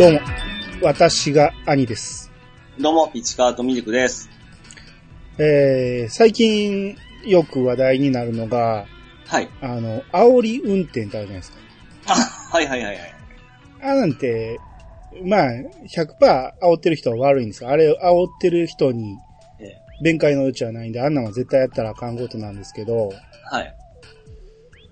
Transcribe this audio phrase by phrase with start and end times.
[0.00, 0.20] どうも、
[0.80, 2.32] 私が兄です。
[2.78, 4.30] どうも、市川とミルクです。
[5.36, 6.96] えー、最近
[7.26, 8.86] よく話題になるのが、
[9.26, 9.50] はい。
[9.60, 11.58] あの、煽り運転ってあるじゃないですか。
[12.06, 13.14] あ、はいはいはいはい。
[13.82, 14.58] あなんて、
[15.22, 15.50] まあ、
[15.94, 16.16] 100%
[16.62, 17.68] 煽ってる人は悪いんですよ。
[17.68, 19.18] あれ、煽ってる人に
[19.58, 23.12] ええ弁解の余地はないんで、あんなんは絶対やったらあかんことなんですけど、
[23.50, 23.74] はい。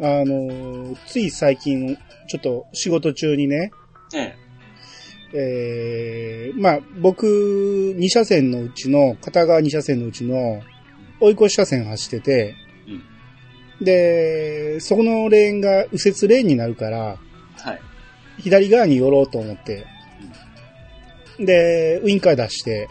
[0.00, 1.96] あの、つい最近、
[2.26, 3.72] ちょっと仕事中にね、
[4.14, 4.47] ええ。
[5.32, 10.62] えー、まあ、僕、2車線のうちの、片側2車線のうちの、
[11.20, 12.54] 追い越し車線走ってて、
[13.80, 16.98] で、そこのレーンが右折レーンになるから、
[17.56, 17.80] はい。
[18.38, 19.86] 左側に寄ろうと思って、
[21.38, 22.88] で、ウインカー出して、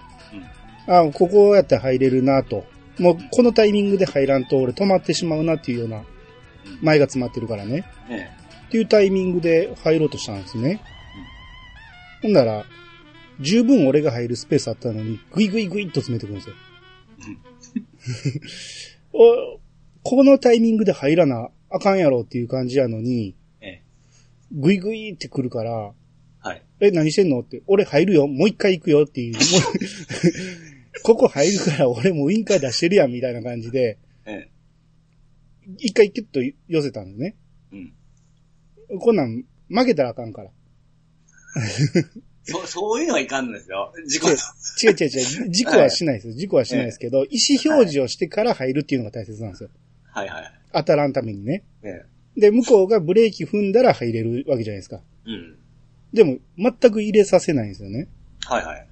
[0.87, 2.65] あ、ここやったら入れるなと。
[2.99, 6.03] もう、このタイミングで入らんと俺止まってしまうなっていうような、
[6.81, 7.83] 前が詰まってるからね。
[8.09, 8.29] え
[8.67, 10.81] っていうタイミングで入ろうとしたんですね。
[12.21, 12.65] ほんなら、
[13.39, 16.55] 十分俺が入るスペースあったのに、グイグイグイっと詰めてくるんですよ。
[19.13, 19.59] お
[20.03, 23.67] このタイミングで入らなあかんやろっていう感じやのに、え。
[23.67, 23.83] え
[24.51, 25.93] グイグイって来るから、
[26.45, 26.47] え。
[26.47, 26.63] はい。
[26.79, 27.41] え、何してんの？
[27.41, 29.35] って、俺入るよ、もう一回行くよっていう、
[31.03, 34.49] ここ入るから俺もウインカー出してるやんみたいな感じで、ええ。
[35.79, 37.35] 一回キュッと寄せたんですね。
[37.71, 38.99] うん。
[38.99, 40.51] こんなん負けたらあかんから。
[42.43, 43.93] そ、 そういうのはいかんのですよ。
[44.07, 44.33] 事故と。
[44.83, 45.49] 違う違う違う。
[45.49, 46.33] 事故はしないですよ。
[46.33, 49.69] 事故はしないですけど、意思表示をしてから入るっていうのが大切なんですよ。
[50.05, 50.53] はいはい。
[50.73, 51.63] 当たらんためにね。
[51.83, 52.03] え
[52.35, 52.39] え。
[52.39, 55.01] で、向こうがブレーキ踏んだら入れるわけじゃないですか。
[55.25, 55.57] うん。
[56.13, 58.07] でも、全く入れさせないんですよね。
[58.45, 58.87] はいはい。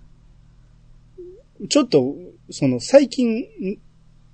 [1.69, 2.15] ちょっと、
[2.49, 3.45] その、最近、ん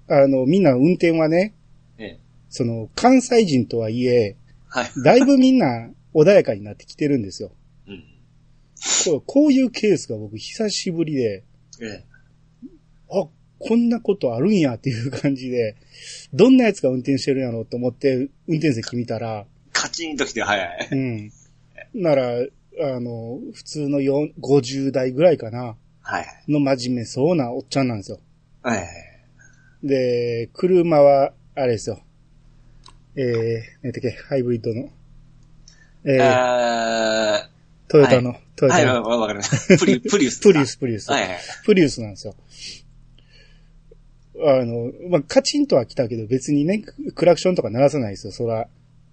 [0.07, 1.53] あの、みんな運転はね、
[1.97, 2.19] ええ。
[2.49, 4.35] その、関西人とはいえ、
[4.67, 4.91] はい。
[5.03, 7.51] だいぶみんな穏やかになってきてるんですよ。
[9.05, 9.13] うん。
[9.13, 11.43] こうこういうケースが僕久しぶりで、
[11.81, 12.05] ええ。
[13.09, 13.27] あ、
[13.59, 15.75] こんなことあるんやっていう感じで、
[16.33, 18.15] どんなやつが運転してるんやろうと思って、
[18.47, 20.89] 運転席見たら、カチンときて、はいはい。
[20.91, 21.31] うん。
[21.93, 28.19] なら、あの、普通の4 50代ぐらいかな、はいの真面目そうなおっちゃんなんですよ。
[28.63, 28.77] はい。
[28.77, 28.87] はい。
[29.83, 32.01] で、車は、あれですよ。
[33.15, 34.89] えー、何だっけ、ハイブリッドの。
[36.05, 37.49] ええー、ー、
[37.87, 39.77] トヨタの、トヨはい、わわかりました。
[39.77, 40.39] プリ、 プリウス。
[40.39, 41.09] プリウス、プリウス。
[41.09, 41.39] はいはい。
[41.65, 42.35] プリウスなんですよ。
[44.43, 48.67] あの、まあ、カチンとは来たけど別にね、ククラクションとか鳴らさないですよ、そら。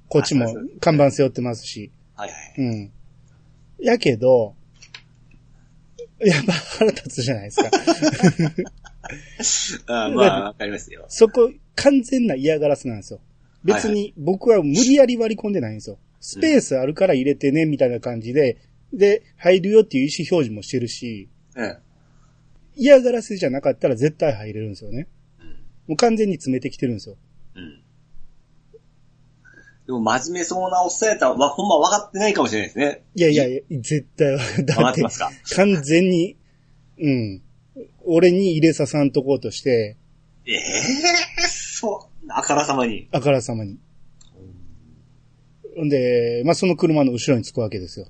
[0.08, 1.90] こっちも看板背負ってますし。
[2.14, 2.54] はいはい。
[2.58, 2.92] うん。
[3.78, 4.54] やけど、
[6.20, 7.70] やっぱ腹立つじゃないですか。
[9.86, 11.06] あーまあ、わかりますよ。
[11.08, 13.20] そこ、完全な嫌がらせなんですよ。
[13.64, 15.98] 別に僕は無理やり割り込んでないんですよ。
[16.20, 18.58] スペースあるから入れてね、みたいな感じで、
[18.92, 21.78] で、入るよっていう意思表示もしてるし、ええ。
[22.76, 25.08] 嫌がらせじゃなかったら絶対入れるんですよね。
[25.86, 27.16] もう完全に詰めてきてるんですよ。
[27.54, 27.82] うん。
[29.86, 33.02] でも、真面目そうなおっさんやったら、わ、ほんま分かってないかもしれないですね。
[33.14, 35.30] いやいやいや、絶対は、かってま、すか？
[35.56, 36.36] 完全に、
[37.00, 37.42] うん。
[38.04, 39.96] 俺に入れささんとこうとして、
[40.46, 40.60] ええ
[41.46, 43.08] そう、あからさまに。
[43.12, 43.78] あからさまに。
[45.84, 48.08] んで、まあ、その車の後ろにつくわけですよ。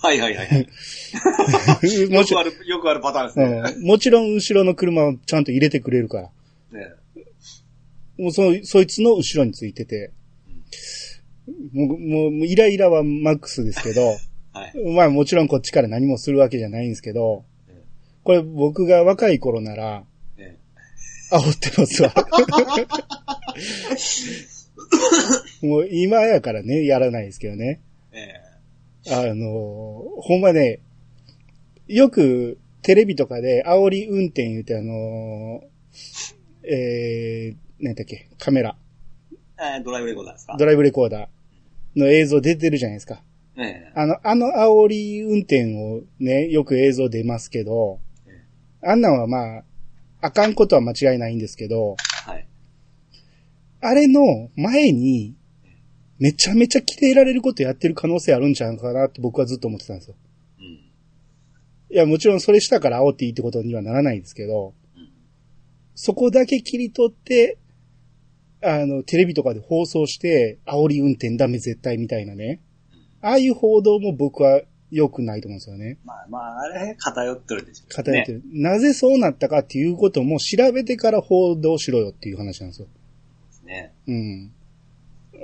[0.00, 0.66] はいはいはいはい。
[2.10, 3.62] もちろんよくある、よくあるパターンですね。
[3.76, 6.30] うん、もちろん後ろの車をちゃんと入れてくれるか
[6.72, 6.78] ら。
[6.78, 6.94] ね
[8.18, 10.10] もうその、そいつの後ろについてて、
[11.72, 14.16] もう、もう、イライラはマックスですけど、
[14.52, 14.94] はい。
[14.94, 17.74] まあもちろんこっちから何もするわけじゃないんですけどうん、
[18.24, 20.04] これ僕が若い頃なら、
[20.36, 20.58] ね
[21.30, 22.12] 煽ってますわ。
[25.62, 27.80] もう今やからね、やらないですけどね。
[28.12, 28.47] え
[29.06, 29.46] あの、
[30.20, 30.80] ほんまね、
[31.86, 35.62] よくテレビとかで煽り運転言うてあの、
[36.64, 38.76] えー、何だっけ、カメラ、
[39.60, 40.56] ええードライブレコーダーですか？
[40.58, 43.22] ドライブレコーダーの映像出てるじゃないですか。
[43.56, 47.98] えあの、あの煽り運転をね、よく映像出ますけど、
[48.82, 49.64] あんなんはまあ、
[50.20, 51.96] あかんことは間違いないんですけど、
[52.28, 52.46] えはい。
[53.80, 55.34] あれの前に、
[56.18, 60.16] めちゃめちゃキレられることやってる可能性あるんちゃうかなって僕はずっと思ってたんですよ。
[60.58, 60.64] うん。
[60.64, 60.90] い
[61.90, 65.08] や、もちろんそれしたから煽っていいってことにはならないんですけどうん、
[65.94, 67.58] そこだけ切り取って、
[68.62, 72.60] あの、テレビとかで放送して、煽り運転ダメ絶対みたいなね。
[73.20, 75.98] ああいう報道も僕は良くないと思うんですよね。
[76.04, 77.88] まあまあ、あれ、偏ってるでしょ、ね。
[77.90, 82.88] 偏ってる、なぜそうなったかっていうことも調べてから報道しろよっていう話なんですよ。
[83.64, 83.92] ね。
[84.06, 84.52] うん。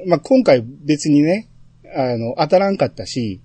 [0.07, 1.49] まあ、今回別にね、
[1.95, 3.41] あの、当たらんかったし、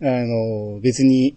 [0.00, 1.36] あの、別に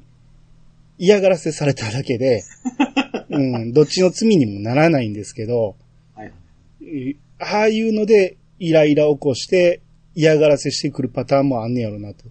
[0.98, 2.44] 嫌がらせされただけで、
[3.30, 5.76] うん、どっちの罪にもならないんですけど、
[6.14, 6.34] はい。
[6.82, 9.82] いああいうのでイライラ起こして
[10.14, 12.26] 嫌がらせしてくるパターンもあんねやろなと。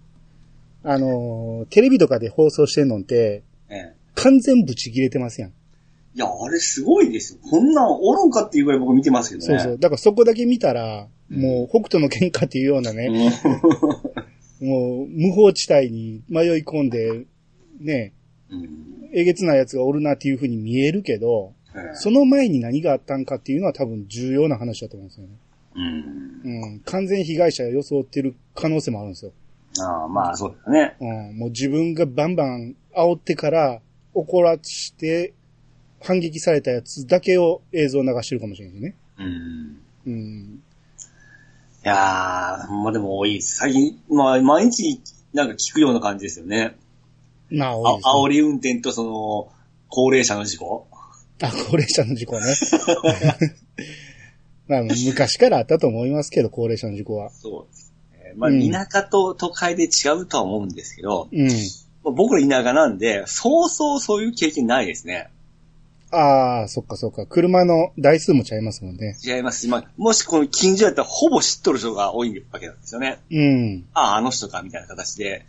[0.83, 3.93] あの、テレビとかで放送してんのって、ええ。
[4.15, 5.53] 完全ブチ切れてますやん。
[6.19, 7.39] いや、あれすごいですよ。
[7.49, 9.59] こんなんおるんかっていうぐらい僕見てますけどね。
[9.59, 9.79] そうそう。
[9.79, 13.07] だからそこだけ見たら、うんもう北斗の喧嘩っていうようなね、
[14.59, 17.25] う もう無法地帯に迷い込んで、
[17.79, 18.13] ね、
[18.49, 18.53] ん。
[18.55, 19.09] うん。
[19.13, 25.33] えげつない奴がおるなっていう風に見えるけど、ええその前に何があったんかっていうのは多分重要な話だと思うんですよね。
[25.75, 26.63] うん。
[26.63, 26.79] うん。
[26.79, 29.31] 完全被害者を装ってる可能性もあるんですよ。
[29.81, 30.95] ああ、まあそうですね。
[30.99, 31.37] うん。
[31.37, 33.81] もう自分がバンバン煽ってから
[34.15, 35.33] 怒らして
[36.01, 38.95] 反撃されたやつだけを映像流してるかもしれないね。
[39.17, 39.79] うん。
[40.07, 40.63] うん。
[41.85, 43.57] いやー、までも多いです。
[43.57, 45.01] 最近、まあ毎日
[45.33, 46.75] なんか聞くような感じですよね。
[47.51, 49.51] まあ、あ多いですね煽り運転とその、
[49.89, 50.87] 高齢者の事故。
[51.41, 52.45] あ、高齢者の事故ね。
[54.67, 57.31] まあ、昔からあったと思いますけど、高齢者の事故は。
[57.31, 58.33] そうですね。
[58.35, 61.47] まあうん田舎と都会で違うとは思うんですけど、うん。
[61.47, 61.53] ま
[62.05, 65.29] あ僕ら田舎なんで、そうそうそういう経験ないですね。
[66.11, 67.25] ああ、そっかそっか。
[67.25, 69.15] 車の台数もちゃいますもんね。
[69.23, 73.19] 違いますし、まあ、もしこの近所やったらほぼ知っとる人が多いわけなんですよね。
[73.31, 73.85] うん。
[73.93, 75.45] ああ、あの人か、みたいな形で、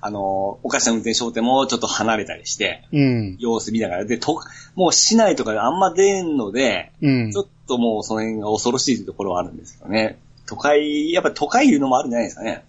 [0.00, 3.36] あの、おかしな運転商店もちょっと離れたりして、うん。
[3.38, 4.40] 様子見ながら、で、と、
[4.74, 7.42] もう市内とかであんま出んので、うんちょ。
[7.42, 10.18] っともうその辺が恐ろしいところはあるんですけどね。
[10.46, 12.64] 都会、やっぱ都会いうのもあるんじゃないですかね。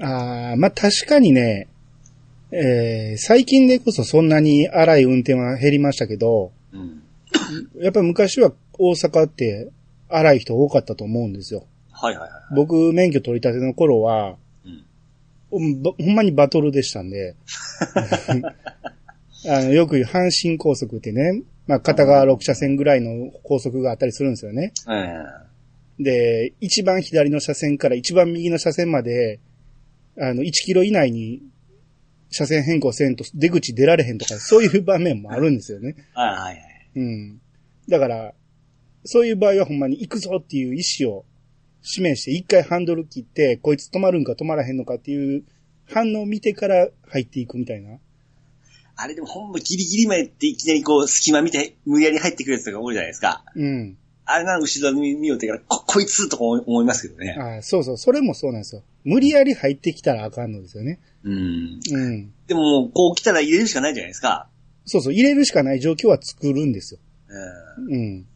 [0.00, 1.68] ああ、まあ確かにね、
[2.50, 7.82] えー、最近でこそそんなに荒い運転は減りましたけど、うん。
[7.82, 9.70] やっぱ昔は大阪って
[10.08, 11.64] 荒い人多かったと思うんですよ。
[11.92, 12.40] はいはいはい。
[12.54, 14.84] 僕免許取り立ての頃は、うん。
[15.50, 15.82] ほん
[16.14, 17.34] まにバトルでしたんで、
[19.48, 24.72] あの、よく言う阪神高速ってね、まあ片側6車線ぐらいの高速があったりするんですよね。
[24.88, 25.46] え
[25.98, 29.40] で、一番左の車線から一番右の車線まで、
[30.18, 31.42] あの、1キロ以内に
[32.30, 35.94] 車線変更せんと出口出られへんとか、そういう場面もあるんですよね。
[35.98, 36.65] えはいはいはい。
[36.96, 37.40] うん。
[37.88, 38.32] だから、
[39.04, 41.24] そういう場合はほんまに行くぞっていう意思を
[41.82, 45.44] 示して、一回ハンドル切って、こいつ止まるんか止まらへんのかっていう
[45.88, 47.98] 反応を見てから入っていくみたいな。
[48.96, 53.44] あれでもほんまギリギリまでっていきなりこう隙間見て無理やり入ってくるやつが多いじゃないですか。
[53.54, 53.96] うん。
[54.24, 57.36] あれなら後ろに見ようってから、こ、こいつとか思いますけどね。
[57.38, 58.82] ああそうそう、それもそうなんですよ。
[59.04, 60.98] 無理やり入ってきたらあかんのですよね。
[61.22, 61.80] うん。
[61.92, 62.32] うん。
[62.48, 64.48] でももうこう来たら入れるしかないじゃないですか。
[64.86, 67.00] そうそう、入れるしかない状況は作るんですよ。
[67.28, 67.92] うん。
[67.92, 68.26] うん。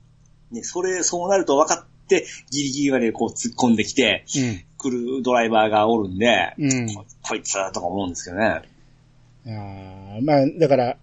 [0.51, 4.65] ね、それ、そうなると分かって、ギリギリまでこう突っ込んできて、うん。
[4.77, 6.95] 来るドライバーがおるんで、うん。
[6.95, 8.47] ここいつだとか思うんですけどね。
[8.47, 10.97] ああまあ、だから、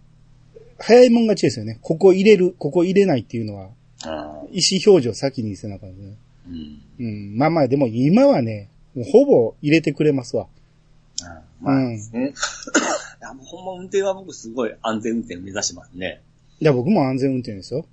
[0.79, 1.79] 早いもん勝ちですよね。
[1.81, 3.71] ここ入れる、ここ入れないっていうのは、うん。
[4.09, 6.17] 意思表示を先にせなあかんね。
[6.47, 6.81] うん。
[6.99, 7.37] うん。
[7.37, 10.47] まあまあ、でも今はね、もうほぼ入れてくれますわ。
[11.61, 12.29] まあですね。
[12.29, 12.33] い
[13.27, 16.21] やもうほんま運転は僕すごい安全運転を目指してますね。
[16.59, 17.85] いや、僕も安全運転ですよ。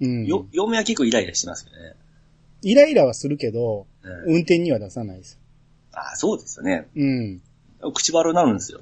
[0.00, 0.26] うん。
[0.26, 1.94] よ、嫁は結構イライラしてますけどね。
[2.62, 5.38] イライラはするけど、うん、運転には出さないです。
[5.92, 6.88] あそうですよね。
[6.96, 7.42] うん。
[7.94, 8.80] 口悪になるんですよ。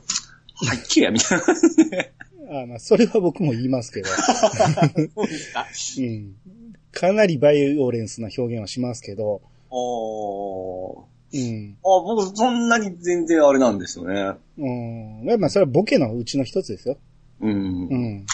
[0.67, 1.45] はっきりや、みたいな。
[2.63, 4.09] あまあ、それは僕も言いますけど。
[5.15, 5.67] そうですか。
[5.99, 6.37] うん。
[6.93, 9.41] かなりバイオレンスな表現はしますけど、
[9.71, 11.10] おー。
[11.33, 11.77] うん。
[11.79, 14.33] あ、僕そんなに全然あれなんですよね。
[14.59, 15.25] うん。
[15.25, 16.99] まあまあ、それはボケのうちの一つですよ。
[17.41, 17.89] うん。
[17.89, 18.27] うん。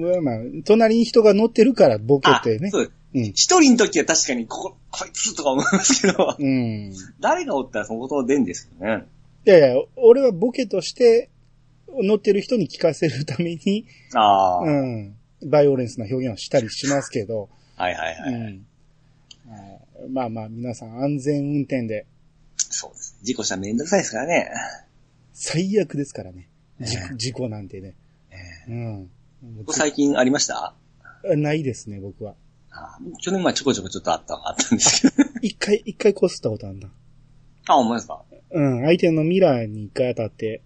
[0.00, 2.70] まあまあ、隣に人が乗ってるからボケあてね。
[2.70, 3.24] そううん。
[3.26, 6.92] 一人の時は確かに、ここ、こいつとか思いますけど、うん。
[6.92, 9.04] い誰がおったらそのこと出んですけどね。
[9.44, 11.30] やいや、俺はボケとして、
[12.02, 15.16] 乗ってる人に聞かせるために、ああ、うはいん。
[15.44, 18.16] バイオレンスな表現をしたりしますけど、はいはい。
[18.32, 18.36] う
[20.10, 20.12] ん。
[20.12, 22.06] まあまあ、皆さん安全運転で、
[22.74, 23.16] そうです。
[23.22, 24.50] 事故したらめんどくさいですからね。
[25.32, 26.48] 最悪ですからね。
[26.80, 27.94] 事ええ事故なんてね。
[28.68, 29.10] えうん。
[29.60, 30.74] え最近ありました？
[31.36, 32.34] ないですね、僕は。
[32.70, 35.30] あ去年前ちょこちょこちょっとあったあったんですけど。
[35.42, 36.88] 一回、一回こすったことあるんだ。
[37.66, 38.22] あ、思いますか？
[38.50, 40.62] うん、相手のミラーに一回当たって、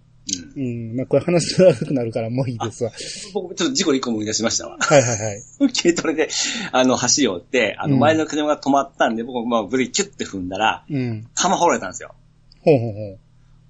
[0.55, 0.63] うん。
[0.63, 2.91] うん、まあこれ話長くなるからもういいですわ。
[3.33, 4.77] 僕、ちょっと事故で一個思い出しましたわ。
[4.81, 5.43] はいはいはい。
[5.73, 6.29] 軽トラで、
[6.71, 11.27] あの、橋を追って、あの、うん前の車が止まったんで、僕、まあ、ブレーキキュッて踏んだら、うん。
[11.33, 12.15] 釜掘られたんですよ。
[12.61, 13.19] ほうほうほう。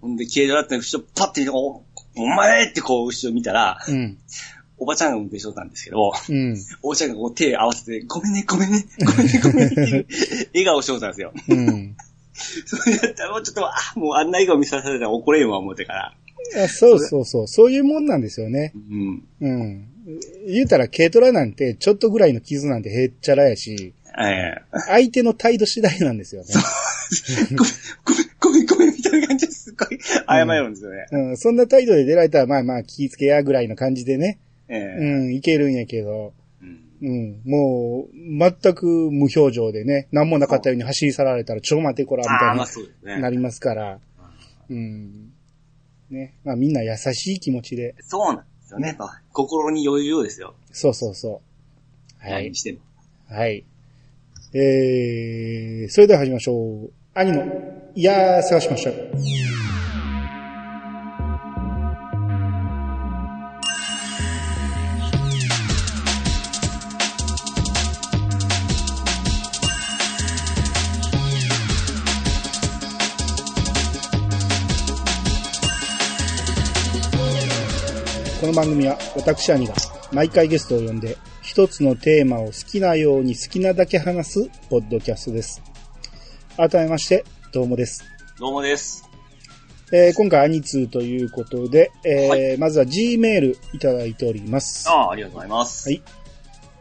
[0.01, 1.83] ほんで、軽トラって後ろパッて見て、お、
[2.15, 4.17] お前ってこう、後ろ見たら、うん。
[4.79, 6.57] おばちゃんが運転しとったんですけど、うん。
[6.81, 10.07] おばちゃんがこう手合わせて、ごめんね、ごめんね、ごめんね、ごめんねっていう、
[10.55, 11.33] 笑顔しとったんですよ。
[11.49, 11.97] うん。
[12.65, 16.13] それやったらもうちょっと、あ、もうあんな笑顔見させられたら怒れんわ、思ってから。
[16.63, 17.47] あそうそうそう。
[17.47, 18.73] そういうもんなんですよね。
[18.75, 19.23] うん。
[19.41, 19.87] うん。
[20.47, 26.47] 言うたら軽トラなんて、ちょっとぐらいの傷なんてへっちゃらやし、ええ相手の態度次第なんですよね。
[27.55, 31.05] ごめん、ごめん、ごめん、みたいな感じですっごい謝るんですよね。
[31.11, 38.15] うん、そんな態度で出られたら、まあまあ気ぃつけやぐらいの感じでね、ええうん、いけるんやけど、うんうん、もう、
[38.61, 43.37] 全く無表情でね、何もなかったように走り去られたら、ちょ待てこら、みたいになね。
[43.37, 43.99] りますから、
[44.69, 45.28] うん。
[46.09, 46.33] ね。
[46.43, 48.97] まあみんな優しい気持ちで、そうなんですよね。
[49.31, 50.55] 心に余裕ですよ。
[50.71, 51.41] そうそうそ
[52.21, 52.23] う。
[52.23, 52.55] はい何に。
[52.55, 52.79] しても。
[53.29, 53.65] はい。
[54.53, 56.91] えー、それでは始めましょう。
[57.13, 57.45] 兄の、
[57.95, 59.68] いやー、探しました。
[78.49, 79.75] の番組は私兄が
[80.11, 85.61] 毎回ゲストを呼んで一つのテーマを好きなように好きなだけ話すポッドキャストです。
[86.57, 88.03] 改めまして、どうもです。
[88.39, 89.07] どうもです。
[89.93, 94.89] えー今回アニツーということで、えーはまずは G メールいただいております。
[94.89, 95.89] ああ、ありがとうございます。
[95.89, 96.01] はい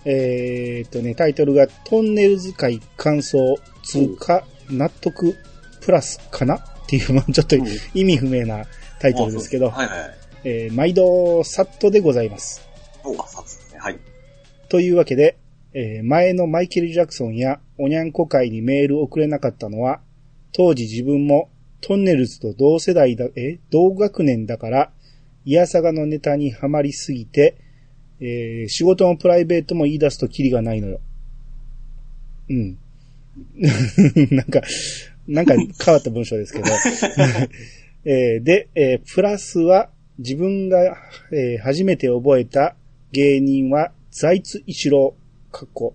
[0.06, 5.36] えーっとね、タイトルがトンネル使い感想通過納得
[5.82, 6.56] プラスかな？
[6.56, 8.64] っていう、まあちょっとうん意味不明な
[9.00, 10.18] タイトルですけど、はいはいはい。
[10.44, 12.66] えー毎度サットでございます。
[13.04, 13.78] おあ、さですね。
[13.80, 13.98] はい。
[14.68, 15.36] というわけで、
[15.72, 20.00] えー前のマイケル・ジャクソンやおにゃんこ会にメールを送れなかったのは、
[20.52, 24.90] 当時自分もトンネルズと同世代だ、え、同学年だから、
[25.44, 27.56] イヤサガのネタにはまりすぎて、
[28.20, 31.00] えー仕事もプライベートも言い出すとキリがないのよ。
[32.50, 32.78] うん。
[34.30, 34.62] なんか、
[35.26, 36.64] なんか変わった文章ですけど。
[38.04, 40.96] えーで、えープラスは自分が、
[41.32, 42.74] えー初めて覚えた
[43.12, 45.14] 芸人は財津一郎、
[45.52, 45.94] かっこ、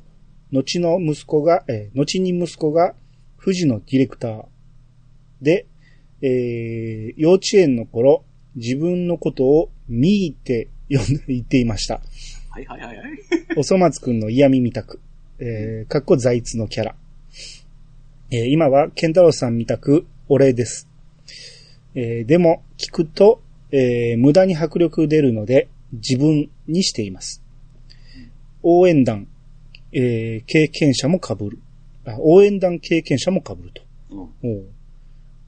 [0.52, 2.96] 後の息子が、えー後に息子が
[3.44, 4.46] 富士のディレクター
[5.42, 5.68] で、
[6.22, 8.24] えー幼稚園の頃、
[8.56, 12.00] 自分のことをミーって呼んで言っていました。
[12.50, 13.08] はいはいはいはい。
[13.58, 15.02] おそ松くんの嫌味みたく、
[15.40, 16.96] えー、かっこ財津のキャラ。
[18.32, 20.88] えー今はケンタロウさんみたく、お礼です。
[21.94, 23.43] えーでも、聞くと、
[23.76, 27.44] えー無駄に迫力出るので、自分にしています。
[28.62, 29.28] 応援団、
[29.92, 31.60] えー経験者も被る。
[32.06, 33.82] あ応援団経験者も被ると。
[34.44, 34.66] うん。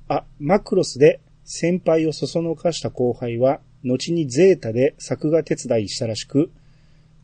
[0.08, 6.52] あ、マクロスで先輩をそそのかした後輩は、後にゼータで作画手伝いしたらしく、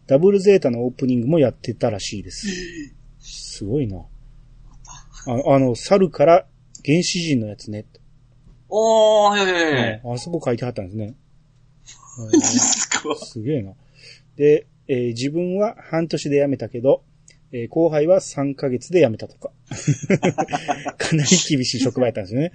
[0.05, 2.47] ダブルゼータのオープニングもやってたらしいです。
[3.19, 3.97] すごいな。
[3.97, 6.45] ああの、猿から
[6.85, 7.85] 原始人のやつね。
[8.73, 10.01] おー、はいはい。
[10.03, 11.13] あそこ書いてあったんですね。
[12.33, 13.73] いいですげえな。
[14.37, 17.03] で、えー自分は半年で辞めたけど、
[17.51, 19.51] えー後輩は3ヶ月で辞めたとか。
[20.97, 22.51] かなり厳しい職場やったんですよね。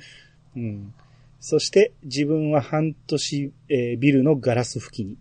[0.56, 0.94] うん。
[1.38, 5.16] そして、自分は半年、えービルのガラス付近に。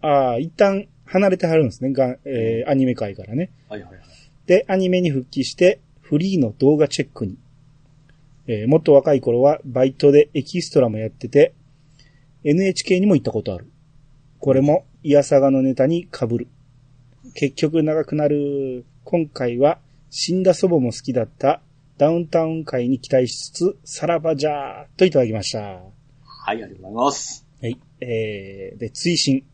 [0.00, 1.92] ああ、一旦離れてはるんですね。
[1.92, 3.50] がえーアニメ界からね。
[3.68, 4.02] はいはいはい。
[4.46, 7.36] で、アニメに復帰して、フリーの動画チェックに。
[8.46, 11.54] えーもっと若い頃はバイトでエキストラもやってて、
[12.44, 13.70] NHK にも行ったことある。
[14.40, 16.48] これも、イヤサガのネタに被る。
[17.34, 18.84] 結局長くなる。
[19.04, 19.78] 今回は、
[20.10, 21.62] 死んだ祖母も好きだった
[21.98, 25.60] ダウンタウン会に期待しつつ、さらばじゃーといただきました。
[25.60, 25.82] はい、
[26.48, 27.46] ありがとうございます。
[27.60, 27.78] はい。
[28.00, 29.44] えー、で、追伸。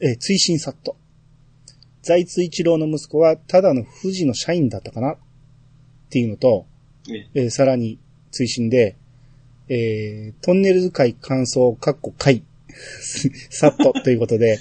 [0.00, 0.96] えー追伸サット。
[2.00, 5.12] 財津一郎の息子は、ただの富士の社員だったかな？
[5.12, 5.18] っ
[6.08, 6.66] ていうのと、
[7.08, 7.98] ええーさらに
[8.30, 8.96] 追伸で、
[9.68, 12.42] えートンネル使い感想、カッコ回、
[13.50, 14.58] サットということで、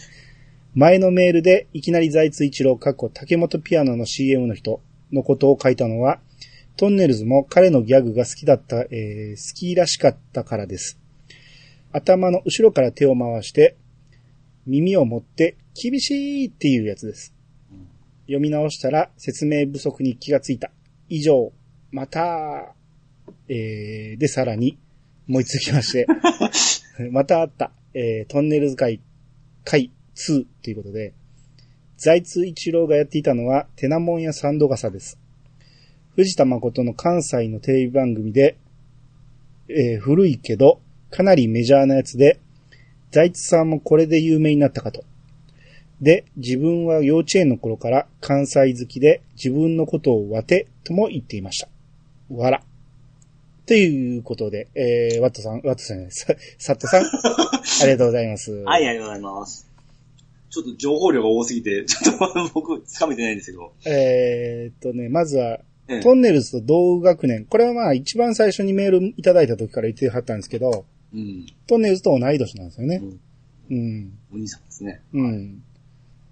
[0.76, 4.82] 前のメールでいきなり財津一郎、カッコ竹本ピアノの CM の人
[5.12, 6.20] のことを書いたのは、
[6.76, 11.00] トンネルズも彼のギャグが好きだった、えー好きらしかったからです。
[11.92, 13.76] 頭の後ろから手を回して、
[14.66, 17.34] 耳を持って厳しいっていうやつです。
[18.26, 20.72] 読み直したら説明不足に気がついた。
[21.10, 21.52] 以上、
[21.94, 22.74] また、
[23.48, 24.80] えー、で、さらに、
[25.28, 26.08] もう一つきまして、
[27.12, 29.00] またあった、えー、トンネル使い、
[29.64, 31.14] 回2ということで、
[31.98, 35.20] 財津一郎がやっていたのは、テナモンやサンドガサです。
[36.16, 38.58] 藤田誠の関西のテレビ番組で、
[39.70, 40.82] えー古いけど、
[41.12, 42.40] かなりメジャーなやつで、
[43.12, 45.04] 財津さんもこれで有名になったかと。
[46.02, 51.70] で、自分は幼稚園の頃から関西好きで自分のことをわてとも言っていました。
[52.30, 52.64] わら。
[53.66, 57.04] ということで、えー、ワットさん、ワットさんね、さ、サットさん、
[57.82, 58.52] ありがとうございます。
[58.52, 59.70] はい、ありがとうございます。
[60.50, 63.74] ちょっと情報量が多すぎて、ちょっと僕、つかめてないんですけど。
[63.86, 67.46] えーっとね、まずは、ええトンネルズと同学年。
[67.46, 71.46] これはまあ一番最初にメールいただいた時から言ってはったんですけど、うん。
[71.68, 73.06] トンネルズと同い年なんですよねう。
[73.06, 73.20] ん
[73.70, 74.20] うん。
[74.34, 75.02] お兄さんですね。
[75.14, 75.64] うん。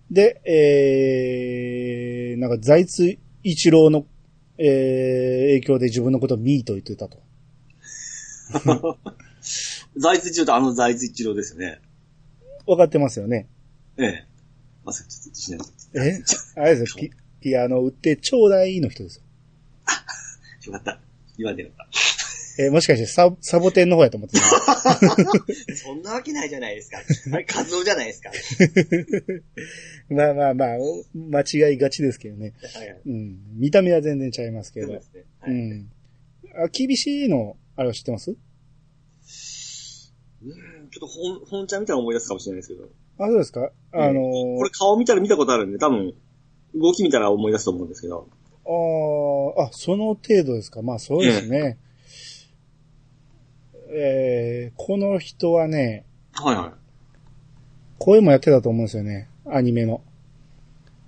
[0.09, 4.05] で、えー、なんか財津一郎の、
[4.63, 7.17] えー、影響で自分のことをミーと言ってたと。
[9.97, 11.81] 財津一郎とあの財津一郎ですよね。
[12.67, 13.49] わかってますよね。
[13.97, 14.27] ええ。
[14.85, 15.65] まさかちょっと。
[15.99, 16.23] え
[16.55, 19.23] あれですよ、ピピアノ売ってちょうだいの人ですよ。
[20.67, 20.99] よかった。
[21.37, 22.20] 言わんでよかっ
[22.59, 24.37] えーもしかしてササボテンの方やと思って。
[25.75, 26.97] そんなわけないじゃないですか。
[27.33, 28.31] あれ、カツオじゃないですか。
[30.09, 32.53] まあまあまあ、お間違いがちですけどね。
[32.75, 33.01] はいはい。
[33.05, 33.39] うん。
[33.57, 35.01] 見た目は全然ちゃいますけどそうで。
[35.03, 35.23] すね。
[35.39, 35.51] はい。
[35.53, 35.91] うん。
[36.63, 38.31] あ、厳しいの、あれは知ってます？
[40.43, 42.89] うんちょっと本、本ちゃん見たら思い出すかもしれないですけど。
[43.19, 43.71] あ、そうですか？
[43.93, 46.13] あのーこれ顔見たら見たことあるんで、多分、
[46.75, 48.27] 動き見たら思い出すと思うんですけど。
[48.65, 50.81] あーあ、その程度ですか。
[50.81, 51.77] まあそうですね。
[51.79, 56.71] えー、この人はね、はいはい。
[57.99, 59.29] 声もやってたと思うんですよね。
[59.45, 60.01] アニメの。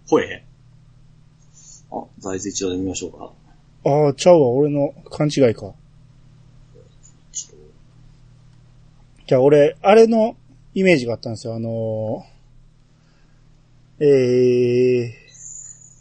[0.10, 0.44] 声？
[1.92, 3.32] あ、財津一郎で見ましょうか。
[3.86, 5.74] ああ、ちゃうわ、俺の勘違いか。
[9.26, 10.36] じゃあ俺、あれの
[10.74, 11.56] イメージがあったんですよ。
[11.56, 15.24] あのー、えー、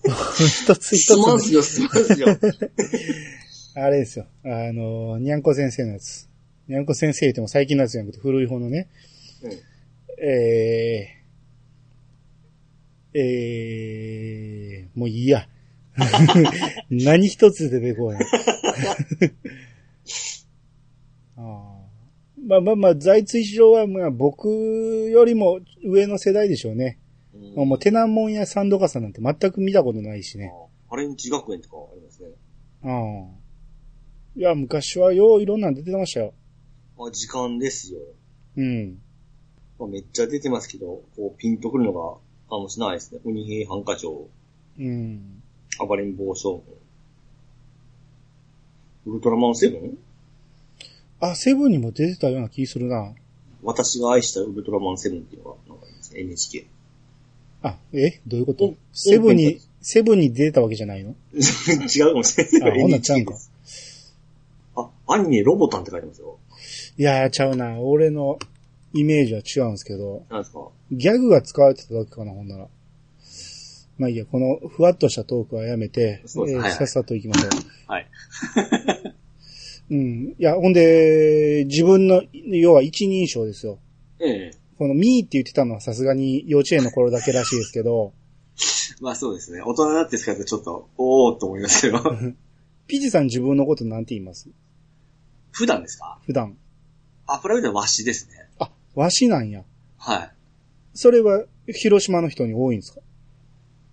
[0.45, 2.27] 一つ一すますよ、すまんすよ。
[3.77, 4.27] あれですよ。
[4.45, 6.32] あのー、にゃんこ先生のやつ。
[6.73, 8.89] にゃんこ先生っても最近のやつじゃなくて古い方のね。
[9.43, 9.53] うん
[10.25, 15.47] えー、えー、もういいや。
[16.89, 18.25] 何一つ出てこない。
[21.37, 26.99] あーまあまあまあ、財津一郎はまあ僕よりも上の世代でしょうね。
[27.35, 30.51] うんもうテナモンやサンドカサなんて全く見たことないしね。
[30.89, 32.29] あレンチ学園とかありますね。
[32.85, 34.41] うん。
[34.41, 36.33] いや、昔はよういろんなの出てましたよ。
[37.07, 38.01] あ、時間ですよ。
[38.57, 38.99] うん。
[39.79, 43.21] まあ、めっちゃ出てますけど、こう、ピンとくるのが、かもしれないですね。
[43.25, 44.29] 鬼平犯科長、
[44.79, 45.43] うん。
[45.79, 46.63] 暴れん坊将
[49.05, 49.15] 軍。
[49.15, 49.99] ウルトラマンセブン？
[51.19, 53.15] あ、セブンにも出てたような気するな。
[53.63, 56.67] 私が愛したウルトラマンセブンっていうのが、なんかありますね、NHK。
[57.63, 58.21] あ、え？
[58.27, 58.67] どういうこと？
[58.67, 62.71] うんセブンにうん、セブンに出てたわけじゃないの違うかもしれない。
[62.71, 63.35] あほんならちゃうんか
[64.77, 66.39] あ、アニメロボタンって書いてますよ。
[66.99, 67.79] いやー、ちゃうな。
[67.81, 68.39] 俺の
[68.93, 70.69] イメージは違うんですけど、なんですか？
[70.91, 72.69] ギャグが使われてただけかな、ほんなら。
[73.99, 77.51] まあいいや、このふわっとしたトークはやめて、えーさっさと行きましょう。
[77.87, 78.07] はい。
[79.91, 80.35] うん。
[80.39, 83.79] いや、ほんで、自分の、要は一人称ですよ。
[84.21, 84.51] ええ。
[84.79, 88.13] このミーって言ってたのはさすがに幼稚園の頃だけらしいですけど、
[89.01, 89.61] まあそうですね。
[89.63, 92.03] 大人になって使うとちょっと、おーっと思いますよ。
[92.87, 94.49] ピチさん自分のことなんて言います？
[95.51, 96.19] 普段ですか？
[96.27, 96.57] 普段。
[97.27, 98.49] あ、プライベートは和紙ですね。
[98.59, 99.63] あ、わしなんや。
[99.99, 100.31] はい。
[100.95, 103.01] それは広島の人に多いんですか？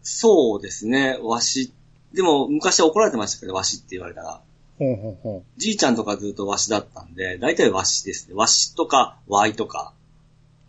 [0.02, 1.18] そうですね。
[1.22, 1.72] 和紙。
[2.14, 4.42] でも、昔は怒られてましたけど、和紙って言われたら。
[4.80, 8.34] ほうほうほじいちゃんとかずっと和紙だったんで、大体和紙ですね。
[8.36, 9.94] 和紙とか、和いとか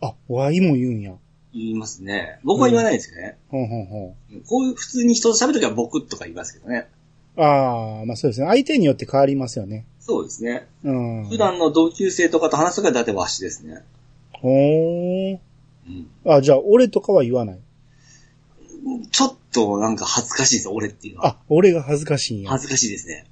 [0.01, 0.05] う。
[0.05, 1.13] あ、わいも言うんや。
[1.53, 2.39] 言いますね。
[2.43, 3.37] 僕は言わないですけどね。
[3.49, 4.15] ほうほうほ
[4.47, 6.87] こういう普通に人と喋るときは僕とか言いますけどね。
[7.37, 7.41] う。
[7.41, 8.47] ああ、まあそうですね。
[8.47, 9.85] 相手によって変わりますよね。
[10.01, 10.67] そうですね。
[10.83, 11.29] うん。
[11.29, 13.83] 普段の同級生とかと話すときは大体和紙ですね。
[14.33, 15.39] ほー。
[15.87, 16.09] うん。
[16.25, 17.59] あ、じゃあ、俺とかは言わない？
[19.11, 21.27] ちょっとなんか恥ずかしいです、俺っていうのは。
[21.27, 22.49] あ、俺が恥ずかしいんや。
[22.49, 23.25] 恥ずかしいですね。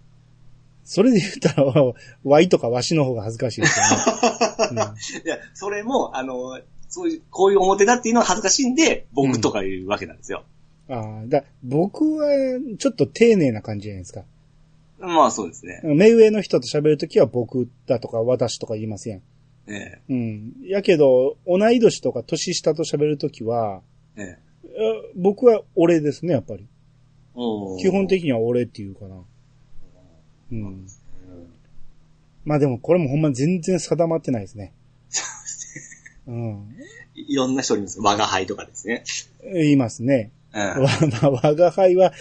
[0.86, 1.74] それで言ったら、
[2.24, 4.84] わいとかわしの方が恥ずかしいですよね。
[5.26, 10.44] いや、それも、あの、そういう、こういう表だっていうのは恥ずかしいんで、僕とか言うわけなんですよ。
[10.88, 12.28] うん、ああ、だ僕は、
[12.78, 14.24] ちょっと丁寧な感じじゃないですか。
[15.00, 15.82] まあそうですね。
[15.84, 19.22] 目上の人と喋るときは僕だとか私とか言いますやん？
[19.68, 20.54] えうん。
[20.64, 23.82] やけど、同い年とか年下と喋るときは、
[24.16, 24.68] え、ええ。
[24.68, 26.68] え僕は俺ですね、やっぱり。
[27.80, 29.16] 基本的には俺っていうかな。
[30.52, 30.88] うん。
[32.44, 34.74] まあでもこれもほんま全然定まってないですね。
[36.28, 36.76] うん。
[37.16, 38.00] いいろんな人にいます。
[38.02, 39.04] 我が輩とかですね。
[39.44, 40.32] 言いますね。
[40.54, 40.62] うん。
[41.32, 42.14] 我が輩は、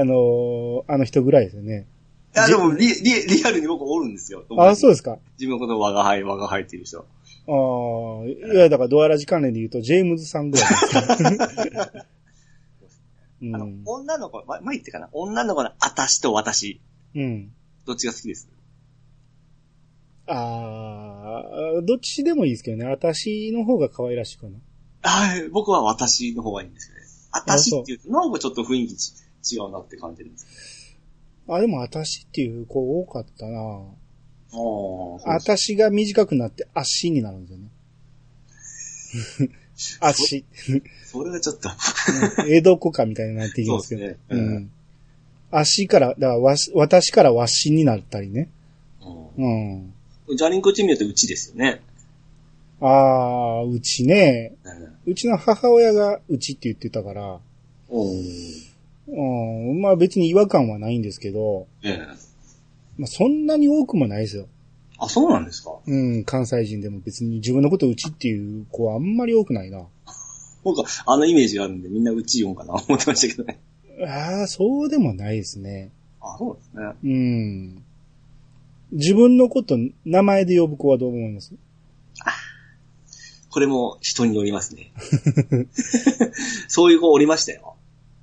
[0.00, 1.86] あの、あの人ぐらいですよね。
[2.34, 2.94] いや、でもリ、リ、
[3.26, 4.44] リアルに僕おるんですよ。
[4.58, 5.18] あ、そうですか。
[5.38, 6.98] 自分のことを我が輩、我が輩っていう人。
[7.00, 10.86] ああ、いや、だからドアラジ関連で言うと、ジェームズさんぐらいです
[11.72, 12.04] か。
[13.40, 13.82] うあのん、。
[13.84, 16.80] 女の子、ま、前言ってかな女の子の私と私。
[17.14, 17.52] うん。
[17.86, 18.48] どっちが好きです？
[20.26, 22.84] あー、どっちでもいいですけどね。
[22.86, 24.58] 私の方が可愛らしいかな。
[25.02, 27.02] はい、僕は私の方がいいんですよね。
[27.32, 29.12] 私って言うと、なんかちょっと雰囲気ち
[29.54, 30.96] 違うなって感じるんです
[31.48, 33.64] あ、でも私っていう子多かったなあ
[34.54, 37.68] あ、私が短くなって足になるんですよね。
[40.00, 40.44] 足。
[41.04, 44.00] それはちょっと、うん江戸っ子かみたいになっていきますけど。
[44.02, 44.70] そうですねううんん。
[45.50, 48.50] 足から、だからわし、私からわしになったりね。
[49.00, 49.76] ううん。
[49.78, 49.94] ん、
[50.36, 51.80] ジャリンコチームだとうちですよね。
[52.80, 57.40] あー、うちね、うんうちの母親がうちって言ってたから、
[57.88, 58.22] うん。
[59.10, 61.98] うん、まあ別に違和感はないんですけど、ええ。
[62.98, 64.46] まあそんなに多くもないですよ。
[64.98, 65.72] あ、そうなんですか？
[65.86, 69.86] うん、関西人でも別に自分のことうちっていう子はあんまり多くないな。
[70.64, 73.58] 僕はあのイメージがあるんでみんなうち言うんかな思ってましたけどね。
[74.06, 75.90] ああ、そうでもないですね。
[76.20, 76.92] あ、そうですね。
[77.04, 77.82] うん。
[78.92, 81.54] 自分のこと名前で呼ぶ子はどう思います？
[83.50, 84.92] これも人によりますね。
[86.68, 87.76] そういう子おりましたよ。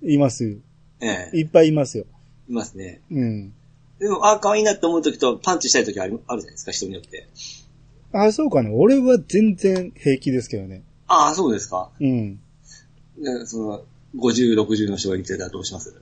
[0.04, 0.58] いますよ。
[1.02, 1.38] ええ。
[1.38, 2.06] いっぱいいますよ。
[2.50, 3.02] いますね。
[3.12, 3.54] うん。
[4.00, 7.28] でも、あ、可愛いなって思う時とパンチしたい時あるあるじゃないですか、人によって。
[8.14, 8.72] ああ、そうかな。
[8.72, 10.84] 俺は全然平気ですけどね。
[11.08, 11.90] ああ、そうですか。
[12.00, 12.40] うん。
[13.18, 13.84] ねその、
[14.18, 15.94] 50、60の人がいてたらどうします？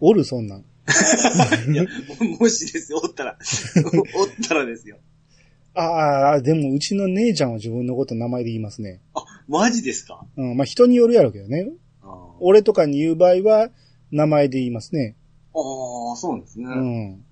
[0.00, 0.60] おる、そんなん。
[1.72, 1.84] いや、
[2.20, 3.36] ももしですよ、おったら。
[4.14, 4.98] おったらですよ。
[5.74, 9.00] ああ、でもうちの姉ちゃんは自分のこと名前で言いますね。
[9.14, 10.24] あ、マジですか？
[10.36, 10.56] うん。
[10.56, 11.68] まあ人によるやろうけどね。
[12.40, 13.70] 俺とかに言う場合は、
[14.10, 15.16] 名前で言いますね。
[15.54, 16.66] あー、そうですね。
[16.66, 17.24] うん。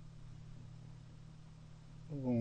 [2.24, 2.32] う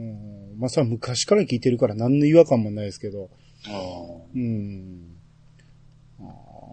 [0.55, 0.59] ん。
[0.59, 3.29] まあそれは昔から聞いてるから何の違和感もないですけど。
[3.65, 5.15] あーうん。
[6.19, 6.23] あ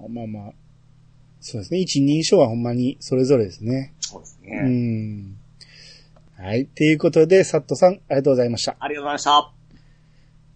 [0.06, 0.52] ーまあまあ。
[1.40, 1.80] そうですね。
[1.80, 3.94] 一人称はほんまにそれぞれですね。
[4.00, 4.60] うそうですね。
[4.62, 5.36] ん。
[6.36, 6.66] はい。
[6.66, 8.76] ということで、サットさん、ありがとうございました。
[8.78, 9.52] ありがとうございました。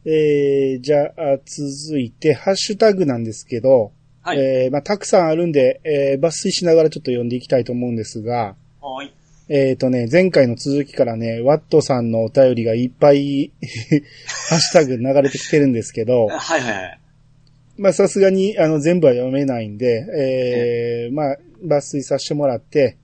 [0.07, 3.93] えー、じゃあ、続いて、ハッシュタグなんですけど、
[4.25, 4.39] はい。
[4.39, 9.13] えー、まあ、たくさんあるんで、えー、抜粋しながらちょっと読んでいきたいと思うんですが、はい。
[9.51, 13.53] えっ、とね、前回の続きからね、ワットさんのお便りがいっぱい、
[14.49, 17.01] ハッシュタグ流れてきてるんですけど、 はいはいはい。
[17.77, 22.97] まあ、さすがに、あの、全部は読めないんで、えー、まあ、抜粋させてもらって、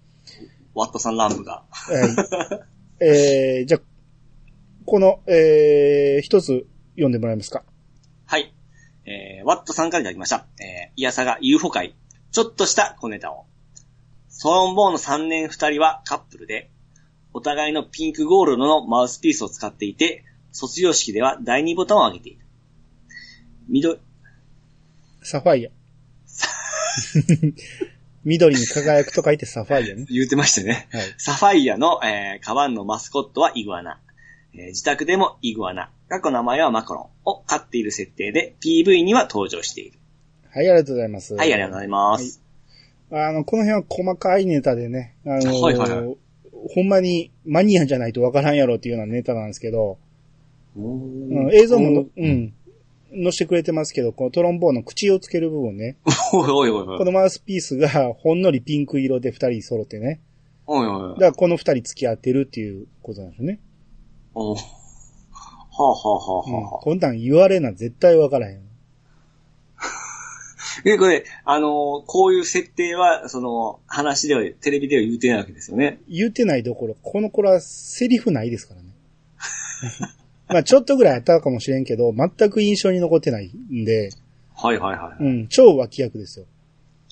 [0.75, 1.65] ワットさん乱舞が。
[1.69, 2.67] は
[3.01, 3.05] い。
[3.05, 3.81] えー、じゃあ、
[4.87, 7.65] この、えー、一つ読んでもらえますか？
[9.07, 9.15] はい。
[9.15, 10.47] えー、ワットさんからいただきました。
[10.61, 11.95] えー、イヤサが UFO 会。
[12.33, 13.47] ちょっとした小ネタを。
[14.29, 16.71] ソロンボーの3年2人はカップルで、
[17.33, 22.45] お互いのピンクゴールドのマウスピースを使っていて、卒業式では第2ボタンを上げている。
[23.69, 23.99] 緑、
[25.23, 25.71] サファイア。
[28.25, 30.07] 緑に輝くと書いてサファイアね。
[30.11, 30.89] 言うてましたね。
[30.93, 31.15] はい。
[31.19, 34.01] サファイアの、えー、カバンのマスコットはイグアナ。
[34.55, 35.91] えー自宅でもイグアナ。
[36.09, 39.99] 過去名前はマカロンを飼っている設定で PV には登場している。
[40.53, 41.35] はい、ありがとうございます。
[41.35, 42.43] はい、ありがとうございます。
[43.13, 46.15] あの、この辺は細かいネタでね、あのーはいはいは
[46.75, 49.99] ほんまにマニアじゃないとわからんやろっていうようなネタなんですけど、
[50.77, 52.53] ううん、映像もの、うん、
[53.13, 55.97] 載せてくれてますけど、このトロンボーンの口をつける部分ね、
[56.33, 56.99] おいおいおいおい。
[56.99, 60.21] このマウスピースがほんのりピンク色で二人揃ってね、
[60.67, 63.61] おいおいおいだからこの二人付き合ってるっていうことなんですよね。
[64.35, 64.61] おは
[65.79, 66.79] あはあはあうん、はあ。
[66.79, 68.61] こんなん言われな絶対わからへん。
[70.85, 76.01] え、これ、あのーこういう設定は、その、話では、テレビでは言うてないわけですよね。
[76.09, 78.89] 言ってないどころ、この頃はセリフないですからね。
[80.49, 84.11] まあちょっとぐらいあったかもしれんけど、全く印象に残ってないんで、
[84.55, 85.25] はいはいはい。
[85.25, 86.47] うん、超脇役ですよ。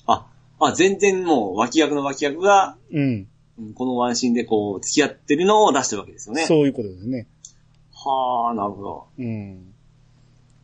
[0.05, 0.27] あ、
[0.59, 3.27] あ、全然もう、脇役の脇役が、うん、うん
[3.75, 6.45] このワンシーンでこう、付き合ってるのを出してるわけですよね。
[6.45, 7.27] そういうことですね。
[7.93, 9.07] はあ、なるほど。
[9.17, 9.73] うん。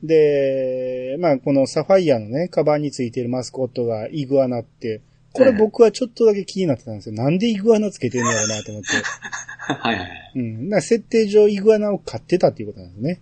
[0.03, 5.01] で、まあこのサファイアのね、カバンについてるマスコットがイグアナって、
[5.33, 7.15] これ僕はちょっとだけ気になってたんですよ。
[7.15, 8.89] なんでイグアナつけてんのやろうなと思って。
[9.73, 10.31] はいはいはい。
[10.35, 10.69] うん。
[10.69, 13.19] な設定上イグアナを飼ってたっていうことなんですね。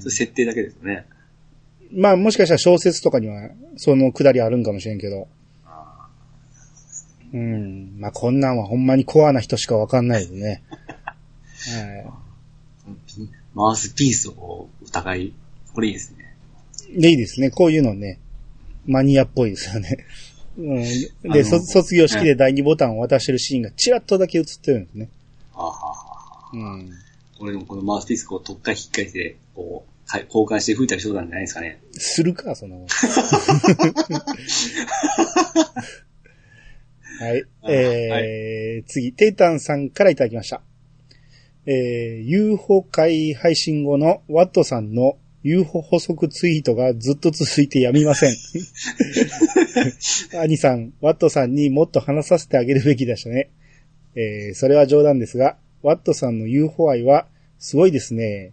[0.00, 1.06] それ設定だけですよね。
[1.92, 5.28] まあもしかしたら小説とかにはそのくだりあるんかもしれんけど。
[7.32, 7.96] うん。
[7.98, 10.62] まあこんなんはほんまにコアな人しかわかんない ですね。
[12.06, 12.18] は
[13.54, 15.32] マウスピースを疑い、
[15.74, 16.34] これいいですね。
[16.90, 17.00] い。
[17.00, 17.50] で、いいですね。
[17.50, 18.18] こういうのね、
[18.86, 20.06] マニアっぽいですよね。
[20.56, 21.32] うん。
[21.32, 25.08] で、卒業式で第2ボタンを渡してるシーンがチラッとだけ映ってるんですね。
[25.52, 25.96] はあ、はあは
[26.52, 26.90] あ、うん。
[27.38, 31.80] これでもこのマウスピースこう、特化引っかえて、こう、か交換して吹いたりしそうなんじゃないですかね。
[31.92, 32.86] するか、その。
[37.18, 37.44] はい。
[37.68, 40.62] えー、次、テイタンさんからいただきました。
[41.66, 48.36] えー、UFO 会配信後のワットさんの UFO 補足ツイートがずっと続いてやみません。
[50.40, 53.50] 兄さん、ワットさんにもっと話させてあげるべきでしたね。
[54.14, 57.26] えー、それは冗談ですが、ワットさんの UFO 愛は
[57.58, 58.52] すごいですね。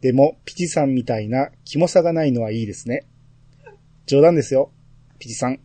[0.00, 3.04] でも、ピチさんみたいなキモさがないのはいいですね。
[4.06, 4.70] 冗談ですよ。
[5.18, 5.60] ピチさん。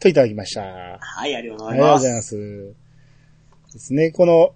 [0.00, 0.62] といただきました。
[0.98, 2.36] はい、ありがとうごありがとうございます。
[2.36, 2.74] ざいます。
[3.74, 4.10] ですね。
[4.10, 4.54] この、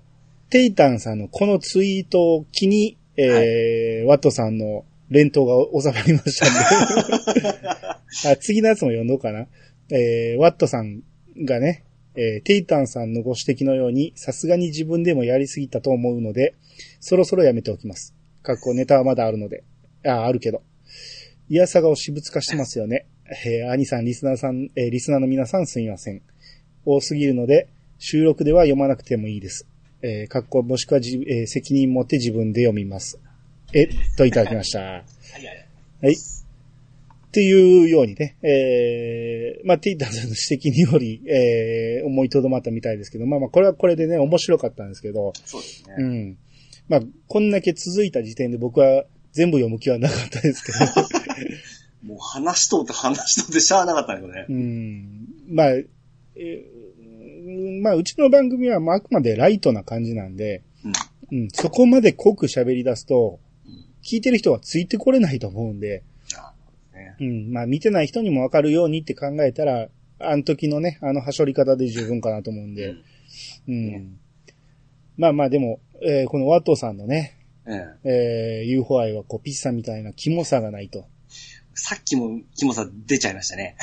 [0.50, 7.68] テイタンさんのこのツイートを機に、えーワットさんの連投が収まりましたんで
[8.28, 8.37] あ。
[8.40, 9.46] 次のやつも読んどうかな。
[9.90, 11.02] えーワットさん
[11.44, 11.85] がね、
[12.16, 16.54] えーテイタンさんのご指摘のように、さすがに自分でもやりすぎたと思うので、
[17.00, 18.14] そろそろやめておきます。
[18.42, 19.64] 過去ネタはまだあるので。
[20.04, 20.62] あ、あるけど。
[21.48, 23.07] いやさがを私物化してますよね。
[23.44, 26.23] えー兄さん、リスナーさん、えーリスナーの皆さんすみません。
[26.85, 27.68] 多すぎるので、
[27.99, 29.66] 収録では読まなくてもいいです。
[30.03, 33.18] えー、かっこもしくはじ、えー責任持って自分で読みます。
[33.73, 34.79] え、といただきました。
[34.79, 35.05] はい、はい。
[36.03, 36.14] はい。
[36.14, 36.16] っ
[37.35, 45.94] ていうようにね、えー、まあ、テイターさんの指摘により、えー、思いとどまったみたいですけど、まあまあ、これはこれでね、面白かったんですけど、そうですね。
[45.99, 46.38] うん。
[46.88, 50.79] まあ、こんだけ続いた時点で僕は全部読む気はなかったですけど、
[52.05, 54.47] もう話しとって話しとってしゃあなかったんだけどね。
[54.49, 55.27] うん。
[55.49, 60.62] まあ、えーまあ、うちの番組はまああくまでライトな感じなんで、
[61.31, 61.38] うん。
[61.38, 63.40] うん、そこまで濃く喋り出すと、
[64.03, 66.03] 聞いてる人はついてこれないと思うんで、
[67.21, 69.88] うん、まあ見てない人にもわかるようにって考えたら、
[70.21, 72.95] あの時のね、あのはしょり方で十分かなと思うんで、
[73.69, 73.87] うん。
[73.87, 74.07] ね
[75.17, 77.73] まあまあでも、えーこのワトさんのね、え
[78.05, 78.62] え。
[78.62, 81.07] えー、UFO 愛はこうピッサみたいなキモさがないと。
[81.74, 83.76] さっきもキモさ出ちゃいましたね。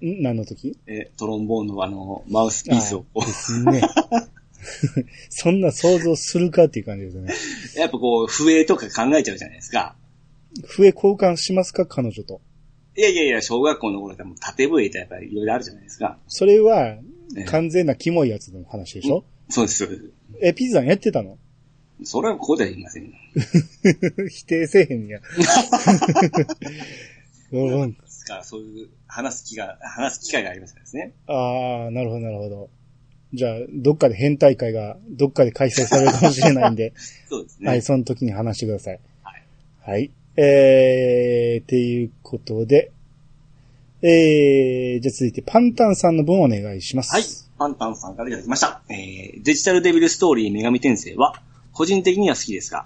[0.00, 0.22] ん？
[0.22, 0.78] 何の時？
[0.86, 3.82] えトロンボーンのあの、マウスピースをですね。
[5.30, 7.34] そんな想像するかっていう感じですよね。
[7.76, 9.96] う、やっぱこう、笛とか考えちゃうじゃないですか。
[10.66, 11.86] 笛交換しますか？
[11.86, 12.40] 彼女と。
[12.96, 16.18] いやいやいや、小学校の頃でも縦笛ってやっぱりいろいろあるじゃないですか。
[16.26, 17.02] それはえ
[17.38, 20.10] え、完全なキモいやつの話でしょ、そうです、そうです。
[20.42, 21.38] え、ピザやってたの？
[22.04, 23.12] それはここでは言いません。
[24.30, 25.20] 否定せえへんや。
[27.50, 31.12] うん、ですから、そういう話す気が、話す機会がありますからですね。
[31.26, 32.68] ああ、なるほど、なるほど。
[33.34, 36.92] じゃあ、どっかで変態会が、どっかで開催されるかもしれないんで、
[37.28, 37.68] そうですね。
[37.68, 39.00] はい、その時に話してください。
[39.22, 39.42] はい。
[39.80, 40.10] はい。
[40.36, 42.92] えー、っていうことで、
[44.02, 47.12] えー、じゃあ続いてパンタンさんの分お願いします。
[47.12, 47.24] はい。
[47.58, 48.82] パンタンさんからいただきました。
[48.88, 51.42] えー、デジタルデビルストーリー女神転生は、
[51.78, 52.84] 個人的には好きですが、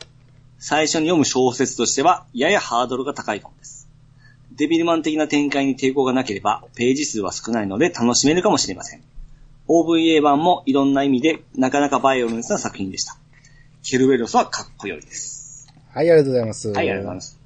[0.58, 3.88] 最初に読む小説としては、ややハードルが高いかもです。
[4.54, 9.02] デビルマン的な展開に抵抗がなければ、ページ数は少ないので楽しめるかもしれません。
[9.66, 13.16] OVA 版もいろんな意味でなかなかバイオレンスな作品でした。
[13.82, 15.72] ケルベロスはかっこよいです。
[15.94, 16.68] はい、ありがとうございます。
[16.68, 17.40] はい、ありがとうございます。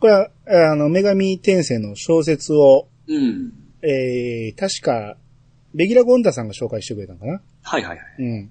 [0.00, 0.28] これは、
[0.70, 3.54] あの、女神転生の小説を、うん。
[3.80, 5.16] えー、確か、
[5.74, 7.40] レギュラーゴンダさんが紹介してくれたのかな？
[7.62, 8.06] はいはいはい。
[8.18, 8.50] うん。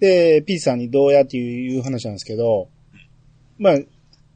[0.00, 2.68] で、ピーチさんにどうやっていう話なんですけど、
[3.58, 3.78] まあ、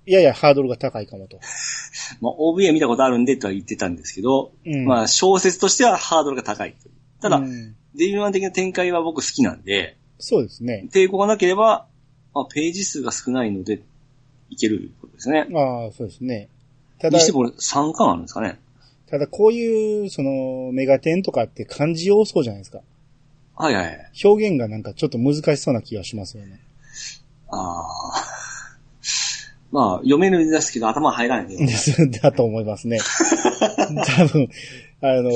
[0.06, 1.38] ややハードルが高いかもと。
[2.20, 6.74] まあ、OVA 見たことあるんでとは言ってたんですけど、うんまあ、小説としてはハードルが高い。
[7.20, 10.86] ただ、うんデビルマン的な展開は僕好きなんで、そうですね。
[10.92, 11.86] 抵抗がなければ、
[12.34, 13.82] まあ、ページ数が少ないので、
[14.50, 15.46] いけることですね。
[15.54, 16.48] ああ、そうですね。
[16.98, 18.60] ただにし、ても3巻あるんですかね。
[19.08, 22.80] ただこういう、その、メガテンとかって漢字多そうじゃないですか。
[23.60, 24.10] はいはいはい。
[24.24, 26.60] 表現がなんかちょっと難しそうな気がしますよね。
[27.48, 27.86] ああ。
[29.70, 31.76] まあ、読めるんですけど頭入らないんで。
[32.20, 32.98] だと思いますね。
[34.18, 34.48] 多分、
[35.00, 35.30] あの、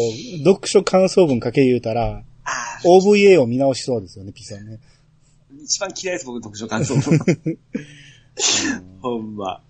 [0.45, 2.25] 読書感想文書け言うたら、
[2.85, 4.81] OVA を見直しそうですよね、ピさんね。
[5.63, 6.97] 一番嫌いです、僕、読書感想。
[9.01, 9.63] ほんま。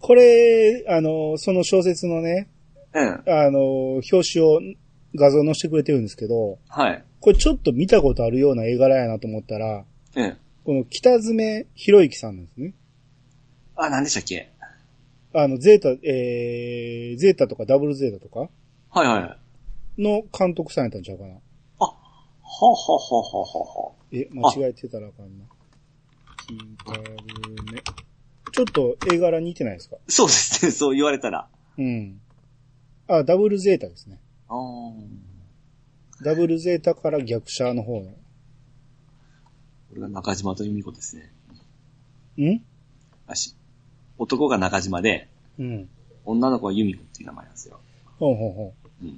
[0.00, 2.48] これ、あの、その小説のね、
[2.94, 3.22] うん。
[3.26, 4.60] あの、表紙を
[5.16, 7.04] 画像載せてくれてるんですけど、はい。
[7.20, 10.36] これちょっと見たことあるような絵柄やなと思ったら、うん。
[10.64, 12.74] この北爪博之さんなんですね。
[13.76, 14.50] あ、何でしたっけ？
[15.34, 18.48] あの、ゼータ、えー、ゼータとかダブルゼータとか？
[18.90, 19.38] はいは
[19.98, 20.02] い。
[20.02, 21.30] の監督さんやったんちゃうかな。
[21.30, 21.38] は
[21.80, 21.92] は
[22.70, 23.92] はははは。
[24.12, 25.44] え、間違えてたらあかんな。
[26.46, 26.54] 北
[27.66, 27.82] 爪。
[28.52, 29.96] ちょっと絵柄似てないですか？
[30.08, 31.48] そうですね、そう言われたら。
[31.76, 32.20] うん。
[33.06, 34.18] あ、ダブルゼータですね。
[34.48, 34.92] あー
[36.22, 38.10] ダブルゼータから逆者の方の。
[38.10, 41.32] これが中島と由美子ですね。
[42.38, 42.62] ん？
[43.26, 43.54] あし
[44.18, 45.28] 男が中島で、
[45.58, 45.88] うん。
[46.24, 47.80] 女の子は由美子っていう名前なんですよ。
[48.18, 49.08] ほうほうほうん。
[49.08, 49.12] う。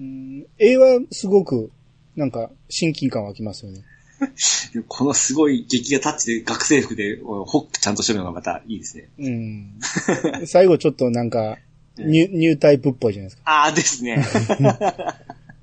[0.00, 1.70] うん、絵はすごく、
[2.16, 3.82] なんか、親近感湧きますよね。
[4.88, 9.08] このすごい劇画タッチで学生服でホックちゃんとしてるのがまたいいですね。
[9.18, 10.46] うん。
[10.46, 11.58] 最後ちょっとなんか、
[11.98, 13.42] ニュニュータイプっぽいじゃないですか。
[13.44, 14.24] ああですね。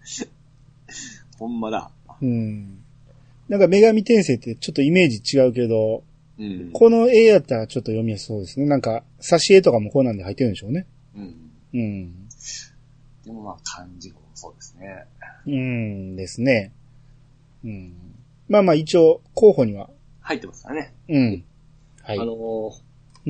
[1.37, 1.91] ほんまだ。
[2.21, 2.79] うん。
[3.49, 6.03] なんか女神転生ってちょっとイメージ違うけど、
[6.39, 6.71] うん。
[6.71, 8.65] この絵やったらちょっと読みやすそうですね。
[8.65, 10.85] なんか、挿絵とかもこうなんで入ってるんでしょうね。
[11.15, 11.51] うん。
[11.73, 12.27] うん。
[13.25, 15.05] でもまあ漢字もそうですね。
[15.45, 16.71] うんですね。
[17.63, 17.93] うん。
[18.47, 19.89] まあまあ一応、候補には、
[20.21, 20.93] 入ってますからね。
[21.09, 21.43] うん。
[22.01, 22.19] はい。
[22.19, 22.69] あのー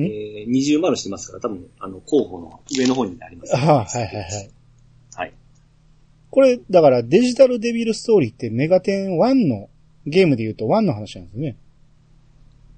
[0.00, 0.04] ん？
[0.04, 4.22] えー、二重丸してますから、多分、あの、候補の上の方にあります、ああ、はいはいはい。
[4.22, 4.50] はい。
[6.32, 9.68] これ、だからデジタルデビルストーリーってメガテン1の、
[10.06, 11.56] ゲームで言うと1の話なんですよね。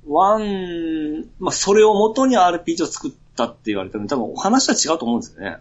[0.06, 5.56] ワン、まあ、それを元に RPG を作ったって言われても、多分お話は違うと思うんですよね。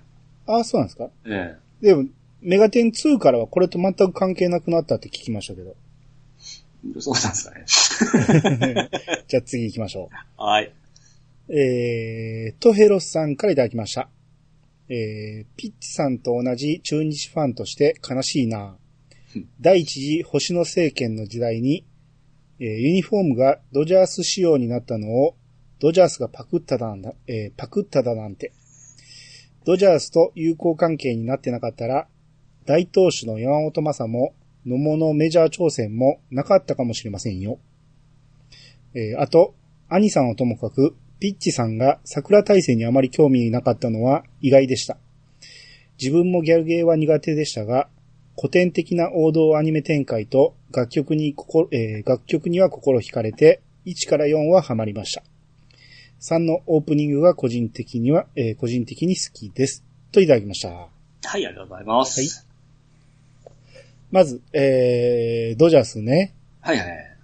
[0.48, 1.10] ああ、そうなんですか？
[1.26, 2.06] えでも、
[2.42, 5.76] メガテン2からはこれと全く関係なくなったって聞きましたけど。
[6.98, 8.90] えそうなんですかね。
[9.30, 10.74] じゃあ次行きましょはい。
[11.48, 11.54] う。
[11.56, 14.10] えー、トヘロスさんからいただきました。
[14.94, 18.78] えー、ピッチさんと同じ中日ファンとして悲しいな
[19.36, 19.50] うん。
[19.60, 21.88] 第一次星野政権の時代に、
[22.60, 25.36] えーユニフォームがドジャース仕様になったのを、
[25.80, 28.54] ドジャースがパクっただなんだ、えーパクっただなんて。
[29.66, 32.08] ドジャースと友好関係になってなかったら、
[32.66, 34.36] 大投手の山本正も、
[34.68, 37.58] 野茂のメジャー挑戦もなかったかもしれませんよ。
[38.94, 39.56] えーあと、
[39.90, 44.98] 兄さんはともかく、ピッチさんが桜大戦にあまり興味なかったのは意外でした。
[45.98, 47.88] 自分もギャルゲーは苦手でしたが、
[48.36, 55.24] 古典的な王道アニメ展開と楽曲に心、えー楽曲には心惹かれて、1から4はハマりました。
[56.20, 59.86] 3のオープニングが個人的には、えー個人的に好きです。
[60.12, 60.72] といただきました。
[60.72, 60.90] はい、
[61.34, 62.20] ありがとうございます。
[62.20, 62.30] はい
[64.12, 66.36] まず、えー、ドジャースね。
[66.60, 66.78] はい。
[66.78, 67.18] はいはい。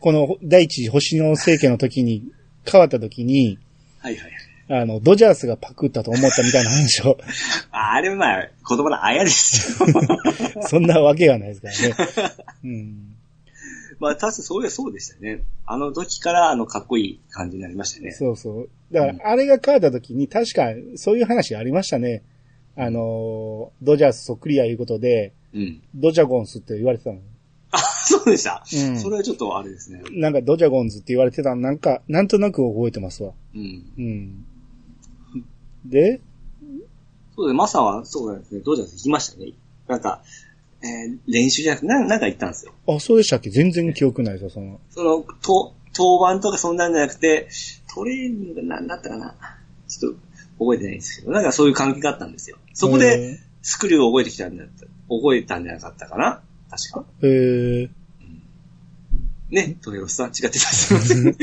[0.00, 2.32] この第一次星の政権の時に
[2.70, 3.58] 変わった時に、
[3.98, 4.82] はいはいはい。
[4.82, 7.18] あの、ドジャースがパクったと思ったみたいな話を、
[7.70, 9.88] あれまあ、言葉のあやですよ。
[10.66, 12.34] そんなわけがないですからね。
[12.64, 13.16] うん。
[13.98, 15.42] まあ、確かそういやそうでしたね。
[15.66, 18.12] あの時から、あの、かっこいい感じになりましたね。
[18.12, 18.68] そうそう。
[18.90, 22.22] だから、あれが変わった時に、確か、そういう話ありましたね。
[22.74, 25.82] あのー、ドジャースそっくりやいうことで、うん。
[25.94, 27.20] ドジャゴンスって言われてたの。
[28.16, 28.62] あ、そうでした。
[28.72, 30.02] うんそれはちょっとあれですね。
[30.12, 33.32] なんかドジャゴンズって言われてたの、なんか、なんとなく覚えてますわ。
[33.54, 33.84] うん。
[33.98, 34.44] うん。
[35.84, 36.20] で、
[37.34, 39.52] そうで、マサは、そうなんですね、ドジャース行きましたね。
[39.88, 40.22] なんか、
[40.82, 42.72] えー練習じゃなくて、ななんか行ったんですよ。
[42.88, 43.50] あ、そうでしたっけ？
[43.50, 44.80] 全然記憶ないですよ、その。
[44.90, 47.48] その、と、当番とかそんなんじゃなくて、
[47.94, 49.34] トレーニングなんだったかな？
[49.88, 50.18] ちょっと
[50.58, 52.56] 覚えてないんですけど、なんかそういう関係があったんですよ。
[52.74, 56.42] そこで、スクリューを覚えてきたんだった、覚えたんじゃなかったかな？
[56.70, 57.04] 確か。
[57.22, 57.90] へー、
[59.52, 60.58] ね、トヘロスさん違ってた。
[60.60, 61.36] すいません。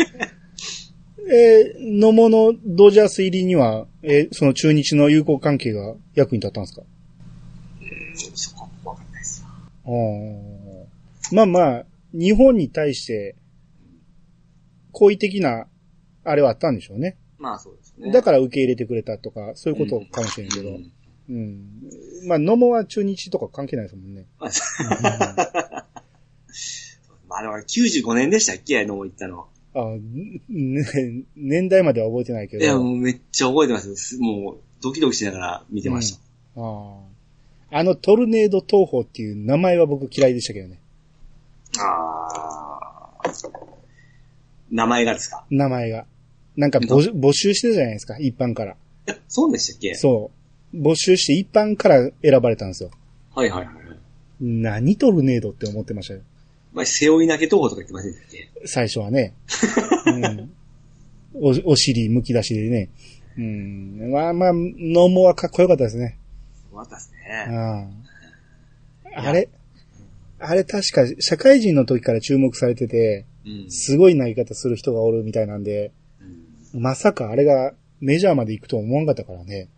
[1.31, 6.81] えー、野茂のドジャース入りには、えーその中日の友好関係が役に立ったんですか？
[8.33, 9.47] そこはわかんないですよ。
[9.85, 13.35] あーまあまあ、日本に対して、
[14.91, 15.67] 好意的な、
[16.23, 17.15] あれはあったんでしょうね。
[17.37, 18.11] まあそうですね。
[18.11, 20.69] だから受け入れてくれたとか、そういうことかもしれんけど。
[20.69, 20.91] うん
[21.29, 21.61] うん。
[22.25, 24.25] まあ、野茂は中日とか関係ないですもんね。
[27.43, 28.79] まあまあでも95年でしたっけ？
[28.79, 29.47] あの、行ったの。
[29.75, 30.83] あんね、
[31.35, 32.63] 年代までは覚えてないけど。
[32.63, 34.17] いや、もうめっちゃ覚えてますす。
[34.19, 36.19] もう、ドキドキしながら見てました。
[36.57, 36.95] あ
[37.71, 40.79] ああのトルネード東宝っていう名前は僕嫌いでしたけどね。
[41.77, 43.31] ああ。
[44.71, 45.45] 名前がですか？
[45.51, 46.05] 名前が。
[46.57, 48.71] なんか募募集してたじゃないですか、一般から。
[48.71, 48.75] い
[49.05, 49.93] や、そうでしたっけ？
[49.93, 50.31] そ
[50.73, 50.77] う。
[50.77, 52.89] 募集して一般から選ばれたんですよ。
[53.35, 53.97] はいはいはいはい。
[54.41, 56.21] 何トルネードって思ってましたよ。
[56.73, 58.67] まあ、背負い投げ投法とか言ってませんでしたっけ？
[58.67, 59.33] 最初はね。
[60.05, 60.51] うん、
[61.33, 62.89] おお尻むき出しでね。
[63.37, 64.11] うん。
[64.11, 66.17] まあまあ、ノーモはかっこよかったですね。
[66.69, 67.55] 終わったですうね。
[67.55, 68.03] ん。
[69.15, 69.49] あれ
[70.39, 73.71] あれ確か社会人の時から注目されてて、うん。
[73.71, 75.91] すごい投げ方する人がおるみたいなんで、
[76.73, 79.69] うんまさかあれがメジャーまで行くとは思わんかったからね。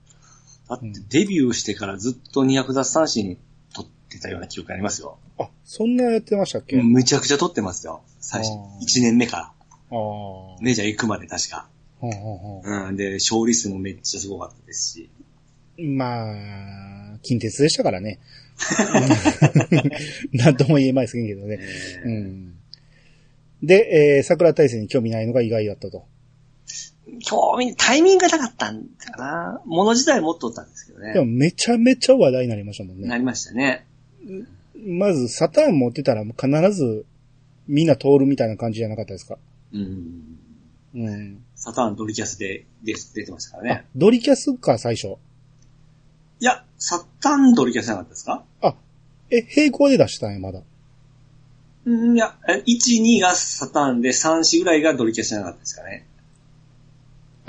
[0.70, 3.38] だって、デビューしてからずっと200奪三振
[3.74, 5.18] 取ってたような記憶ありますよ。
[5.44, 8.02] あ、そんなやってましたっけ、めちゃくちゃ取ってますよ。
[8.20, 9.44] 最初あ、ー1年目から。
[9.44, 9.54] あ
[9.92, 10.58] あ。
[10.62, 11.68] メジャー行くまで確か。
[12.00, 12.96] ほんほんほんうん。
[12.96, 15.10] で、勝利数もめっちゃすごかったですし。
[15.78, 16.32] ま
[17.14, 18.20] あ、近鉄でしたからね。
[20.34, 21.60] なんとも言えませんけどね。
[21.60, 22.56] えーうん。
[23.64, 26.06] で、えー、桜大戦に興味ないのが意外だったと。
[27.20, 29.62] 興味、タイミングがなかったんだかな。
[29.66, 31.14] もの自体持っとったんですけどね。
[31.14, 33.08] でもめちゃめちゃ話題になりましたもんね。
[33.08, 33.86] なりましたね。
[34.84, 37.06] まず、サターン持ってたら必ず
[37.68, 39.38] みんな通るみたいな感じじゃなかったですか？
[39.74, 40.38] うん。
[40.96, 41.44] うん。
[41.56, 43.86] サターンドリキャスで、で出てましたからね。
[43.96, 45.08] ドリキャスか、最初。
[46.40, 48.44] いや、サターンドリキャスじゃなかったですか？
[48.62, 48.76] あ、
[49.30, 50.62] え、並行で出したんや、まだ。
[51.86, 56.06] うん、いや、え1、2がサターンで、3、4ぐらいがドリキャスじゃなかったですかね。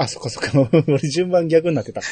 [0.03, 0.69] あ、そっかそっか。
[0.89, 2.03] 俺順番逆になってた。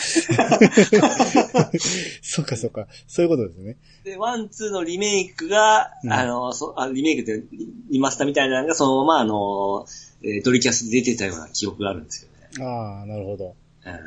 [2.22, 2.86] そっかそっか。
[3.06, 3.76] そういうことですね。
[4.04, 9.86] で、 one、two のリメイクが、うんあの、そあリメイクってリ、リマスターみたいなのが、そのままあの、
[10.22, 12.64] えードリキャスで出てたような記憶があるんですよね。
[12.64, 13.54] ああ、なるほど。
[13.84, 14.00] うん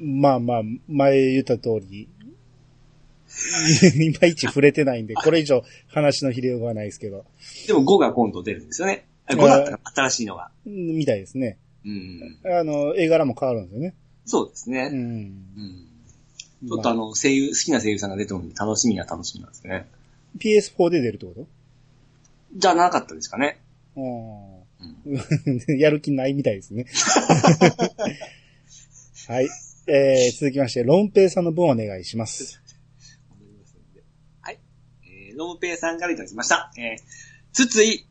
[0.00, 2.08] まあまあ、前言った通り、
[3.96, 7.24] いまいち触れてないんで、これ以上話の比例はないですけど、
[7.66, 9.06] でも5が今度出るんですよね。
[9.28, 10.50] あ5だったら新しいのが。
[10.66, 11.58] うんみたいですね。
[11.84, 12.38] うん。
[12.44, 13.94] あの、絵柄も変わるんですよね。
[14.26, 14.90] そうですね。
[14.92, 14.98] うん。
[14.98, 15.88] うん
[16.66, 19.86] ちょっとあの、声優、好きな声優さんが出てるので楽しみは楽しみなんですね。
[20.38, 21.46] PS4 で出るってこ
[22.56, 23.60] じゃなかったですかね。
[23.94, 24.04] とあ
[25.70, 26.86] あ やる気ないみたいですね。
[29.28, 29.48] はい。
[29.86, 32.60] えー、続きまして、ロンペイさんの分お願いします。
[34.42, 34.58] はい。
[35.04, 36.72] えー、ロムペイさんからいただきました。
[36.76, 36.98] えー、
[37.52, 38.06] 筒井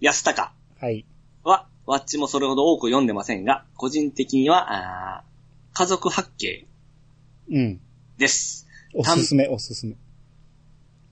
[0.00, 1.04] 安高はい。
[1.42, 5.28] は、ワッチもそれほど多く読んでませんが、個人的には、あー
[5.78, 6.66] 家族八景
[7.50, 7.80] うん。
[8.16, 8.66] です。
[8.94, 9.96] おすすめ、おすすめ。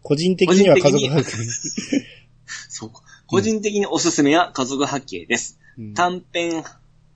[0.03, 1.51] 個人的には家族個人
[2.69, 2.91] そう。
[3.27, 5.59] 個人的におすすめは家族八景です。
[5.79, 6.65] うん短編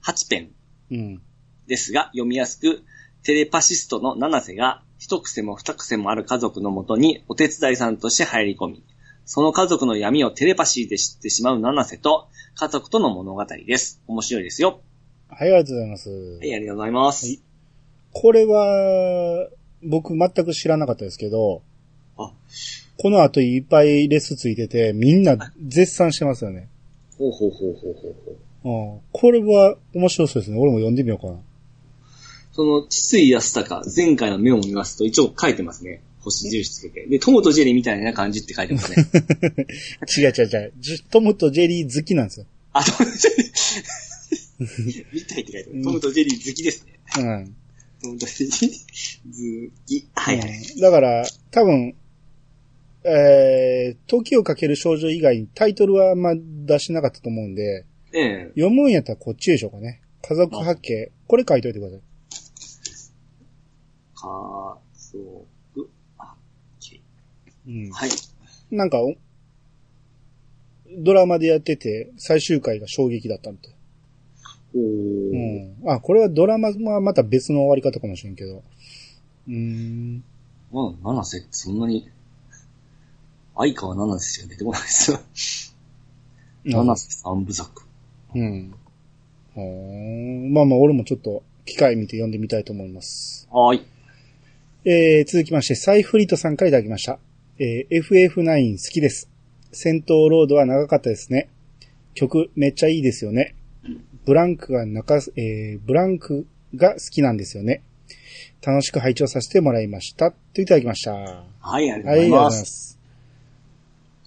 [0.03, 0.51] 8編
[0.91, 1.23] うん。
[1.67, 2.83] ですが、読みやすく、
[3.23, 8.85] テレパシストの七瀬が、一癖も二癖もある家族のもとにお手伝いさんとして入り込み、
[9.25, 14.03] その家族の闇をテレパシーで知ってしまう七瀬と、家族との物語です。
[14.07, 14.81] 面白いですよ。
[15.29, 16.11] はい、ありがとうございます。
[16.11, 17.27] はい、ありがとうございます。
[17.27, 17.41] はい
[18.13, 19.49] これは、
[19.83, 21.63] 僕全く知らなかったですけど、
[22.19, 22.33] あ、
[22.99, 26.69] この後いっぱいレスついてて、みんな絶賛してますよね。
[27.17, 28.15] ほうほうほうほうほう
[28.63, 28.95] ほう。
[28.95, 30.59] うん、これは面白そうですね。
[30.59, 31.39] 俺も読んでみようかな。
[32.53, 36.03] その、筒井康隆、前回のメモを見ますと、一応書いてますね。
[36.21, 37.07] 星印つけて。
[37.07, 39.07] で、トムとジェリーみたいな感じって書いてますね。
[40.19, 40.73] 違う違う違う。
[40.79, 42.47] ジトムとジェリー好きなんですよ。
[42.73, 45.05] あ、トムとジェリー。
[45.13, 45.83] みたいって書いてます。
[45.85, 47.01] トムとジェリー好きですね。
[47.19, 47.57] うん。
[48.03, 50.09] トムとジェリー好き。
[50.15, 50.49] はいはい。
[50.49, 51.95] うんだから、多分、
[53.03, 58.47] えー、時をかける少女以外にタイトルはあんま出してなかったと思うんで、ええ。
[58.57, 60.03] 読むんやったらこっちでしょうかね。
[60.23, 61.11] 家族発見。
[61.27, 62.01] これ書いといてください。
[64.15, 64.79] 家族、あ、
[65.13, 65.19] け
[67.67, 67.91] うん。
[67.91, 68.11] はい。
[68.71, 69.15] なんか、お
[70.99, 73.75] ドラマでやってて、最終回が衝撃だったみたい。
[74.75, 75.81] おー。
[75.83, 75.91] うん。
[75.91, 78.63] あ、これはドラマはまた別の終わり方かもしれんけど。
[79.49, 80.25] うーん。
[80.73, 82.09] まあ、七瀬そんなに、
[83.57, 85.21] 相川七瀬しか出てこないですよ。
[86.65, 87.83] 七瀬三部作。
[88.35, 88.75] うん。
[90.53, 93.49] まあまあ、俺もちょっと、機会見て読んでみたいと思います。
[93.51, 93.87] はーい。
[94.85, 97.19] えー、続きまして、サイフリートさんからいただきました。
[97.63, 99.29] えー、FF9 好きです。
[99.71, 101.51] 戦闘ロードは長かったですね。
[102.15, 103.55] 曲めっちゃいいですよね。
[104.25, 107.83] ブランクが中す、えー、ブランクが好きなんですよね。
[108.67, 110.33] 楽しく拝聴させてもらいました。
[110.55, 111.13] といただきました。
[111.13, 112.15] ははい、ありい、がとうございま。
[112.15, 112.65] ありがとうござい。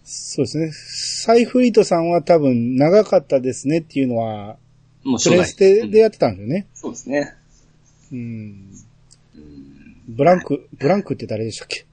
[0.04, 0.72] そうですね。
[0.72, 4.58] サイフリートさんは多分長かったですねっていうのは、
[5.04, 6.68] もうプレステでやってたんですよね。
[6.76, 7.34] そうですね。
[8.12, 8.20] うん。
[8.20, 10.04] うん。
[10.08, 11.86] ブランク、ブランクって誰でしたっけ？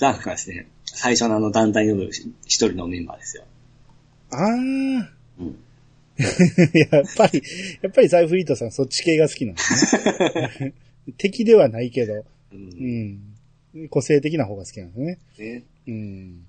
[0.00, 3.44] ダンクはですね、最初のあの団体に乗る一人のメンバーですよ。
[4.30, 5.06] あー。
[5.38, 5.58] うん。
[6.18, 7.42] やっぱり、
[7.82, 10.74] やっぱりサイフリートさんそっち系が好きなんですね。
[11.16, 12.24] 敵ではないけど、う。
[12.52, 13.88] うんん。
[13.88, 15.18] 個性的な方が好きなんですね。
[15.38, 15.64] ね。
[15.86, 16.46] うん。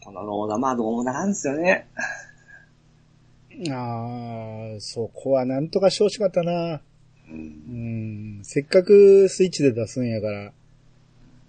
[0.00, 1.86] このローダーまあどうもなんですよね。
[3.70, 6.80] ああ、そこはなんとかしてほしかったな。
[7.30, 7.38] うん。
[7.38, 7.40] う
[8.40, 8.44] ん。
[8.44, 10.52] せっかくスイッチで出すんやから、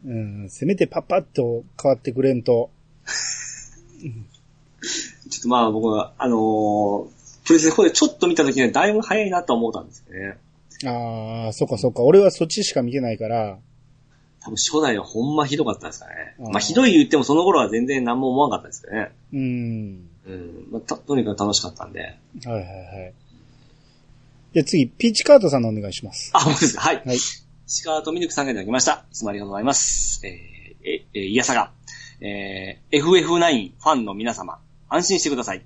[0.05, 0.13] う
[0.45, 0.49] ん。
[0.49, 2.69] せめてパッパッと変わってくれんと。
[5.29, 7.07] ちょっとまあ僕は、あのー、
[7.45, 10.37] プレステ4でちょっと見た時にはだいぶ早いなと思ったんですよね。
[10.85, 12.03] ああ、そっかそっか。
[12.03, 13.59] 俺はそっちしか見てないから、
[14.45, 16.35] 多分初代はほんまひどかったですかね。
[16.39, 19.11] あーまあひどい言ってもその頃は全然何も思わなかったですけどね。
[19.33, 20.09] うん。
[20.27, 20.67] うん。
[20.71, 22.01] まあ、たとにかく楽しかったんで。
[22.01, 23.13] はいはいはい。
[24.53, 26.29] じゃあ次、ピーチカートさんのお願いします。
[26.33, 26.81] あ、本当ですか。
[26.81, 27.01] はい。
[27.05, 27.17] はい。
[27.67, 29.05] シカートミルクさんがいただきました。
[29.11, 30.21] いつもありがとうございます。
[30.25, 31.71] えー、え、えー、いやさが。
[32.21, 35.65] えー、FF9 ファンの皆様、安心してください。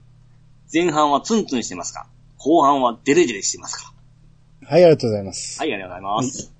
[0.73, 3.93] 前半はツンツンしてますが、後半はデレデレしてますか？
[4.65, 5.59] はい、ありがとうございます。
[5.59, 6.53] はい、ありがとうございます。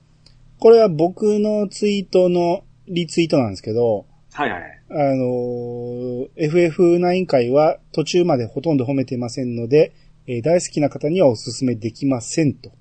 [0.59, 4.61] これは僕のツイートのリツイートなんですけど、はい、はい。
[4.91, 9.93] あのー FF9 回は途中までほとんど褒めてませんので、
[10.27, 12.71] えー大好きな方にはお勧めできませんと。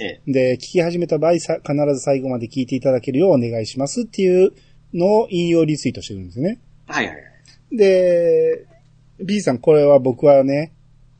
[0.00, 0.28] ええ。
[0.32, 4.52] で、聞き始めた場合さ、必ず最後まで聞いていただけるようお願いしますっていう
[4.92, 6.60] のを引用リツイートしてるんですね。
[6.86, 7.14] はい、はい。
[7.14, 7.26] はい
[7.72, 8.66] で、
[9.18, 10.72] B さん、これは僕はね、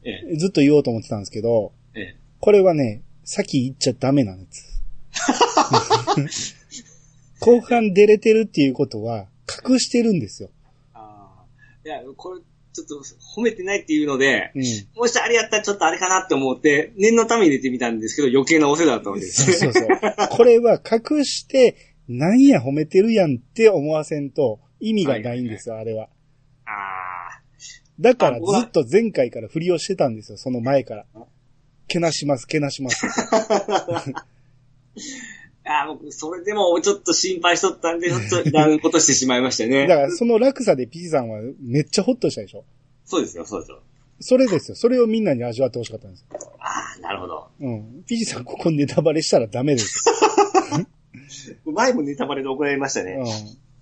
[0.05, 0.37] ええ。
[0.37, 2.17] ずっと言おうと思ってたんですけど、ええ。
[2.41, 4.83] これはね、先言っちゃダメなやつ。
[7.41, 9.27] 後半出れてるっていうことは、
[9.69, 10.51] 隠してるんですよ。
[10.95, 11.45] ああ。
[11.85, 12.41] いや、これ、
[12.77, 13.03] ちょっと
[13.39, 14.63] 褒めてないっていうので、うん。
[14.97, 19.89] もしあれやったらちょっとあれかなって思って、念のために入れてみたんですけど、余計なお世話だったのでそうそうそう。
[20.31, 21.77] これは隠して、
[22.09, 26.09] なんや褒めてるやんって思わせんと意味がないんですよ、あれは。
[26.67, 27.43] ああ。
[27.99, 31.07] だからずっと前回から振りをしてたんですよ、その前から。
[31.89, 33.07] けなします、けなします。
[35.69, 39.87] ああ、僕、それでもちょっと心配しとったんで、ちょっといらんことしてしまいましただね。
[39.89, 42.65] からその落差で P さんはめっちゃホッとしたでしょ？
[43.05, 43.81] そうですよ、そうですよ。
[44.21, 44.77] それですよ。
[44.77, 46.27] それをみんなに味わってほしかったんですよ。
[46.59, 47.49] ああ、なるほど。
[47.61, 48.05] うん。
[48.07, 50.05] P さんここネタバレしたらダメです
[51.67, 53.13] 前もネタバレで怒られましたね。
[53.15, 53.25] よ。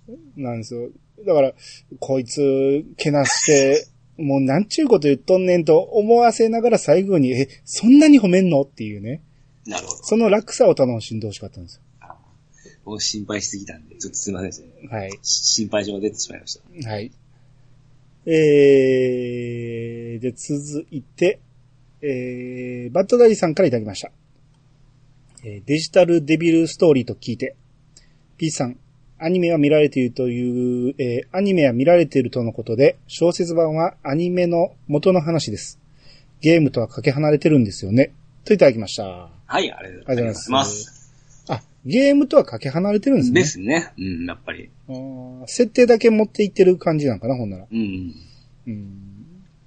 [0.09, 0.43] うん。
[0.43, 0.89] なんですよ。
[1.25, 1.55] だから、
[2.01, 8.63] こいつ、けなして、もうなんちゅうこと言っとんねんと思わせながら最後に、え、そんなに褒めんの？
[8.63, 9.23] っていうね。
[9.67, 10.05] なるほど。
[10.05, 11.81] その落差を楽しんでほしかったんです
[12.85, 14.73] もう心配しすぎたんで、ちょっとすいませんでしたね。
[14.83, 14.91] よ。
[14.91, 15.19] はい。
[15.23, 16.91] 心配性が出てしまいました。
[16.91, 17.11] はい。
[18.27, 21.41] えー、で、続いて、
[22.03, 24.11] えー、バッドダディさんからいただきました。
[25.45, 27.57] えーデジタルデビルストーリーと聞いて、
[28.39, 28.79] P さん、
[29.19, 35.79] アニメは見られているという、えーアニメは見られているとのことで、小説版はアニメの元の話です。
[36.41, 38.13] ゲームとはかけ離れてるんですよね。
[38.45, 39.34] といただきました。
[39.47, 41.13] はい、ありがとうございますます。
[41.49, 43.41] あ、ゲームとはかけ離れてるんですね。
[43.41, 43.93] ですね。
[43.99, 44.71] うん、やっぱり。
[44.89, 47.67] あー設定だけ持っていってる感じなんかな、ほんなら。
[47.71, 48.15] うん。
[48.67, 49.01] うん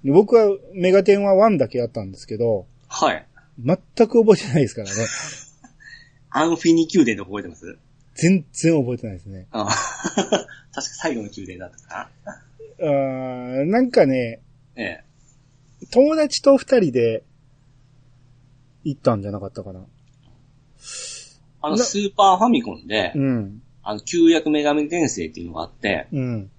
[0.03, 3.25] で僕はメガテンは1だけやったんですけど、はい。
[3.59, 4.93] 全く覚えてないですからね。
[6.29, 7.77] アンフィニ宮殿とか覚えてます？
[8.15, 9.47] 全然覚えてないですね。
[9.51, 9.65] あ
[10.15, 12.09] 確か最後の宮殿だったか
[12.79, 14.39] あーなんかね、
[14.75, 14.83] な。
[14.83, 15.03] ええ。
[15.91, 17.23] 友達と二人で
[18.87, 19.81] 行ったんじゃなかったかな。
[21.61, 23.61] あの、なスーパーファミコンで、うん。
[23.83, 26.51] あの、旧約女神転生っていうのがあって、うん。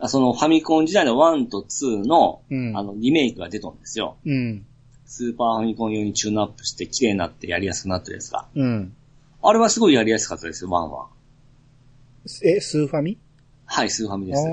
[0.00, 4.16] あそのファミコン時代の1と2の、うんあの、リメイクが出たんですよ。
[4.24, 4.66] うん。
[5.06, 8.46] スーパーファミコン用にチューンアップして綺麗になってやりやすくなってるやつが。
[8.54, 8.94] うん。
[9.42, 11.08] あれはすごいやりやすかったですよ、1は。
[12.42, 13.18] え、スーファミ？
[13.66, 14.46] はい、スーファミあです。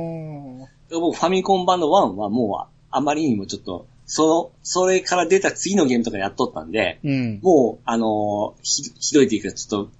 [0.96, 7.40] ー僕、ファミコン版の1はもう、あまりにもちょっと、その、それから出た次のゲームとかやっとったんで、うん。
[7.42, 9.92] もう、あのーひ、ひどいっていうか、ちょっと、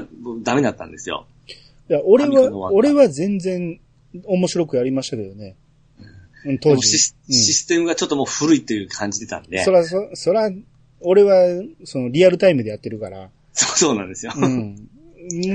[0.00, 0.06] だ、
[0.42, 1.26] ダメだったんですよ。
[1.88, 3.80] いや、俺は俺は全然
[4.22, 5.56] 面白くやりましたけどね。
[6.44, 6.76] うん、で当時。
[6.76, 10.50] もシスうんシステムがちょっともう古いっていう感じてたんで、そら、そ、そら、
[11.00, 11.46] 俺は、
[11.84, 14.32] その、リアルタイムでやってるから、そうそうなんですよ。
[14.36, 14.76] うん。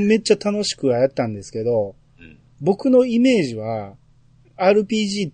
[0.08, 3.94] めっちゃ楽しくはやったんですけど、うん僕のイメージは、
[4.58, 5.32] RPG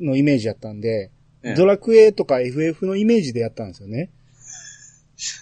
[0.00, 1.17] のイメージやったんで、ええ
[1.56, 4.10] ドラクエとか FF のイメージでやったんですよね。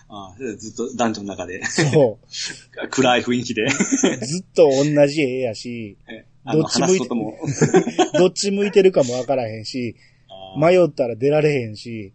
[0.09, 2.19] ああずっと男女の中で、そ
[2.91, 3.69] 暗い雰囲気で、う。
[3.69, 5.97] ずっと同じ絵やし、
[6.51, 7.09] どっち向いて。
[8.19, 9.97] どっち向いてるかもわからへんし、
[10.29, 12.13] あ迷ったら出られへんし、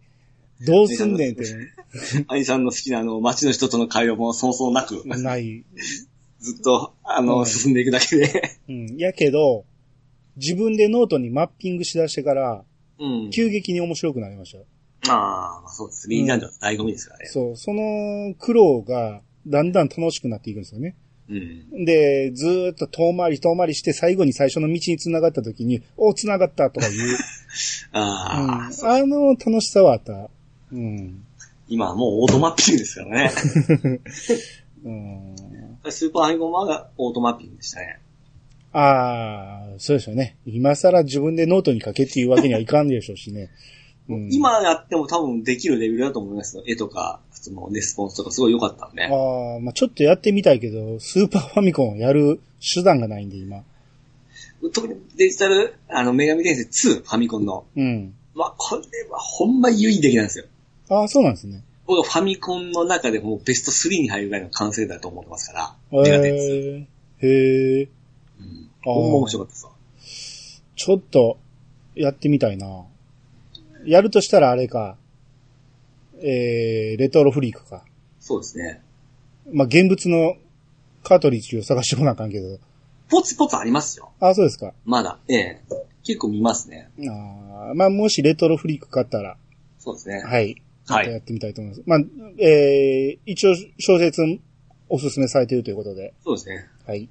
[0.66, 1.44] どうすんねんって
[2.28, 5.64] アニさんの好きなあの、街の人との会話もそうそうなく、ない。
[6.40, 8.58] ずっと、あの、うん進んでいくだけで。
[8.68, 8.96] うん。
[8.96, 9.64] やけど、
[10.36, 12.64] 自分でノートにマッピングしだしてから、
[12.98, 13.30] うん。
[13.30, 14.64] 急激に面白くなりましたよ。
[15.08, 16.08] ああ、まあそうです。
[16.08, 17.26] 3Dダンジョンの醍醐味ですからね。
[17.26, 20.96] そう、その苦労がだんだん楽しくなっていくんですよね。
[21.28, 21.84] うん。
[21.84, 27.16] で、ずーっと遠回り遠回りして最後に最初の道に繋がった時に、お、繋がったとかいう、 うん、
[27.92, 30.30] ああ、あの楽しさはあった。
[30.72, 31.24] うん。
[31.68, 33.32] 今はもうオートマッピングですからね。
[34.84, 35.36] うん、
[35.90, 38.01] スーパーハイコンマがオートマッピングでしたね。
[38.72, 40.36] ああ、そうですよね。
[40.46, 43.50] 今更自分でノートに書けっていうわけにはいかんでしょうしね。
[44.08, 46.64] うん、今やっても多分できるレベルだと思いますよ。
[46.66, 49.04] 絵とか、そのレスポンスとかすごい良かったんで。
[49.04, 53.62] ああ、まあちょっとやってみたいけど、スーパーファミコンをやる手段がないんで、今。
[54.72, 57.64] 特にデジタル、あの、女神転生2、ファミコンの。
[57.76, 58.14] うん。
[58.34, 60.46] まあ、これはほんま有意的なんですよ。
[60.88, 61.62] ああ、そうなんですね。
[61.86, 65.98] 僕はファミコンの中でもベスト3に入るぐらいの完成だと思ってますから。
[65.98, 66.86] へメガテン2。
[67.22, 67.26] え。
[67.26, 67.88] へえ。
[68.84, 69.72] ほんま面白かったですわ。
[70.76, 71.38] ちょっと、
[71.94, 72.84] やってみたいな。
[73.84, 74.96] やるとしたらあれか。
[76.20, 77.84] えー、レトロフリークか。
[78.20, 78.82] そうですね。
[79.52, 80.36] まあ、現物の
[81.02, 82.58] カートリッジを探してこなあかんけど。
[83.10, 84.10] ポツポツありますよ。
[84.20, 84.72] あ、そうですか。
[84.84, 85.18] まだ。
[85.28, 85.62] ええ
[86.04, 86.90] 結構見ますね。
[86.98, 89.36] あーまあ、もしレトロフリーク買ったら、
[89.78, 90.22] そうですね。
[90.22, 90.56] はい。
[90.88, 91.82] まはいたやってみたいと思います。
[91.86, 91.98] まあ、
[92.38, 94.22] えー、一応小説
[94.88, 96.12] おすすめされているということで。
[96.24, 96.68] そうですね。
[96.86, 97.08] はい。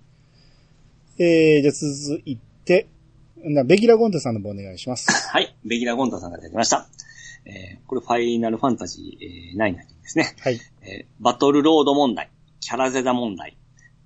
[1.24, 2.88] えー、じゃあ続いて、
[3.44, 5.30] なベギラゴンタさんの方お願いします。
[5.30, 5.56] はい。
[5.64, 6.88] ベギラ・ゴンタさんがいただきました。
[7.46, 10.36] えー、これファイナルファンタジー、えー、9ですね。
[10.42, 10.60] はい。
[10.82, 13.56] えーバトルロード問題、キャラゼダ問題、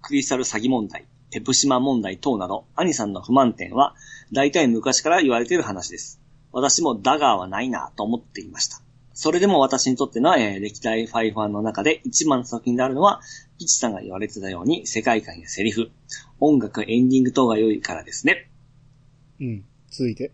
[0.02, 3.96] クリスタル詐欺問題、ペプシマ問題等など、アニさんの不満点は、
[4.34, 6.20] 大体昔から言われている話です。
[6.52, 8.82] 私もダガーはないなと思っていました。
[9.14, 13.22] それでも私にとっての、えー歴代ファイファンの中で一番の作品であるのは、
[13.58, 15.90] ピチさんが言われてたように、世界観やセリフ、
[16.40, 18.50] 音楽、エンディング等が良いからですね。
[19.40, 19.66] うん。
[19.90, 20.32] 続いて。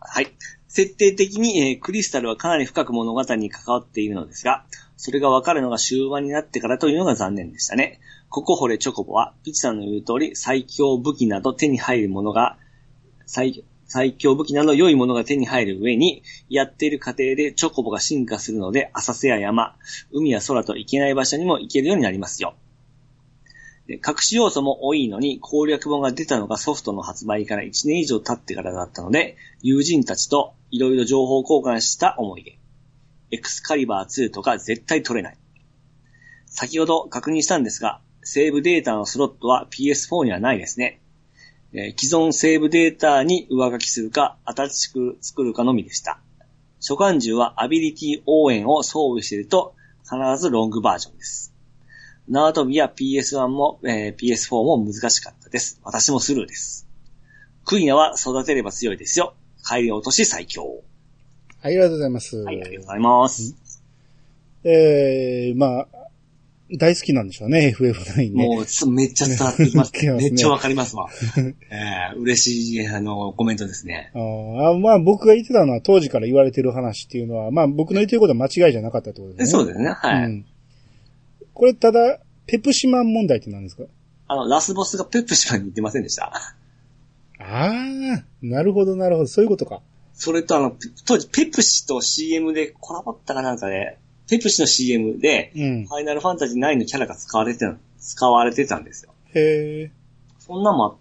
[0.00, 0.28] はい。
[0.68, 4.64] 設定的に、えークリスタルはかなり深く物語に関わっているのですが、
[4.96, 8.00] それがわかるのが終盤になってからというのが残念でしたね。
[8.28, 12.58] ココホレチョコボは、ピチさんの言う通り、最強武器など手に入るものが、
[13.26, 19.76] 最最強武器など良いものが手に入る上に、やっている過程でチョコボが進化するので、浅瀬や山、
[20.12, 22.54] 海や空と行けない場所にも行けるようになりますよ。
[23.88, 32.58] 隠し要素も多いのに攻略本が出たのがソフトの発売から1年以上経ってからだったので、友人たちといろいろ情報交換した思い出。
[33.30, 35.38] エクスカリバー2とか絶対取れない。
[36.46, 41.00] 先ほど確認したんですが、セーブデータのスロットは PS4 にはないですね。
[41.72, 46.20] えー既存セーブデータに上書きするか、新しく作るかのみでした。
[46.80, 51.55] 初感中はアビリティ応援を装備していると、必ずロングバージョンです。
[52.28, 55.80] 縄跳びや PS1 も、えー PS4 も難しかったです。
[55.84, 56.88] 私もスルーです。
[57.64, 59.34] クイナは育てれば強いですよ。
[59.68, 60.64] 帰り落とし最強。
[60.64, 60.82] はい、
[61.62, 62.36] ありがとうございます。
[62.36, 63.56] はい、ありがとうございます。
[64.64, 65.88] えー、まあ、
[66.72, 68.44] 大好きなんでしょうね、FF9 ね。
[68.48, 69.92] もう、つめっちゃ伝わってきます。
[69.92, 71.08] 来ますねめっちゃわかりますわ。
[71.70, 74.10] えー、嬉しい、あの、コメントですね。
[74.14, 79.46] あまあ僕が言ってたのは当時から言われてる話っていうのは、まあ僕の言ってることは間違いじゃなかったってことですね。
[79.46, 80.24] そうですね、はい。
[80.24, 80.46] うん。
[81.56, 83.84] これただ、ペプシマン問題って何ですか？
[84.28, 86.32] あの、ラスボスがペップシマンに言ってませんでした。
[87.38, 87.72] ああ、
[88.42, 89.80] なるほどなるほど、そういうことか。
[90.12, 90.76] それとあの、
[91.06, 93.98] 当時ペプシと CM でコラボったかなんかで、
[94.28, 95.94] ペプシの CM で、うんフ。
[95.94, 99.12] ァイナルファンタジー9のキャラが使われてた、使われてたんですよ。
[99.34, 99.90] へえ。
[100.38, 100.96] そんなもあっ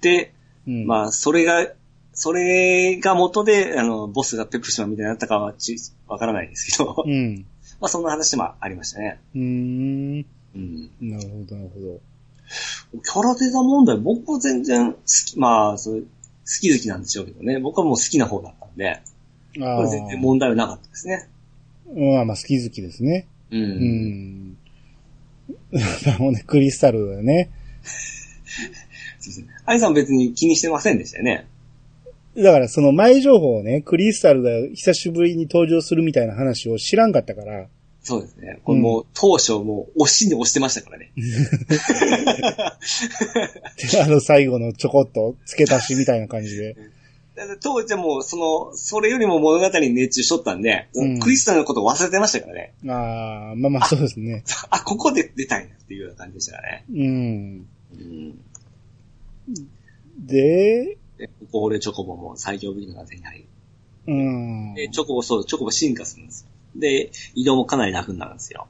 [0.00, 0.32] て、
[0.68, 0.86] うん。
[0.86, 1.66] まあ、それが、
[2.12, 5.76] それが元で、あの、ボスがペプシマンみたいになったかはち、
[6.06, 7.44] わからないですけど、うん。
[7.80, 9.20] まあ、そんな話もありましたね。
[9.34, 10.26] うーん。
[10.54, 10.90] うん。
[11.00, 12.00] なるほど、なるほど。
[13.02, 16.06] キャラデザ問題、僕は全然好き、まあ、そう、好
[16.60, 17.58] き好きなんでしょうけどね。
[17.58, 19.00] 僕はもう好きな方だったんで、
[19.60, 21.28] あこれ全然問題はなかったですね。
[21.94, 23.26] まあまあ好き好きですね。
[23.50, 23.60] うん。
[23.60, 24.56] うん。
[25.72, 27.50] なるほどね、クリスタルはね。
[29.20, 29.48] そうですね。
[29.64, 31.46] アイさん別に気にしてませんでしたよね。
[32.36, 37.66] だからその前情報をね、クリスタルが久しぶりに登場するみたいな話を知らんかったから、
[38.06, 38.60] そうですね。
[38.62, 41.10] これもう、当初もう、押しに押してましたからね。
[43.90, 46.76] であの最後のちょこっと付け足しみたいな感じで。
[47.60, 52.74] 当時はもう、その、それよりも物語に熱中しとったんで、うんクリスタルのこと忘れてましたからね。
[52.86, 54.44] ああ、まあまあそうですね。
[54.70, 56.84] あ、ここで出たいなっていうような感じでしたからね。
[56.94, 57.66] うん。
[57.92, 58.38] うん。
[60.26, 63.44] で、で、ここ俺チョコボも最強武器の手に入る。
[64.08, 64.74] うん。
[64.74, 66.50] で、チョコボ、そう、チョコボ進化するんですよ。
[66.80, 68.66] で、移動もかなり楽になるんですよ。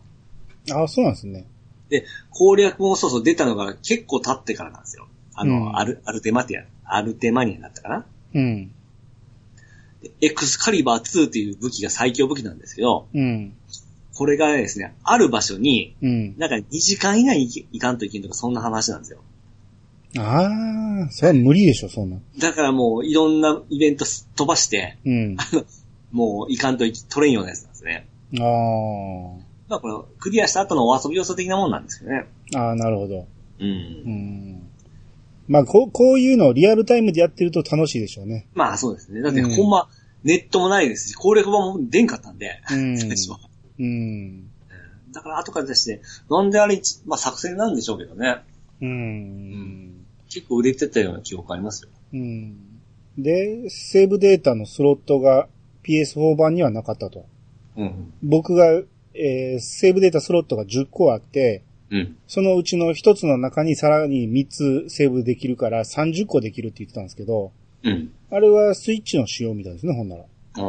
[0.73, 1.47] ああ、そうなんですね。
[1.89, 5.09] で、攻略もそうそう出たのが結構経ってからなんですよ。
[5.35, 8.73] あの、うんアル、アルテマティア、アルテマニアだったかなうん。
[10.03, 13.55] でエクスカリバー2っていう武器が最強武器なんですけど、うん。
[14.15, 16.39] これがですね、ある場所に、うん。
[16.39, 19.19] なんか2時間以内に行かんといけんとか、そんな話なんですよ。
[20.19, 22.19] ああ、それは無理でしょ、そんな。
[22.39, 25.37] だからもういろんなイベントす飛ばして、うん。
[26.13, 28.07] もう行かんとい取れんようなやつなんですね。
[28.39, 28.43] あ
[29.69, 32.27] まあこれ、クリアした後のお遊び要素的なもんなんですけどね。
[32.55, 32.59] あ。
[32.59, 33.19] ああ、なるほど。
[33.19, 33.27] う。
[33.61, 34.63] うんん。
[35.49, 38.47] まあ、こう、こういうのをリアルタイムでやってると楽しいでしょうね。
[38.55, 39.21] まあそうですね。
[39.21, 39.89] だってうんほんま、
[40.25, 43.39] ネットもないですし、攻略本も出んかったんで、うん最初は。
[43.79, 44.51] うん。
[45.13, 48.43] だから後から出して、なんであれ一、まあ作戦なんでしょうけどね。
[48.83, 49.96] うん。
[50.37, 51.89] 結構売れてたような記憶ありますよ。
[52.13, 52.57] うん。
[53.17, 55.49] で、セーブデータのスロットが
[55.83, 57.25] PS4 版にはなかったと。
[57.77, 58.13] うん。
[58.23, 58.67] 僕が、
[59.15, 62.17] えーセーブデータスロットが10個あって、うん。
[62.27, 68.13] そのうちの1つの中にさらに3つセーブできるから30個できるって言ってたんですけど、うん。
[68.31, 70.23] あれはスイッチの仕様みたいですね、ほんなら。
[70.23, 70.27] あ
[70.59, 70.63] あ。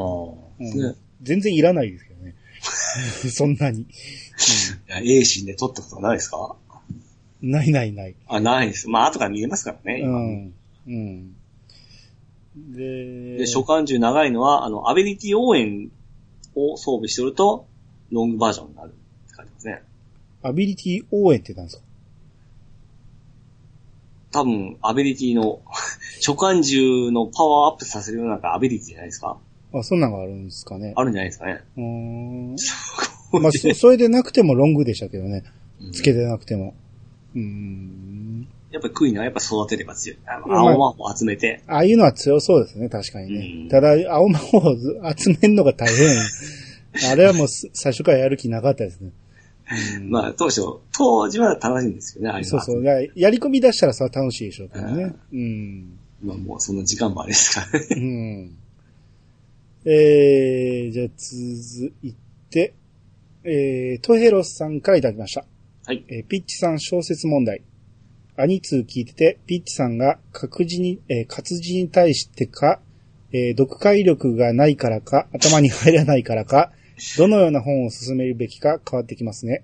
[0.60, 2.36] うんね全然いらないですけどね。
[3.32, 3.82] そんなに。
[3.82, 3.86] い
[4.88, 6.38] や、A シーンで撮ったことないですか？
[6.38, 6.67] うん
[7.42, 8.16] ないないない。
[8.28, 8.90] あ、ないです。
[8.90, 10.02] まあ、後から見れますからね。
[10.02, 10.54] 今うん。
[10.88, 11.36] うん。
[12.76, 15.92] で、で、初巻中長いのは、あの、アビリティ応援
[16.56, 17.68] を装備してると、
[18.12, 19.84] ロングバージョンになるって書いてますね。
[20.42, 21.84] アビリティ応援って何ですか？
[24.32, 25.62] 多分、アビリティの、
[26.26, 29.38] 初巻中のパワーアップさせるようなアビリティじゃないですか？
[29.74, 30.94] あ、そんなんがあるんですかね。
[30.96, 31.62] あるんじゃないですかね。
[31.78, 32.56] うーん。
[33.42, 35.44] まあ、そ、それでなくてもロングでしたけどね。
[35.92, 36.70] つけてなくても。
[36.70, 38.48] うーん。
[38.72, 40.18] やっぱりクイーンはやっぱ育てれば強い。
[40.26, 43.64] あのまあ青魔法集めて、ああいうのは強そうですね、確かにね。
[43.64, 44.76] うんただ、青魔法を
[45.16, 46.08] 集めるのが大変。
[47.12, 49.12] あれはもうす最初からやる気なかったですね。
[50.00, 50.62] うんまあ当初、
[50.96, 52.84] 当時は楽しいんですよね、ああいうのそうそう。
[52.84, 55.14] やり込み出したらさ、楽しいでしょうけどね。
[55.34, 56.00] うん。
[56.24, 57.88] まあもうそんな時間もあれですからね。
[57.92, 58.58] うん。
[59.86, 62.14] えー、じゃあ続い
[62.50, 62.74] て、
[63.44, 65.46] えー、トヘロスさんからいただきました。
[65.88, 66.04] はい。
[66.10, 67.62] えーピッチさん小説問題。
[68.36, 72.82] アニツー聞いてて、ピッチさんが活字に、えー活字に対してか、
[73.32, 76.74] えー読解力がないからか、頭に入らないからか、
[77.18, 79.64] どのような本を進めるべきか変わってきますね。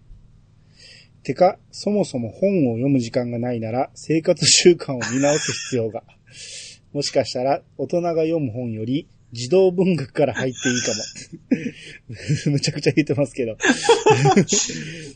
[1.24, 6.04] てか、そもそも本を読む時間がないなら、生活習慣を見直す必要が。
[6.94, 10.92] もしかしたら、大人が読む本より、児童文学から入っていいか
[12.46, 12.52] も。
[12.54, 13.58] むちゃくちゃ言ってますけど。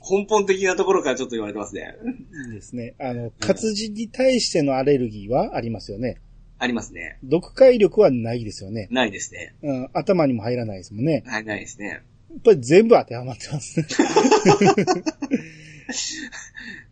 [0.10, 1.96] 根本的なところからちょっと言われてますね。
[2.52, 2.96] ですね。
[3.00, 6.20] あの、活字に対してのアレルギーはありますよね。
[6.58, 7.20] ありますね。
[7.24, 8.88] 読解力はないですよね。
[8.90, 9.54] ないですね。
[9.62, 11.24] うん、頭にも入らないですもんね。
[11.28, 11.88] はい、ないですね。
[11.88, 11.98] や
[12.38, 13.86] っぱり全部当てはまってますね。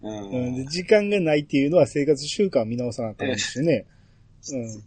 [0.03, 0.67] ううん。
[0.67, 3.86] 時間がないっていうのは生活習慣を見直さなきゃいけないですよね。
[4.51, 4.84] うん。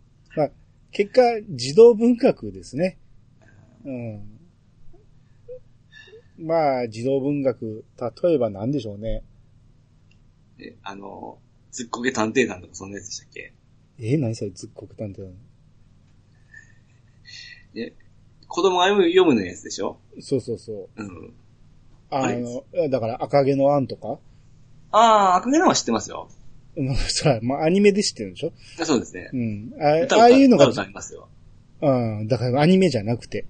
[0.88, 2.98] まあ、結果、児童文学ですね。
[3.84, 4.38] うん。
[6.38, 7.84] まあ、児童文学、
[8.22, 9.22] 例えば何でしょうね。
[10.60, 11.38] えあの、
[11.70, 13.52] ずっこけ探偵団とかそんなやつでしたっけ？
[14.00, 15.32] えー何それ、ずっこく探偵なの
[17.74, 17.94] で、
[18.48, 19.98] 子供が読む読むのやつでしょ？
[20.20, 21.02] そうそうそう。
[21.02, 21.34] うん。
[22.10, 24.18] あの、だから赤毛のアンとか？
[24.90, 24.98] あ
[25.32, 26.28] あ、赤毛のは知ってますよ。
[26.78, 28.52] うんそら、まあ、アニメで知ってるんでしょ？
[28.84, 29.36] そうですねう。
[29.36, 29.72] ん。
[29.80, 31.28] あ歌ああいうのがありますよ。
[31.82, 31.90] う
[32.22, 32.28] ん。
[32.28, 33.44] だからアニメじゃなくて。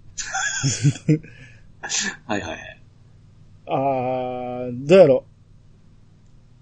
[2.27, 2.83] はいはいはい。
[3.67, 5.25] あー、どうやろ？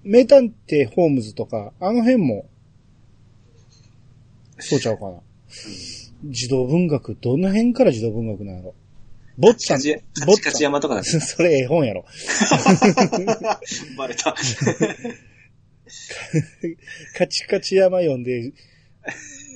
[0.02, 2.46] 名探偵ホームズとか、あの辺も、
[4.58, 5.20] そうちゃうかな。
[6.24, 8.74] 児童文学、どの辺から児童文学なの
[9.38, 9.96] 坊ちゃんカチ、
[10.26, 12.04] 坊カチカチ山とかだっそ それ絵本やろ。
[12.48, 13.60] た。
[13.98, 14.34] バレた。
[17.16, 18.52] カチカチ山読んで、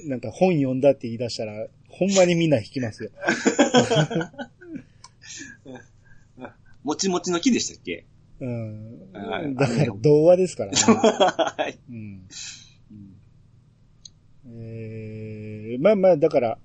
[0.07, 3.11] なんか本読んだって言い出したら、ほんまにみんな引きますよ。
[6.83, 8.07] もちもちの木でしたっけ？
[8.41, 9.12] うん。
[9.12, 10.78] はいだから童話ですからね。
[10.81, 11.78] はい。
[11.91, 12.26] うん。
[14.53, 16.59] えー、まあまあ、だから、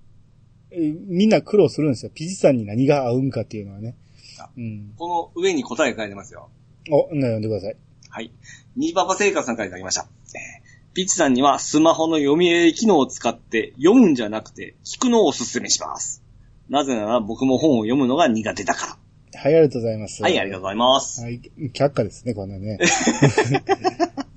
[0.72, 2.12] えーみんな苦労するんですよ。
[2.14, 3.96] ピジさんに何が合うんかっていうのはね
[4.40, 4.50] あ。
[4.56, 4.94] うん。
[4.98, 6.50] この上に答え書いてますよ。
[6.90, 7.76] お、な、読んでください。
[8.16, 8.32] はい。
[8.78, 10.08] ニーババ生活さんからいただきました。
[10.36, 16.24] えーピッチさんにはスマホの読み上げ機能を使って読むんじゃなくて聞くのをお勧めします。
[16.70, 18.98] なぜなら僕も本を読むのが苦手だか
[19.34, 20.22] はい、ありがとうございます。
[20.24, 20.30] ら。
[20.30, 21.22] はい、ありがとうございます。
[21.24, 21.42] はい、
[21.74, 22.80] 却下ですね、こんなね。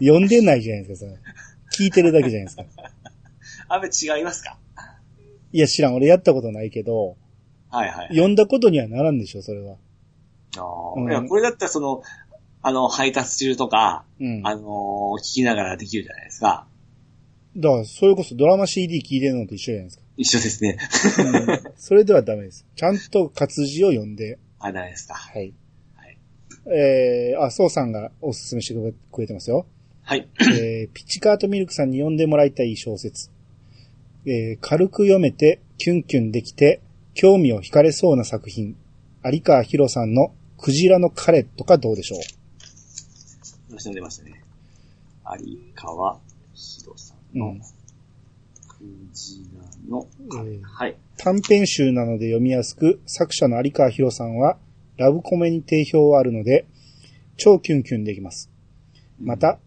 [0.01, 1.21] 読んでないじゃないですか、それ。
[1.79, 2.65] 聞いてるだけじゃないですか。
[3.69, 4.59] あべ違いますか？
[5.53, 5.95] いや、知らん。
[5.95, 7.17] 俺やったことないけど、
[7.71, 8.09] はいはい。
[8.09, 9.77] 読んだことにはならんでしょ、それは。
[10.57, 10.63] あ
[10.97, 12.03] うんーいや、これだったらその、
[12.63, 14.47] あの、配達中とか、うん。
[14.47, 16.67] あのー聞きながらできるじゃないですか。
[17.57, 20.03] だから、それこそドラマ CD 聞いてるのと一緒じゃないですか。
[20.17, 20.79] 一緒ですね。
[21.19, 22.67] うん それではダメです。
[22.77, 25.15] ちゃんと活字を読んで、あ、ないですか。
[25.15, 25.55] はい。
[25.95, 26.19] はい
[26.75, 29.67] えー、あ、そうさんがおすすめしてくれてますよ。
[30.03, 30.29] はい。
[30.41, 33.31] えー、ピッチカートミルクさんに読んでもらいたい小説。
[34.27, 36.81] えー、軽く読めて、キュンキュンできて、
[37.15, 38.77] 興味を惹かれそうな作品。
[39.25, 42.19] 有川博さんのクジラの彼とかどうでしょう？
[43.79, 44.43] 私読んでましたね。
[45.41, 46.19] 有川
[46.53, 50.07] 博さんの、うんクジラの、
[50.47, 50.97] えーはい。
[51.17, 54.57] 短編集なので読みやすく、作者の有川博さんは、
[54.97, 56.65] ラブコメに定評はあるので、
[57.37, 58.51] 超キュンキュンできます。
[59.21, 59.59] また、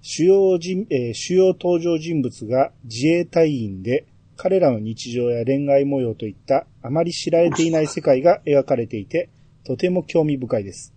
[0.00, 4.06] 主要人、えー主要登場人物が自衛隊員で、
[4.36, 9.28] 彼らの日常や恋愛模様といったあまり知られていない世界が描かれていて、
[9.64, 10.95] とても興味深いです。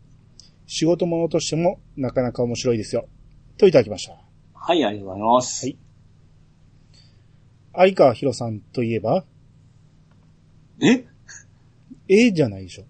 [0.72, 3.08] 仕事物としてもなかなか面白いですよ。
[3.58, 4.14] といただきました。
[4.54, 5.66] はい、ありがとうございます。
[5.66, 5.78] はい
[7.90, 9.24] 有川博さんといえば、
[10.82, 11.06] え？
[12.08, 12.84] えじゃないでしょ。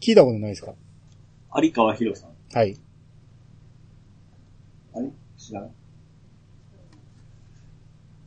[0.00, 0.74] 聞いたことないですか？
[1.62, 2.30] 有川博さん。
[2.52, 2.76] はい。
[4.94, 5.10] あれ？
[5.38, 5.70] 知らない？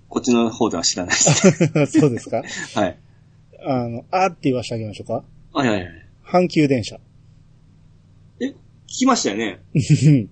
[0.09, 1.85] こっちの方では知らないです。
[1.99, 2.41] そうですか？
[2.73, 2.97] はい。
[3.63, 5.23] あの、あーって言わせてあげましょうか？
[5.53, 5.91] はいはいはい。
[6.25, 6.99] 阪急電車。
[8.91, 9.61] え、聞きましたよね。
[9.73, 10.27] ぜ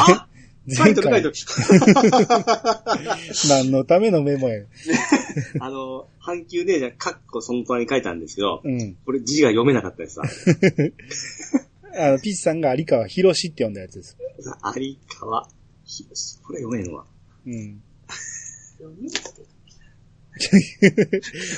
[0.00, 0.28] あ
[0.70, 1.32] 書前いとる書いと回、る。
[3.48, 4.64] 何のためのメモや。
[5.60, 8.96] あの、阪急電車、カッコその隣に書いたんですけど、うん。
[9.04, 10.22] これ字が読めなかったですさ。
[11.96, 14.18] あの、ピッチさんが有川博士って呼んだやつです。
[14.76, 15.48] 有川
[15.84, 16.38] 博士。
[16.42, 17.06] これ読めんのわ。
[17.46, 17.82] うん。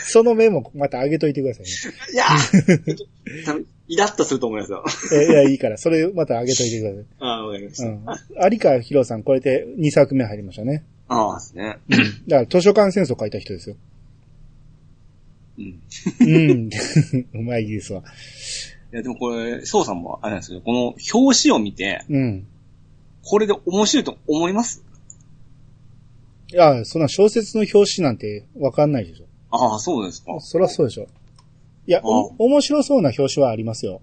[0.04, 1.70] そのメモまた上げといてくださいね。
[2.12, 2.24] いや
[3.92, 4.84] イラッとすると思いますよ。
[5.12, 7.04] えいや、いいから、それまた上げといてください。
[7.18, 7.88] ああ、わかりました。
[7.88, 8.04] うん。
[8.52, 10.84] 有川博さん、これで2作目入りましたね。
[11.08, 11.78] ああですね。
[11.88, 11.98] うん。
[12.28, 13.76] だから図書館戦争書いた人ですよ。
[15.58, 15.80] うん。
[16.20, 16.70] うん。
[17.34, 18.02] うまいですわ。
[18.92, 22.46] いや、でもこれ、翔さんもあれなんですけど、この表紙を見て、うん。
[23.22, 24.84] これで面白いと思います？
[26.52, 29.26] いや、そんな小説の表紙なんてわかんないでしょ。
[29.50, 30.38] ああ、そうですか。
[30.40, 31.06] そりゃそうでしょ。
[31.90, 34.00] いや、おあ面白そうな表紙はありますよ。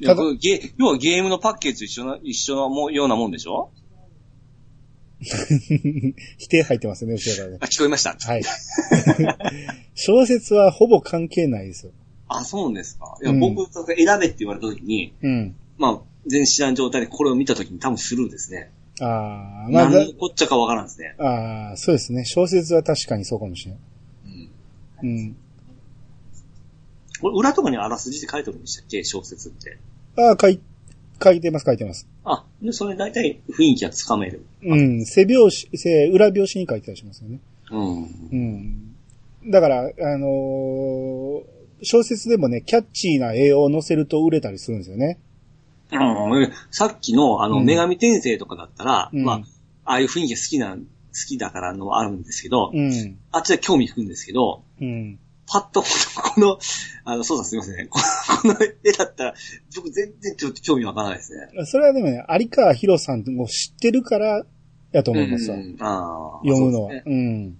[0.00, 3.70] いやゲ要はゲームのパッケージと一緒な、一緒なもようなもんでしょ？
[5.20, 7.58] 否定入ってますね、後ろからね。
[7.60, 8.16] あ、聞こえました？
[8.18, 8.42] はい。
[9.94, 11.92] 小説はほぼ関係ないですよ。
[12.28, 13.18] あ、そうですか。
[13.20, 15.56] いや、うん僕、選べって言われた時に、うん。
[15.78, 18.70] まあ、全然知らん状態でこれを見た時に多分スルーですね。
[19.00, 21.14] ああ、まあ、だ何のこっちゃかわからんですね。
[21.18, 22.24] ああ、そうですね。
[22.24, 23.80] 小説は確かにそうかもしれない。
[25.02, 25.08] うん。
[25.08, 25.36] うん。
[27.20, 29.04] これ、裏とかにあらすじって書いてあるんでしたっけ？
[29.04, 29.78] 小説って。
[30.16, 30.60] ああ、書い、
[31.22, 32.08] 書いてます、書いてます。
[32.24, 34.44] あ、で、それ大体雰囲気はつかめる。
[34.62, 35.04] うん。
[35.04, 37.40] 背表紙、背、裏表紙に書いてたりしますよね。
[37.70, 38.02] うん。
[39.42, 39.50] うん。
[39.50, 41.42] だから、あのー
[41.82, 45.18] 小説でもね、キャッチーな絵を載せると売れたりするんですよね。
[45.90, 49.42] うん、さっきの、あの、うん女神転生とかだったら、うんまあ、
[49.86, 50.82] ああいう雰囲気が好きな、好
[51.26, 53.18] きだからのもあるんですけど、うん。
[53.32, 55.18] あっちは興味引くんですけど、うん。
[55.50, 56.58] パッと、この、
[57.04, 57.86] あの、そうさんすみませんね。
[57.90, 57.98] こ
[58.46, 59.34] のこの絵だったら、
[59.74, 61.66] 僕全然ちょっと興味わからないですね。
[61.66, 64.44] それはでもね、有川博さんも知ってるから、
[64.92, 65.56] やと思いますわ。
[65.56, 66.90] うんああ読むのは。
[66.90, 67.56] そうねうん。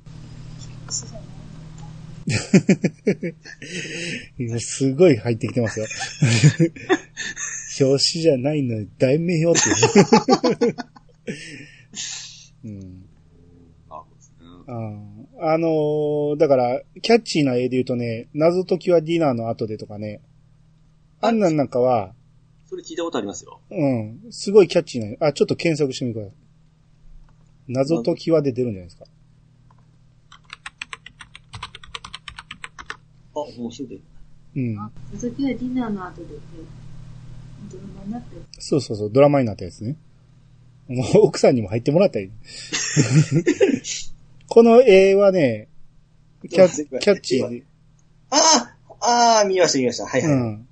[4.38, 5.86] 今 すごい入ってきてますよ。
[7.80, 9.60] 表紙じゃないのに題名よって。
[12.64, 13.04] うん、
[13.88, 14.04] あ
[14.66, 14.80] あ
[15.42, 20.20] あのーだから、キャッチーな絵で言うとね、謎解きはディナーの後でとかね、
[21.22, 22.12] あんなんなんかは、
[22.66, 23.60] それ聞いたことありますよ。
[23.70, 26.36] うん、すごいキャッチーな、あ、ちょっと検索してみてください。
[27.68, 29.06] 謎解きはで出るんじゃないですか。
[33.34, 34.02] あ、面白い。
[34.56, 34.78] うん。
[34.78, 36.40] あ、続きはディナーの後で、ね、
[37.70, 38.42] ドラマになってる。
[38.58, 39.96] そうそうそう、ドラマになったやつね。
[40.88, 42.30] もう奥さんにも入ってもらったらいい。
[44.50, 45.68] この絵はね、
[46.50, 47.62] キャッキャッチーで、
[48.30, 48.36] あ
[49.00, 50.06] あああ、見ました見ました。
[50.06, 50.32] はいはい。
[50.32, 50.68] うん。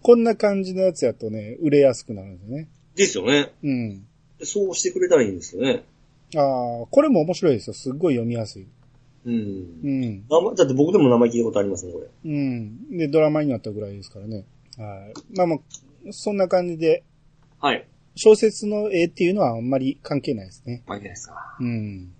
[0.00, 2.68] こんな感じのやつやとね、売れやすくなるんですよね。
[2.94, 3.52] ですよね。
[3.62, 4.06] うん。
[4.42, 5.84] そうしてくれたらいいんですよね。
[6.36, 7.74] ああ、これも面白いですよ。
[7.74, 8.66] すっごい読みやすい。
[9.26, 9.34] うん
[9.84, 9.88] う。
[9.88, 10.26] ん。
[10.56, 12.06] だって僕でも名前聞いたことありますね、これ。
[12.24, 12.96] うん。
[12.96, 14.46] で、ドラマになったぐらいですからね。
[14.78, 15.36] はい。
[15.36, 15.58] まあまあ、
[16.12, 17.04] そんな感じで、
[17.60, 17.86] はい。
[18.14, 20.82] 小説の絵っていうのはあんまり関係ないですね。
[20.86, 21.58] まあいいですか。
[21.60, 22.10] うん。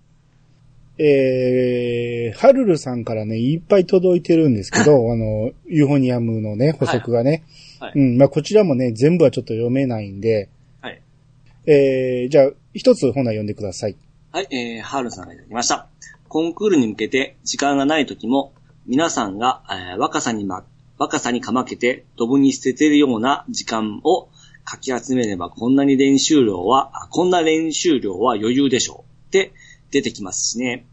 [0.99, 7.43] えー、ハルルさんからね、いっぱい届いてるんですけど、 あの、ユーフォニアムのね、補足がね。
[7.79, 10.49] はいうん、まあこちらもね、全部はちょっと読めないんで、
[10.81, 11.01] はい。
[11.67, 13.95] えー、じゃあ、一つ本来読んでください。
[14.31, 15.87] はい、えー、ハールさんがいただきました。
[16.27, 18.53] コンクールに向けて時間がない時も、
[18.87, 20.65] 皆さんが、えー若さにま、
[20.97, 24.29] 若さにかまけて、ドブに捨ててるような時間を
[24.63, 29.27] かき集めれば、こんなに練習量は、あこんな練習量は余裕でしょう。
[29.27, 29.53] って
[29.91, 30.85] 出てきますしね。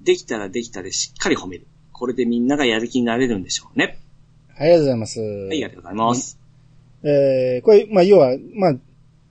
[0.00, 1.66] できたらできたでしっかり褒める。
[1.92, 3.98] これでみんながやる気になれるんでしょうね。
[4.56, 5.20] ありがとうございます。
[5.20, 6.38] はい、ありがとうございます。
[7.04, 8.74] えー、これ、まあ要は、まあ、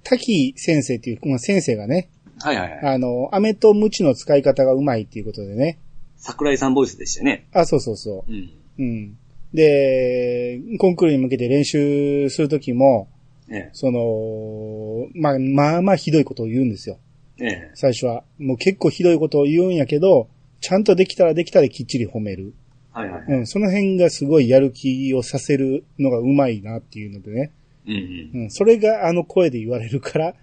[0.03, 2.95] 滝先生っていう、まあ、先生がね、はいはいはい。
[2.95, 5.79] あの、飴と鞭の使い方がうまいっていうことでね。
[6.17, 7.47] 桜井さんボイスでしたよね。
[7.53, 8.35] あ、そうそうそうん。
[8.35, 8.49] う。
[8.79, 9.17] うん。
[9.53, 13.09] で、コンクールに向けて練習するときも、
[13.49, 16.97] えその、まあ、まあまあひどいことを言うんですよ。
[17.41, 17.71] え、ええ。
[17.75, 18.23] 最初は。
[18.37, 20.29] もう結構ひどいことを言うんやけど、
[20.59, 22.53] ちゃんとできたらできたできっちり褒める。
[22.91, 23.23] はいはい。
[23.27, 27.51] うん、その辺がすごいやる気をさせるのがうまいなっていうのでね。
[27.87, 28.41] うんうん。
[28.43, 30.35] うん、それがあの声で言われるから、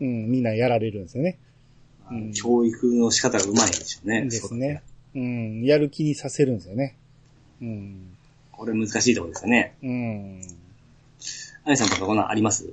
[0.00, 1.38] うん、みんなやられるんですよね。
[2.10, 4.22] うん教育の仕方がうまいんでしょうね。
[4.22, 4.82] ですね。
[5.14, 6.96] うん、やる気にさせるんですよね。
[7.60, 8.16] うん。
[8.50, 9.74] ここれ難しいところですよね。
[9.82, 10.40] うん。
[11.64, 12.72] アニさんとかこんなんあります？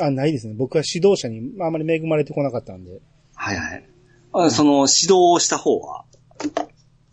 [0.00, 0.54] あ、ないですね。
[0.54, 3.00] 僕は指導者にあまり恵まれてこなかったんで。
[3.34, 3.84] はいはい。
[4.32, 6.04] あその、指導をした方は？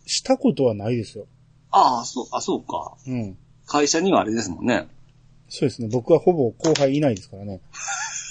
[0.06, 1.26] したことはないですよ。
[1.72, 2.96] ああ、そう、あ、そうか。
[3.08, 3.38] うん。
[3.66, 4.88] 会社にはあれですもんね。
[5.48, 5.88] そうですね。
[5.92, 7.62] 僕はほぼ後輩いないですからね。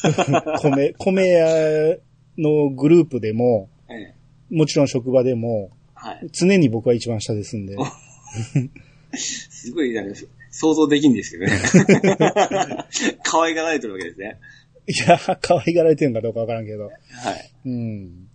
[0.62, 1.96] 米、米屋
[2.38, 4.14] のグループでも、ええ。
[4.50, 6.28] もちろん職場でも、はい。
[6.32, 7.76] 常に僕は一番下ですんで。
[9.14, 10.14] すごい、なんか
[10.52, 12.86] 想像できんですけどね。
[13.24, 14.38] 可愛がられてるわけですね。
[14.86, 16.84] いや、可愛がられてるのかどうかわからんけど。
[16.84, 17.52] はい。
[17.64, 18.28] うん。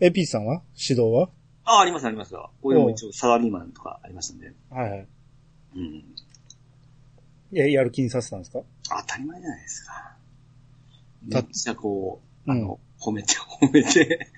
[0.00, 0.62] え、ピーチさんは？
[0.74, 1.28] 指導は？
[1.64, 2.50] あ、ありますありますよ。
[2.62, 4.52] これでも一応サラリーマンとかありましたんで。
[4.70, 5.06] はいはい。
[5.76, 6.04] うん。
[7.52, 8.62] や、やる気にさせたんですか？
[8.88, 10.16] 当たり前じゃないですか。
[11.22, 14.28] めたっちゃこう、うんあの、褒めて褒めて。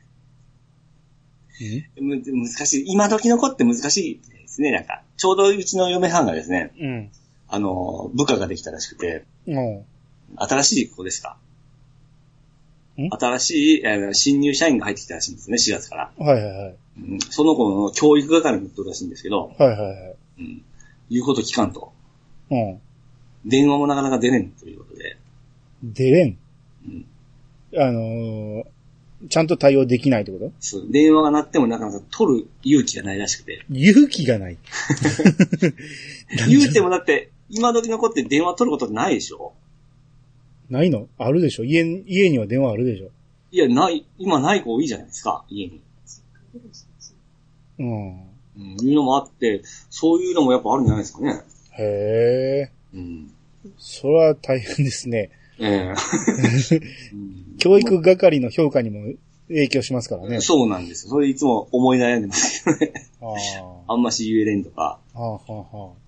[2.00, 2.84] む難しい。
[2.92, 4.20] 今時の子って難しい
[4.52, 5.02] ですね、なんか。
[5.16, 7.10] ちょうどうちの嫁さんがですね、うん。
[7.48, 9.84] あの、部下ができたらしくて、うん。
[10.36, 11.36] 新しい子ですか
[12.98, 13.08] ん？
[13.10, 16.12] 新しい、えー新入社員が入ってきたらしいんですね、4月から。
[16.18, 16.76] はいはいはい。
[16.98, 20.16] うん、その子の教育係に行ったらしいんですけど、はいはいはい。
[20.38, 20.62] うん、
[21.10, 21.92] 言うこと聞かんと。
[22.50, 22.80] うん。
[23.46, 25.16] 電話もなかなか出れんということで、
[25.82, 26.38] 出れん？
[26.86, 27.06] うん、
[27.80, 28.64] あのー
[29.28, 30.52] ちゃんと対応できないってこと？
[30.60, 33.64] そう電話が鳴ってもなかなか取る勇気がないらしくて。
[33.70, 34.58] 勇気がない。
[36.48, 39.52] 言うてもだって、今時の子って電話取ることないでしょ？
[40.70, 41.08] ないの？
[41.18, 41.64] あるでしょ？
[41.64, 43.10] 家、家には電話あるでしょ？
[43.50, 45.80] いや、ない、今ない子多いじゃないですか、家に。
[47.78, 48.10] うん。
[48.54, 51.42] うん、いうのもあって、そういうのもやっぱあるんじゃないですかね。
[51.78, 52.70] へえ。
[52.94, 53.30] うん。
[53.78, 55.30] それは大変ですね。
[55.62, 56.80] ええ
[57.12, 59.12] うん 教育係の評価にも
[59.48, 60.40] 影響しますからね。
[60.40, 61.10] そうなんですよ。
[61.10, 62.92] それいつも思い悩んでますけどね。
[63.20, 64.98] ああんまし言えれんとか。
[65.14, 65.20] あ。
[65.20, 66.02] はあ、はあ、はあ。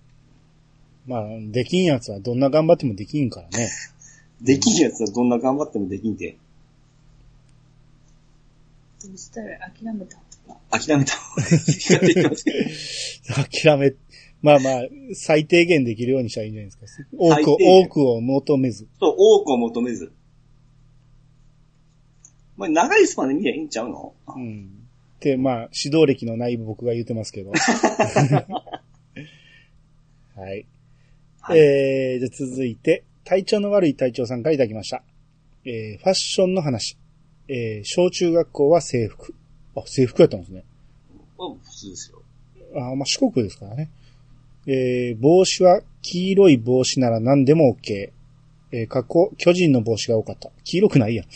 [1.07, 3.71] まあ、できんやつはどんな頑張ってもできんからね。
[4.43, 6.37] できんやつはどんな頑張ってもできんて、
[9.03, 10.19] どうしたら諦めた
[10.71, 11.15] 諦めた。
[13.31, 13.91] 諦め、
[14.45, 14.83] まあまあ、
[15.15, 17.09] 最低限できるようにしたらいいんじゃないですか。
[17.17, 18.87] 多く、多くを求めず。
[19.01, 20.13] そう、多くを求めず。
[22.59, 24.13] まあ、長いスパンで見りゃいいんちゃうの？
[24.37, 24.69] うん。
[25.21, 27.53] で、まあ、指導歴のない僕が言ってますけど。
[30.37, 30.67] はい。
[31.41, 35.03] はいえー、じゃあ続いて、体調の悪い隊長さんからいただきました。
[35.65, 36.99] えー、ファッションの話。
[37.49, 39.35] えー、小中学校は制服。
[39.75, 40.65] あ、制服やったんですね。
[41.39, 42.21] まあ普通ですよ。
[42.77, 43.91] あ、まあ、四国ですからね。
[44.67, 48.11] えー、帽子は黄色い帽子なら何でも OK。
[48.73, 50.51] えー、過去、巨人の帽子が多かった。
[50.65, 51.27] 黄色くないやん。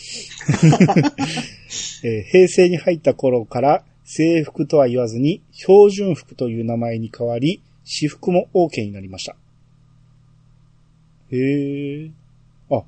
[2.03, 9.35] えー平成に入った頃から制服とは言わずに標準服という名前に変わり、私服も OK になりました。
[11.31, 12.11] へえ。
[12.71, 12.83] あ、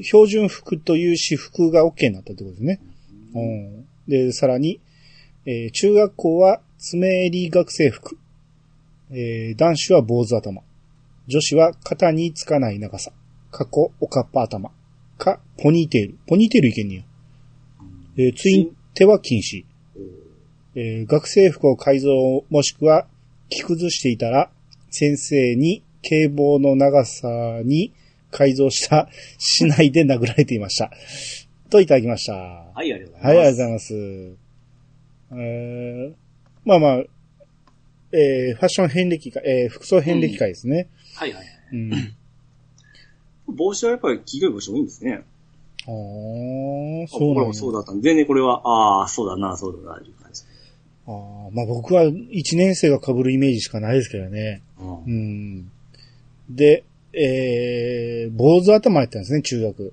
[0.00, 2.80] 標準服という私服が OK になったってことですね。
[3.34, 3.86] うん。
[4.06, 4.80] で、さらに、
[5.44, 8.16] えー中学校は爪襟学生服。
[9.10, 10.62] えー男子は坊主頭。
[11.26, 13.12] 女子は肩につかない長さ。
[13.50, 14.70] 過去、おかっぱ頭。
[15.18, 16.18] か、ポニーテール。
[16.26, 17.02] ポニーテールいけんねや。
[18.16, 19.64] えーツインテは禁止。
[20.74, 22.10] えー学生服を改造
[22.50, 23.06] もしくは
[23.48, 24.50] 着崩していたら、
[24.90, 27.28] 先生に警棒の長さ
[27.64, 27.92] に
[28.30, 30.90] 改造した市内で殴られていました。
[31.70, 32.34] といただきました。
[32.34, 33.94] はい、ありがとうござはいい、ありがとうます。
[33.94, 34.48] ございます。
[35.30, 36.14] えー、
[36.64, 37.04] まあまあ、
[38.12, 40.88] えー、ファッション遍歴会、えー、服装遍歴会ですね。
[41.14, 41.46] はいはいはい。
[41.72, 42.14] うん。
[43.54, 45.22] 帽子はやっぱり黄色い帽子多いんですね。
[45.86, 50.42] あー、あそうなんやこれもそうだったんで、全然これは、ああ、そうだな、そうだな、いう感じ。
[51.06, 54.62] あーまあ僕は一年生が被るイメージしかないですけどね。
[54.78, 55.70] うんうん。
[56.50, 56.84] で、
[57.14, 59.92] えー、坊主頭やったんですね、中学。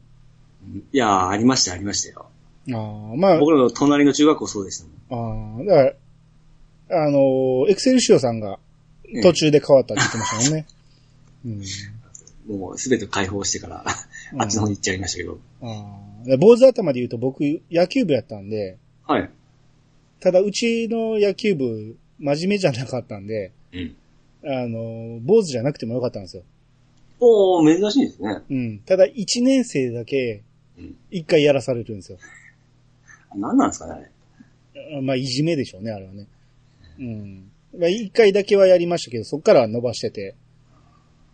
[0.91, 2.25] いやー、ありました、ありましたよ。
[2.67, 5.59] あーまあ、僕らの隣の中学校そうでしたもん。
[5.59, 5.93] あーだから、
[6.89, 8.59] あのー、エクセルシオさんが
[9.23, 10.65] 途中で変わったって言ってましたもんね。
[12.49, 12.59] うん。
[12.59, 13.83] もうすべて解放してから、
[14.37, 15.39] あっちの方に行っちゃいましたけど。
[15.61, 19.29] あ坊主頭で言うと僕、野球部やったんで、はい。
[20.19, 23.95] ただうちの野球部、真面目じゃなかったんで、うん。
[24.43, 26.43] あの、坊主じゃなくてもよかったんですよ。
[27.19, 28.41] おー、珍しいですね。
[28.49, 28.79] うん。
[28.79, 30.43] ただ1年生だけ
[30.77, 32.17] うん、一回やらされるんですよ。
[33.35, 33.93] 何なんですかね、
[34.73, 35.01] あれ。
[35.01, 36.27] まあ、いじめでしょうね、あれはね。
[36.99, 37.51] うん。
[37.77, 40.35] まあ、一回だけはやりましたけど、そっからは伸ばしてて。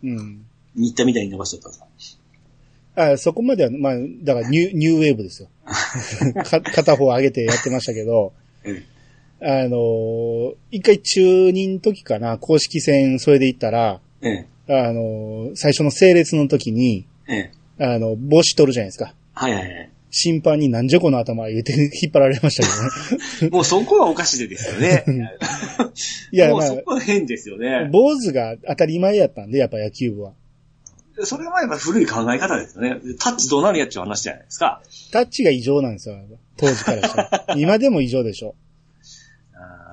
[0.02, 0.46] うん。
[0.74, 1.82] 新田みたいに伸ばしちゃった
[2.94, 5.48] あそこまでは、まあ、だからニュー、 ニューウェーブですよ。
[6.44, 8.32] か片方上げてやってましたけど、
[8.64, 8.82] うん。
[9.40, 14.84] あのー一回中2の時かな、公式戦それで行ったら、ええ。
[14.86, 17.84] あのー最初の整列の時に、ええ。
[17.84, 19.14] あの、帽子取るじゃないですか。
[19.32, 19.90] はいはいはい。
[20.14, 23.50] 審判になんじゃこの頭言うて引っ張られましたけどね。
[23.50, 25.04] もうそこはおかしいですよね。
[26.30, 27.88] いや、まあもうそ、こは変ですよね。
[27.90, 30.34] 坊主が当たり前やったんで、やっぱ野球部は。
[31.24, 33.00] それはやっぱ古い考え方ですよね。
[33.18, 34.82] タッチどうなるやっちゅう話じゃないですか。
[35.12, 36.18] タッチが異常なんですよ、
[36.58, 37.46] 当時からしたら。
[37.56, 38.54] 今でも異常でしょ。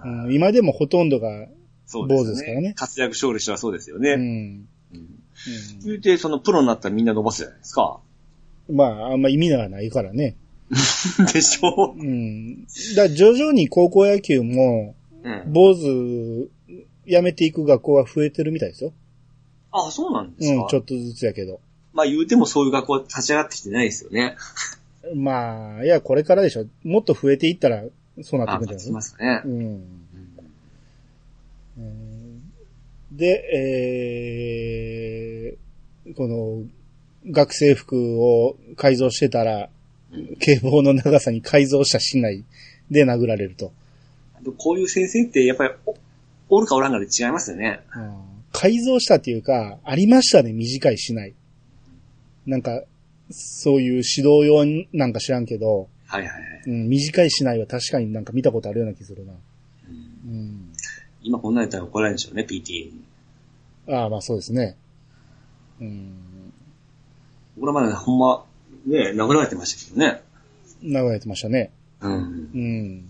[0.04, 1.48] うん、今でもほとんどが、
[1.92, 4.12] 坊主ですからね活躍勝利したらそうですよね。
[4.12, 4.20] うん。
[4.22, 5.20] うんうん
[5.86, 8.02] 言うて、そのプロになったらみんな伸ばすじゃないですか。
[8.70, 10.36] まあ、あんま意味がないからね。
[11.34, 11.96] でしょ？
[11.98, 12.66] うん。
[12.96, 15.44] だ徐々に高校野球も、うん。
[15.52, 16.50] 坊主
[17.08, 18.94] 辞めていく学校が増えてるみたいですよ。
[19.72, 20.62] あ、そうなんですか？
[20.64, 21.60] うん、ちょっとずつやけど。
[21.94, 24.36] まあ言うてもそういう学校は立ち上がってきてないですよね。
[25.16, 26.66] まあ、いや、これからでしょ。
[26.84, 27.84] もっと増えていったら、
[28.22, 29.42] そうなってくんじゃない立ちますかね。
[29.46, 29.52] うん。
[29.52, 29.82] うん
[31.78, 32.44] うん
[33.12, 33.44] で、
[35.54, 36.64] えー、この、
[37.30, 39.70] 学生服を改造してたら、
[40.40, 42.44] 警棒の長さに改造したしない
[42.90, 43.72] で殴られると。
[44.58, 45.96] こういう先生ってやっぱりお、
[46.58, 47.82] おるかおらんかで違いますよね。
[47.96, 51.34] うん改造したっていうか、ありましたね、短いしない。
[52.46, 52.84] なんか、
[53.30, 56.64] そういう指導用なんか知らんけど、はいはいはい。
[56.66, 59.34] うん、短いしないは確かになんか見たことあるような気するな。
[59.88, 60.74] うんうん。
[61.22, 63.04] 今こんなんやったら怒られるんでしょうね、PTA に。
[63.90, 64.76] ああ、まあそうですね。
[65.80, 66.14] うん。
[67.60, 68.46] 僕らまでほんま、
[68.86, 70.22] ね、殴られてましたけどね。
[70.82, 71.72] 流れてましたね。
[72.00, 72.14] うん。
[72.14, 73.06] うん。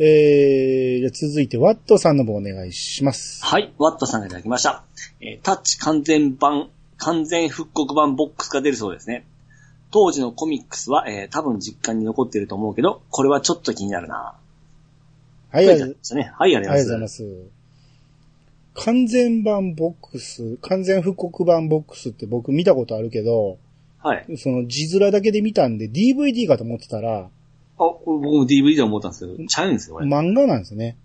[0.00, 3.44] えー、じゃあ続いて、ワットさんの方お願いします。
[3.44, 4.84] はい、ワットさんがいただきました。
[5.20, 9.24] えータッチ完全版、完全復刻版ボックスが出るそうですね。
[9.90, 14.34] 当時のコミックスは、えー多分実家に残ってると思うけど、これはちょっと気になるな。
[15.50, 16.30] はい、ありがとうですね。
[16.38, 17.57] はい、ありがとうございございまます。
[18.78, 18.84] す。
[18.84, 23.58] 完全版ボックス、完全復刻版ボックスって僕見たことあるけど、
[23.98, 24.36] はい。
[24.36, 27.28] その字面だけで見たんで DVD かと思ってたら、あ、
[27.78, 30.06] 僕も DVD で思ったんですけど、ちゃうんですよ、これ。
[30.06, 30.96] 漫画なんですね。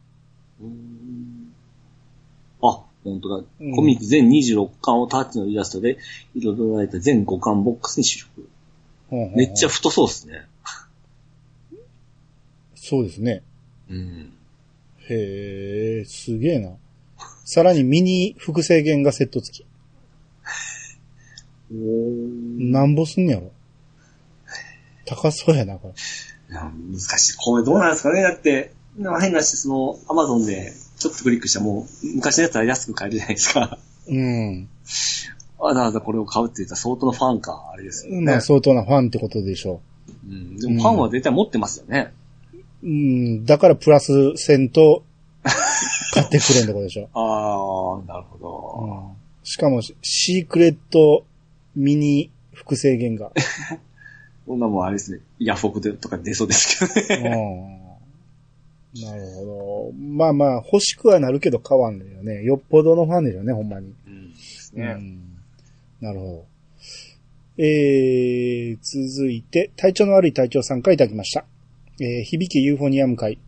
[0.62, 1.54] うーん
[2.62, 3.76] あ、本当だうん。
[3.76, 5.98] コミック全26巻をタッチのイラストで
[6.36, 8.50] 彩られた全5巻ボックスに収録。
[9.36, 10.48] めっちゃ太そうですね。
[12.76, 13.44] そうですね。
[13.90, 14.34] うん。
[15.10, 16.72] へえ、すげえな。
[17.44, 19.66] さらにミニ複製弦がセット付き。
[21.72, 23.52] なんぼすんねやろ。
[25.06, 25.94] 高そうやな、これ。
[26.50, 27.38] 難しい。
[27.38, 33.78] これどうなんですかねだって、まあ変なし、その、アマゾンでちょっとクリックしたらもう、昔のやつは安く買えるじゃないですか。
[34.08, 34.70] うん。
[35.58, 38.22] わざわざこれを買うって言ったら相当のファンか、あれですよね。
[38.22, 39.82] まあ相当なファンってことでしょ
[40.26, 42.14] うん、でもファンは絶対持ってますよね。
[42.84, 42.88] う。
[42.88, 45.04] うん、だからプラス線と
[46.14, 47.10] 買ってくれんってことでしょ。
[47.14, 48.96] ああ、なるほうど。
[49.12, 51.26] ん、しかも、シークレット
[51.76, 53.32] ミニ複製弦が。
[54.46, 55.20] こんなもんあれですね。
[55.40, 57.30] ヤフオクでとか出そうですけどうね。
[57.30, 57.84] ん。
[59.02, 59.94] なるほど。
[59.98, 62.44] まあまあ、欲しくはなるけど買わんのよね。
[62.44, 63.94] よっぽどのファンでしょうね、ほんまに。
[64.06, 64.30] うん。
[64.32, 64.96] ですね。
[64.98, 65.20] うん。
[66.02, 66.46] なるほど。
[67.58, 68.78] えー、
[69.16, 71.46] 続いて、体調の悪い隊長さんからいただきました。
[72.00, 73.40] えー、響きユーフォニアム会。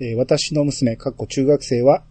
[0.00, 2.02] えー私の娘、かっこ中学生は、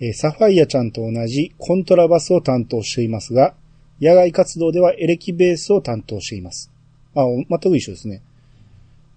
[0.00, 3.54] えーサファイアちゃんと同じコントラバスを担当していますが、
[4.00, 6.70] 野外活動ではエレキベースを担当しています。
[7.14, 8.22] あ、お全く一緒ですね。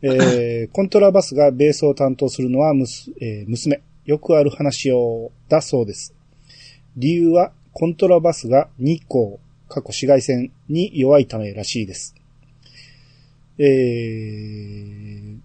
[0.01, 3.81] えー コントラバスがベースを担当するのはむす、えー娘。
[4.05, 6.13] よくある話を、だそうです。
[6.95, 9.37] 理由は、コントラバスが日光、
[9.67, 12.13] 過去紫外線に弱いためらしいです。
[13.57, 15.37] えー、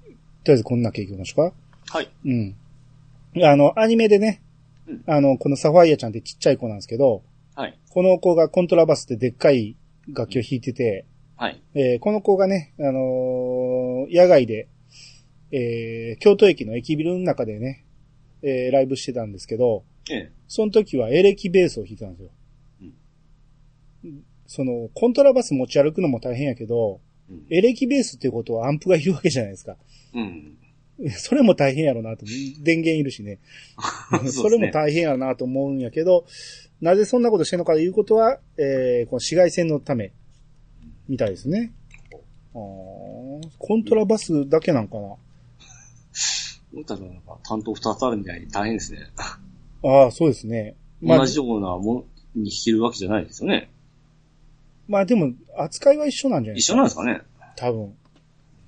[0.45, 1.55] とりあえずこんな経験ましょうか？
[1.99, 2.11] はい。
[2.27, 2.55] うん。
[3.43, 4.43] あの、アニメでね
[4.91, 7.23] うん、あの、このサファイアちゃんってちっちゃい子なんですけど、
[7.55, 7.79] はい。
[7.91, 9.77] この子がコントラバスってでっかい
[10.09, 11.05] 楽器を弾いてて、
[11.37, 11.61] はい。
[11.75, 14.69] えーこの子がね、あのー野外で、
[15.53, 17.85] えー京都駅の駅ビルの中でね、
[18.43, 20.33] えーライブしてたんですけど、ええ。
[20.49, 22.31] その時はエレキベースを弾いてたんですよ。
[24.47, 27.01] その、コントラバス持ち歩くのも大変やけど、
[27.31, 29.77] うんエレキベースっていうことはアンプがいるわけじゃないですか。
[30.15, 30.59] うん。
[31.17, 32.25] それも大変やろうなと。
[32.61, 33.39] 電源いるしね。
[34.31, 36.27] それも大変やろうなと思うんやけど、
[36.81, 40.13] なぜそんなことしてんのかということは、えー、この紫外線のため、
[41.09, 41.73] みたいですね。
[42.53, 43.41] コ
[43.77, 45.01] ントラバスだけなんかな
[46.73, 49.11] 思ったらなんか担当二つあるみたいに大変ですね。
[49.83, 50.77] ああ、そうですね。
[51.01, 52.05] まあ同、じようなもの
[52.35, 53.71] に弾けるわけじゃないですよね。
[54.89, 57.23] まあでも、扱いは一緒なんじゃない一緒なんですかね
[57.57, 57.95] 多分。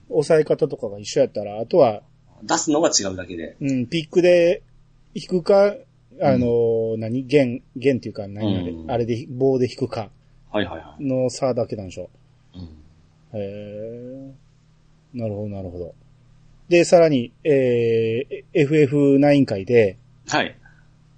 [0.09, 2.03] 抑え方とかが一緒やったら、あとは、
[2.43, 3.57] 出すのが違うだけで。
[3.61, 4.63] うん、ピックで
[5.15, 5.75] 弾くか、
[6.21, 7.25] あの、何？
[7.25, 10.11] 弦、弦っていうか、何あれ、うんあれで、棒で弾くか
[10.51, 11.05] はいはいはい。
[11.05, 12.11] の差だけなんでしょ。
[12.55, 12.63] うん
[13.35, 14.33] へえ。
[15.15, 15.95] なるほど、なるほど。
[16.69, 19.97] で、さらに、えー、FF9 回で、
[20.29, 20.57] はい。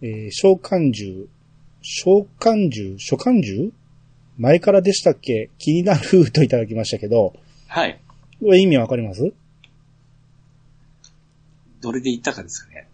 [0.03, 1.27] えー召喚獣、
[1.83, 3.73] 召喚獣、召喚獣？
[4.39, 5.51] 前からでしたっけ？
[5.59, 7.35] 気になるといただきましたけど、
[7.69, 8.01] はい。
[8.41, 9.33] これ意味わかります？
[11.85, 12.89] どれで言ったかですかね。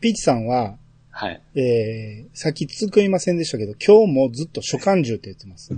[0.00, 0.78] ピーチさんは、
[1.10, 1.42] はい。
[1.56, 5.76] えー、さっき突っ込みませんでしたけど、今日もずっと召喚獣って言ってます。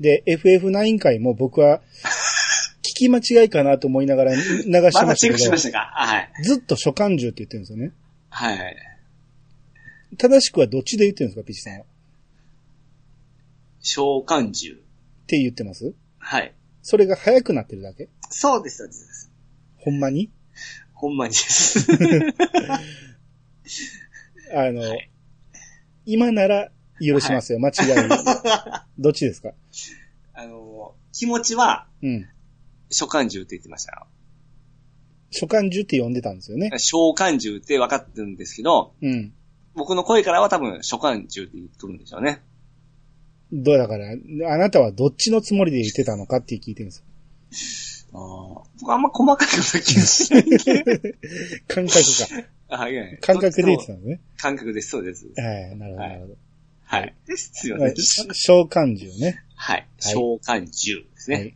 [0.00, 1.80] で、FF9 回も僕は、
[2.82, 5.78] 聞き間違いかなと思いながら流してまましただチェックしけど、ましたか？
[5.94, 6.32] はい。
[6.42, 7.92] ずっと召喚獣って言ってるんですよね。
[8.30, 8.76] はい。
[10.16, 11.80] 正しくはどっちで言ってるんですか、ピーチさんは？
[11.80, 11.84] っ
[13.80, 14.82] 召喚獣。
[15.28, 15.94] て言ってます？
[16.18, 16.52] はい。
[16.82, 18.08] それが早くなってるだけ？
[18.30, 19.30] そうです、そうです。
[19.76, 20.30] ほんまに？
[20.98, 21.86] ほんまにです。
[24.52, 25.10] あの、はい
[26.10, 26.70] 今なら
[27.06, 27.74] 許しますよ、間違い。
[28.98, 29.52] どっちですか？
[30.32, 32.26] あの、気持ちは、うん。
[32.90, 34.06] 召喚獣って言ってましたよ。
[35.30, 36.70] 召喚獣って呼んでたんですよね。
[36.78, 39.34] 召喚獣って分かってるんですけど、うん。
[39.74, 42.40] 僕僕の声からは多分召喚獣って言っとるんでしょうね。
[43.52, 47.04] どうだから、あなたはどっちのつもりで言ってたのかって聞いてるんですよ。
[48.12, 50.58] あー僕あんま細かいこと気にしないんで。
[51.68, 52.02] 感覚
[52.42, 52.48] か。
[52.70, 54.14] あはいはい感覚で言ってたのね。
[54.16, 55.26] も感覚です、そうです。
[55.36, 56.36] はい、なるほど、はないるほど。
[56.84, 57.14] はい。
[57.26, 57.96] ですよねはい。
[57.96, 59.42] し召喚獣ね。
[59.54, 59.86] はい。
[59.98, 61.36] 召喚獣ですね。
[61.36, 61.54] はい。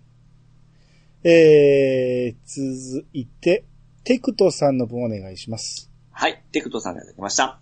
[1.24, 3.64] えー、続いて、
[4.04, 5.90] テクトさんの分お願いします。
[6.10, 6.42] はい。
[6.52, 7.60] テクトさんがいただきました。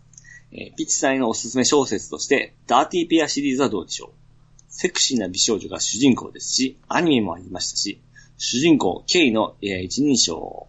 [0.52, 4.20] えーピッチさんへのおすすめ小説として、ダーティーペアシリーズはどうでしょう
[4.68, 8.00] セクシーな美少女が主人公ですし、アニメもありましたし、
[8.42, 10.66] 主人公、ケイの、えー一人称、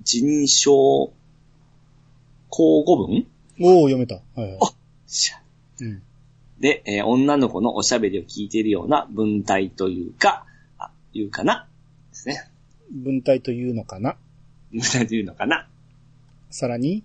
[0.00, 1.12] 一人称、
[2.50, 3.26] 交互文？
[3.60, 4.14] おー、読めた。
[4.14, 4.58] はいはい。
[4.62, 4.72] あ
[5.06, 5.42] しゃ
[5.80, 6.02] うん。
[6.58, 10.46] で、えー女の子のおしゃべりを聞いているような文体というか、
[10.78, 11.68] あ、いうかな？
[12.12, 12.50] ですね。
[12.90, 14.16] 文体というのかな？
[14.72, 15.68] 文体というのかな？
[16.48, 17.04] さらに、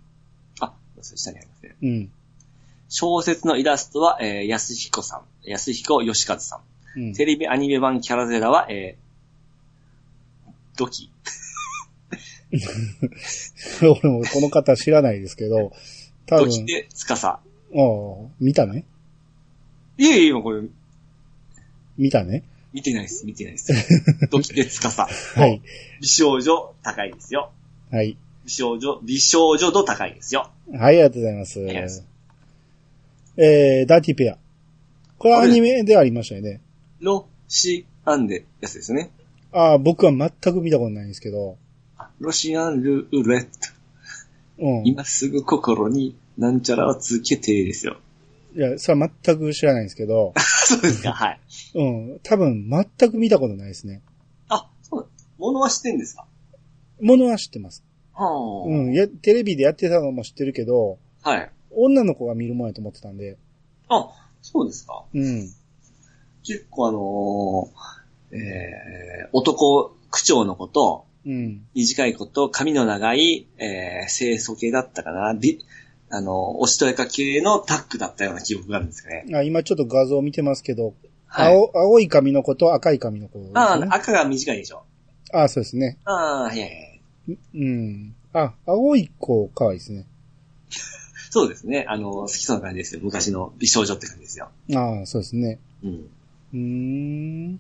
[0.62, 1.76] あ、そう下にありますね。
[1.82, 2.12] うん。
[2.88, 6.62] 小説のイラストは、えー、安彦さん、安彦義和さ
[6.96, 7.00] ん。
[7.02, 7.14] うん。
[7.14, 9.07] テレビアニメ版キャラゼラは、えー、
[10.78, 11.12] ドキ。
[13.82, 15.74] 俺もこの方知らないですけど、
[16.26, 17.42] 多分、ドキでつかさ。
[17.74, 18.86] おー見たね
[19.98, 20.62] いえいえ、今これ、
[21.98, 23.74] 見たね見てないです、見てないです。
[24.30, 25.10] ドキでつかさ。
[25.36, 25.62] はい。
[26.00, 27.52] 美少女高いですよ。
[27.92, 28.18] はい。
[28.46, 30.52] 美少女、美少女度高いですよ。
[30.72, 31.60] はい、ありがとうございます。
[33.38, 34.38] えー、ダーティーペア。
[35.18, 36.62] これはアニメでありましたよね。
[37.00, 39.10] ロシアンでやつですね。
[39.58, 41.58] ああ、僕は全く見たことないんですけど、
[41.98, 43.50] あロシアンルーレット。
[44.60, 44.86] うん。
[44.86, 47.98] い今すぐ心になんちゃらをつけてですよ。
[48.54, 51.40] や、それは全く知らないんですけど、 そうですか、はい。
[51.74, 52.20] うん。
[52.22, 54.04] 多分全く見たことないですね。
[54.48, 55.10] あ、そう、
[55.40, 56.28] ものは知ってんですか？
[57.02, 57.84] ものは知ってます。
[58.14, 58.94] はあ、うん。
[58.94, 61.52] や、テレビでやってたのも知ってるけど、はい。
[61.72, 63.38] 女の子が見るもんやと思ってたんで、
[63.90, 64.10] あ、
[64.44, 65.04] そうですか。
[65.14, 65.50] うん。
[66.44, 67.97] 結構あのー
[68.32, 71.66] えー、男区長の子と、うん。
[71.76, 75.34] 短い子と髪の長い、えー、清楚系だったかな。
[75.34, 75.60] び、
[76.10, 79.26] あの、おしとやか系のタッグだったような記憶があるんですかね。
[79.34, 80.94] あ今ちょっと画像見てますけど、
[81.26, 81.54] はい。
[81.54, 84.84] 青、青い髪の子と赤い髪の子ね、ああ、赤が短いでしょ。
[85.34, 85.98] ああ、そうですね。
[86.06, 87.02] ああ、はいはいはい。
[87.56, 88.16] うん。
[88.32, 90.06] あ、青い子、可愛いですね。
[91.30, 91.86] そうですね。
[91.90, 93.02] あの、好きそうな感じですよ。
[93.04, 94.50] 昔の美少女って感じですよ。
[94.76, 95.60] ああ、そうですね。
[95.84, 96.10] うん。
[96.54, 96.58] うー
[97.54, 97.60] ん。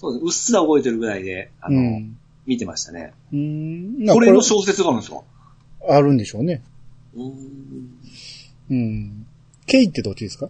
[0.00, 0.24] そうです。
[0.24, 2.16] うっすら覚えてるぐらいで、あの、うん。
[2.46, 3.12] 見てましたね。
[3.32, 4.06] うーん。
[4.08, 5.20] これの小説があるんですか？
[5.88, 6.62] あるんでしょうね。
[7.14, 7.98] うーん。
[8.70, 9.26] うん。
[9.66, 10.48] ケイってどっちですか？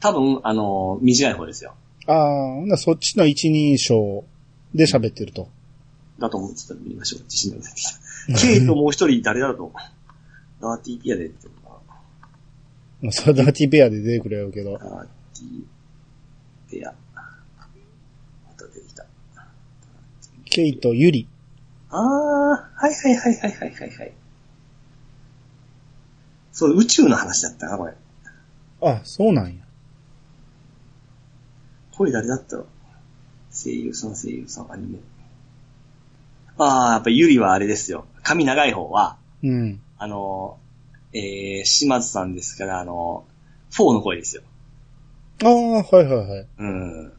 [0.00, 1.74] 多分、あの、短い方ですよ。
[2.06, 4.24] ああ、そっちの一人称
[4.74, 5.48] で喋ってると。
[6.18, 6.54] だと思う。
[6.54, 7.22] ちょっと見ましょう。
[7.24, 8.40] 自信が出てきた。
[8.40, 11.48] ケイともう一人誰だろうダーティーピアでって
[13.02, 14.78] まあ、それダーティーペアで出てくれるけどな。。
[14.78, 16.94] ダーティーペア。
[17.14, 17.22] ま
[18.56, 19.04] た出てきた。
[20.54, 21.26] ケイとユリ。
[21.90, 24.12] あー、はいはいはいはいはいはいはい。
[26.52, 27.94] そう、宇宙の話だったな、これ。
[28.80, 29.64] あ、そうなんや。
[31.96, 32.66] これ誰だったの？
[33.50, 34.98] 声優さん、声優さん、アニメ。
[36.56, 38.06] あー、やっぱユリはあれですよ。
[38.22, 39.80] 髪長い方は、うん。
[39.98, 40.56] あの、
[41.12, 43.24] えー、島津さんですから、あの、
[43.76, 44.42] 4の声ですよ。
[45.42, 46.46] ああ、はいはいはい。
[46.58, 47.12] うん。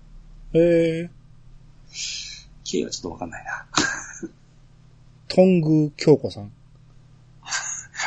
[0.54, 1.10] ええ
[2.82, 3.66] ちょっとわかんないな。
[5.28, 6.52] トング京子さん。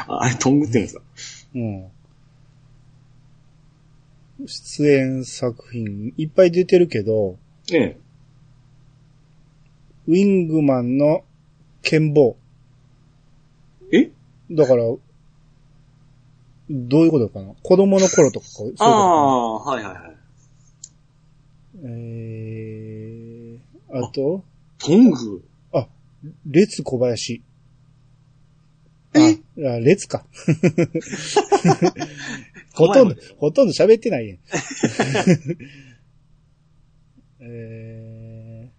[0.07, 1.03] ああれ、トングって言うんですか？
[1.55, 1.91] うん。
[4.47, 7.37] 出演作品いっぱい出てるけど、
[7.73, 7.99] ええ。
[10.07, 11.25] ウィングマンの
[11.83, 12.37] 剣棒。
[13.93, 14.11] え？
[14.51, 15.01] だから、ど
[16.71, 16.75] う
[17.05, 17.53] いうことかな？
[17.63, 18.97] 子供の頃とか、そういうことかな？
[18.97, 20.17] ああ、はいはいはい。
[21.85, 24.45] えー、あと、
[24.79, 25.43] トング
[26.47, 27.43] 列小林。
[29.15, 29.39] え？
[29.67, 30.25] あ、か。
[32.75, 34.39] ほとんど、ほとんど喋ってないやん。
[37.41, 38.71] え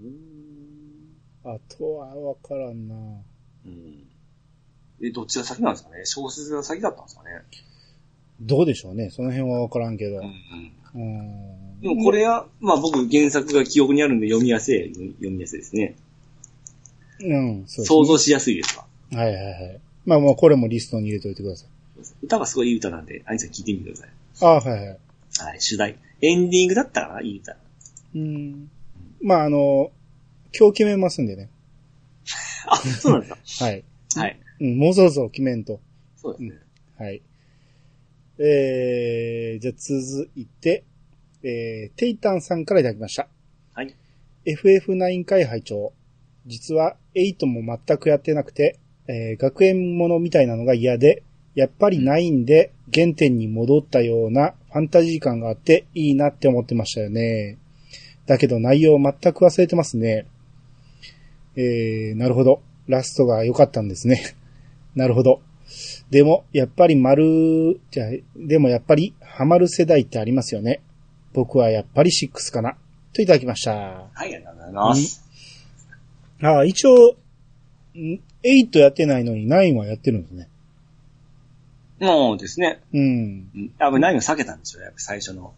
[0.00, 0.20] ー、
[1.44, 2.94] あとはわからんな。
[3.66, 4.06] うん。
[5.02, 6.02] え、どっちが先なんですかね？
[6.04, 7.30] 小説が先だったんですかね？
[8.40, 9.10] どうでしょうね。
[9.10, 10.18] その辺はわからんけど。
[10.18, 10.24] うん。
[10.24, 10.72] うん。
[10.94, 15.96] でもこれは、まあ僕原作が記憶にあるんで読みやすい、読みやすいですね。
[17.20, 18.84] うん、そうですね想像しやすいですわ。
[19.12, 19.80] はいはいはい。
[20.06, 21.68] まあまあ、これもリストに入れといてください。
[22.22, 24.10] 歌がすごいいい歌なんで、アニさん聞いてみてください。
[24.42, 24.88] ああ、はいはい。
[24.88, 24.94] は
[25.54, 25.96] い、主題。
[26.22, 27.56] エンディングだったかないい歌。
[28.14, 28.70] うん。
[29.22, 29.90] まああの、
[30.58, 31.50] 今日決めますんでね。
[32.66, 33.84] あ、そうなんです はい。
[34.14, 34.20] か。
[34.20, 34.40] はい。
[34.60, 35.80] うん、もうそろそろ決めんと。
[36.16, 36.52] そうですね。
[36.98, 37.22] はい。
[38.42, 40.84] えー、じゃあ続いて、
[41.42, 43.28] えー、テイタンさんからいただきました。
[43.74, 43.94] はい。
[44.46, 45.92] FF9 回拝聴
[46.46, 51.22] 実は8も全くやってなくて、えー、学園ものみたいなのが嫌で、
[51.54, 57.58] やっぱり9で原点に戻ったようなファンタジー感があっていいなって思ってましたよね。
[58.26, 60.26] だけど内容全く忘れてますね。
[61.56, 62.62] えー、なるほど。
[62.86, 64.22] ラストが良かったんですね。
[64.94, 65.42] なるほど。
[66.10, 70.80] でも、やっぱり丸、じゃあでもやっぱりハマる世代ってありますよね。
[71.32, 72.76] 僕はやっぱり6かな。
[73.12, 73.72] といただきました。
[73.72, 75.24] はい、ありがとうございます。
[76.42, 77.16] ああ、一応、
[77.94, 80.48] ん8やってないのに9はやってるんですね。
[82.00, 82.80] もうですね。
[82.94, 83.50] うん。
[83.54, 83.72] うん。
[83.78, 85.52] やっぱ何を避けたんでしょうやっぱ最初の、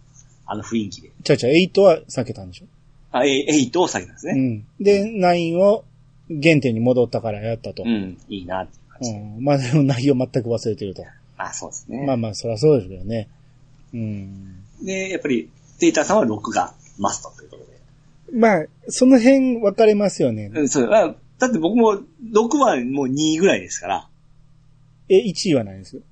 [0.45, 1.11] あの雰囲気で。
[1.23, 2.67] ちゃうちゃう、8は避けたんでしょ？
[3.13, 4.33] あ、え、8を避けたんですね。
[4.33, 4.85] うん。
[4.85, 5.85] で、9を
[6.29, 7.85] 原点に戻ったからやったと。
[7.85, 8.19] うん。
[8.29, 8.81] いいなってい
[9.11, 9.45] うん。
[9.45, 11.05] まあでも内容全く忘れてると。
[11.37, 12.05] あ、そうですね。
[12.07, 13.29] まあまあ、そりゃそうですけどね。
[13.93, 14.65] うん。
[14.83, 15.51] で、やっぱり、
[15.81, 18.39] データさんは6がマストということで。
[18.39, 20.51] まあ、その辺分かれますよね。
[20.55, 20.91] うん、そう。
[20.93, 22.01] あだって僕も、
[22.33, 24.09] 6はもう2ぐらいですから、
[25.09, 26.03] え、1位はないですよ。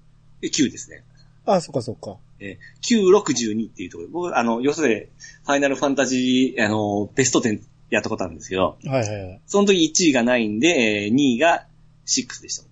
[0.42, 1.04] え9ですね。
[1.46, 2.16] あ、そっかそっか。
[2.40, 7.60] えー、9、6、12っていうところで、僕、あの、要するに、ファイナルファンタジー、あの、ベスト10
[7.90, 9.40] やったことあるんですけど、はいはいはい。
[9.46, 11.66] その時1位がないんで、えー、2位が
[12.06, 12.69] 6でした。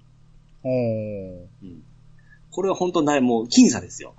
[0.65, 1.47] おー。
[1.63, 1.83] うん。
[2.51, 4.15] これは本当ない、もう、僅差ですよ。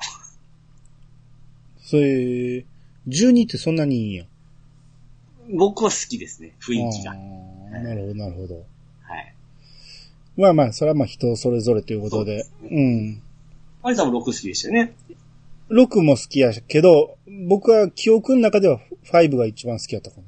[1.82, 2.66] それ、
[3.08, 4.26] 12ってそんなにいいんや？
[5.52, 7.16] 僕は好きですね、雰囲気が。
[7.16, 8.56] なるほど、なるほど。
[9.02, 9.34] はい。
[10.38, 12.44] まあまあ、それはまあ人それぞれということで。
[12.44, 13.22] そううん。
[13.82, 14.94] アリさんも6好きでしたよね。
[15.70, 17.18] 6も好きやけど、
[17.48, 18.80] 僕は記憶の中では
[19.12, 20.24] 5が一番好きやったかな。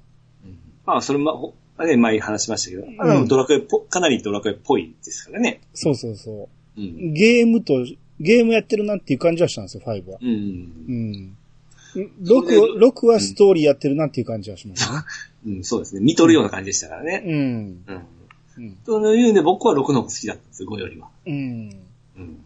[0.85, 5.61] まあ、それも、ほね、前話しましたけど、あの、うんドラクエかなりドラクエっぽいですからね。
[5.73, 6.83] そうそうそうん。
[6.83, 7.13] う。
[7.13, 7.85] ゲームと、
[8.19, 10.19] ゲームやってるなっていう感じはしたんですよ、5は。
[10.21, 10.29] うん。
[10.29, 11.37] うん。
[11.91, 14.99] それ6では、6はストーリーやってるなっていう感じはしましたね。
[15.45, 16.01] うん、そうですね。
[16.01, 17.23] 見とるような感じでしたからね。
[17.25, 17.83] うん。
[17.87, 18.01] うん。
[18.57, 18.71] うん。
[18.85, 21.09] という意味で僕は6の方が好きだったんですよ、5よりは。
[21.25, 21.75] うん。
[22.17, 22.37] うん。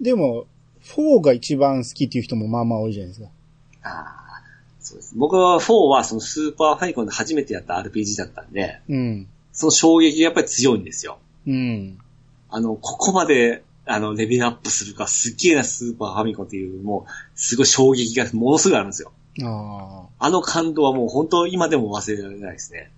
[0.00, 0.46] でも、
[0.84, 3.28] 4が一番好きっていう人もまあまあ多いじゃないですか。
[3.82, 4.23] ああ、
[4.84, 5.14] そうです。
[5.16, 9.28] 僕は4はそのスーパーファイコンで初めてやった RPG だったんで、うん。
[9.52, 11.18] その衝撃がやっぱり強いんですよ。
[11.46, 11.98] うん。
[12.50, 19.12] あの、ここまで、あの、レベルアップするか、すっげえなスーパーファミコンっていう、もう、すごい衝撃がものすごいあるんですよ。
[19.42, 20.26] ああ。
[20.26, 22.90] あの感動はもう本当今でも忘れられないですね。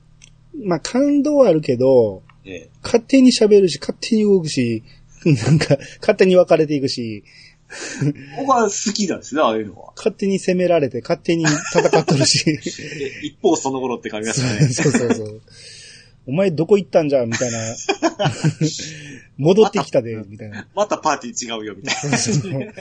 [0.65, 2.71] まあ感動はあるけど、ええ。
[2.83, 4.83] 勝手に喋るし、勝手に動くし、
[5.25, 7.25] なんか、勝手に分かれていくし、
[8.39, 9.93] 僕は好きなんですね、ああいうのは。
[9.97, 12.45] 勝手に攻められて、勝手に戦っとるし。
[12.49, 14.69] え一方その頃って感じがしたね。
[14.69, 15.43] そうそうそう。
[16.29, 17.59] お前どこ行ったんじゃみたいな。
[19.39, 20.69] 戻ってきたで、みたいな。
[20.75, 22.73] またパーティー違うよ、みたいそうそうそう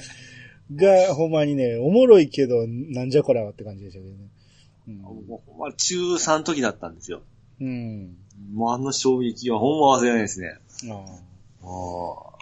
[0.74, 4.30] が、ほんまにね、おもろいけど、なんじゃこらはって感じでしたけどね。
[4.88, 7.22] うほんま中3の時だったんですよ。
[7.62, 8.16] うん。
[8.53, 10.57] もうあの衝撃はほんま忘れないですね。
[10.84, 10.91] うん。
[10.91, 12.35] ああああ。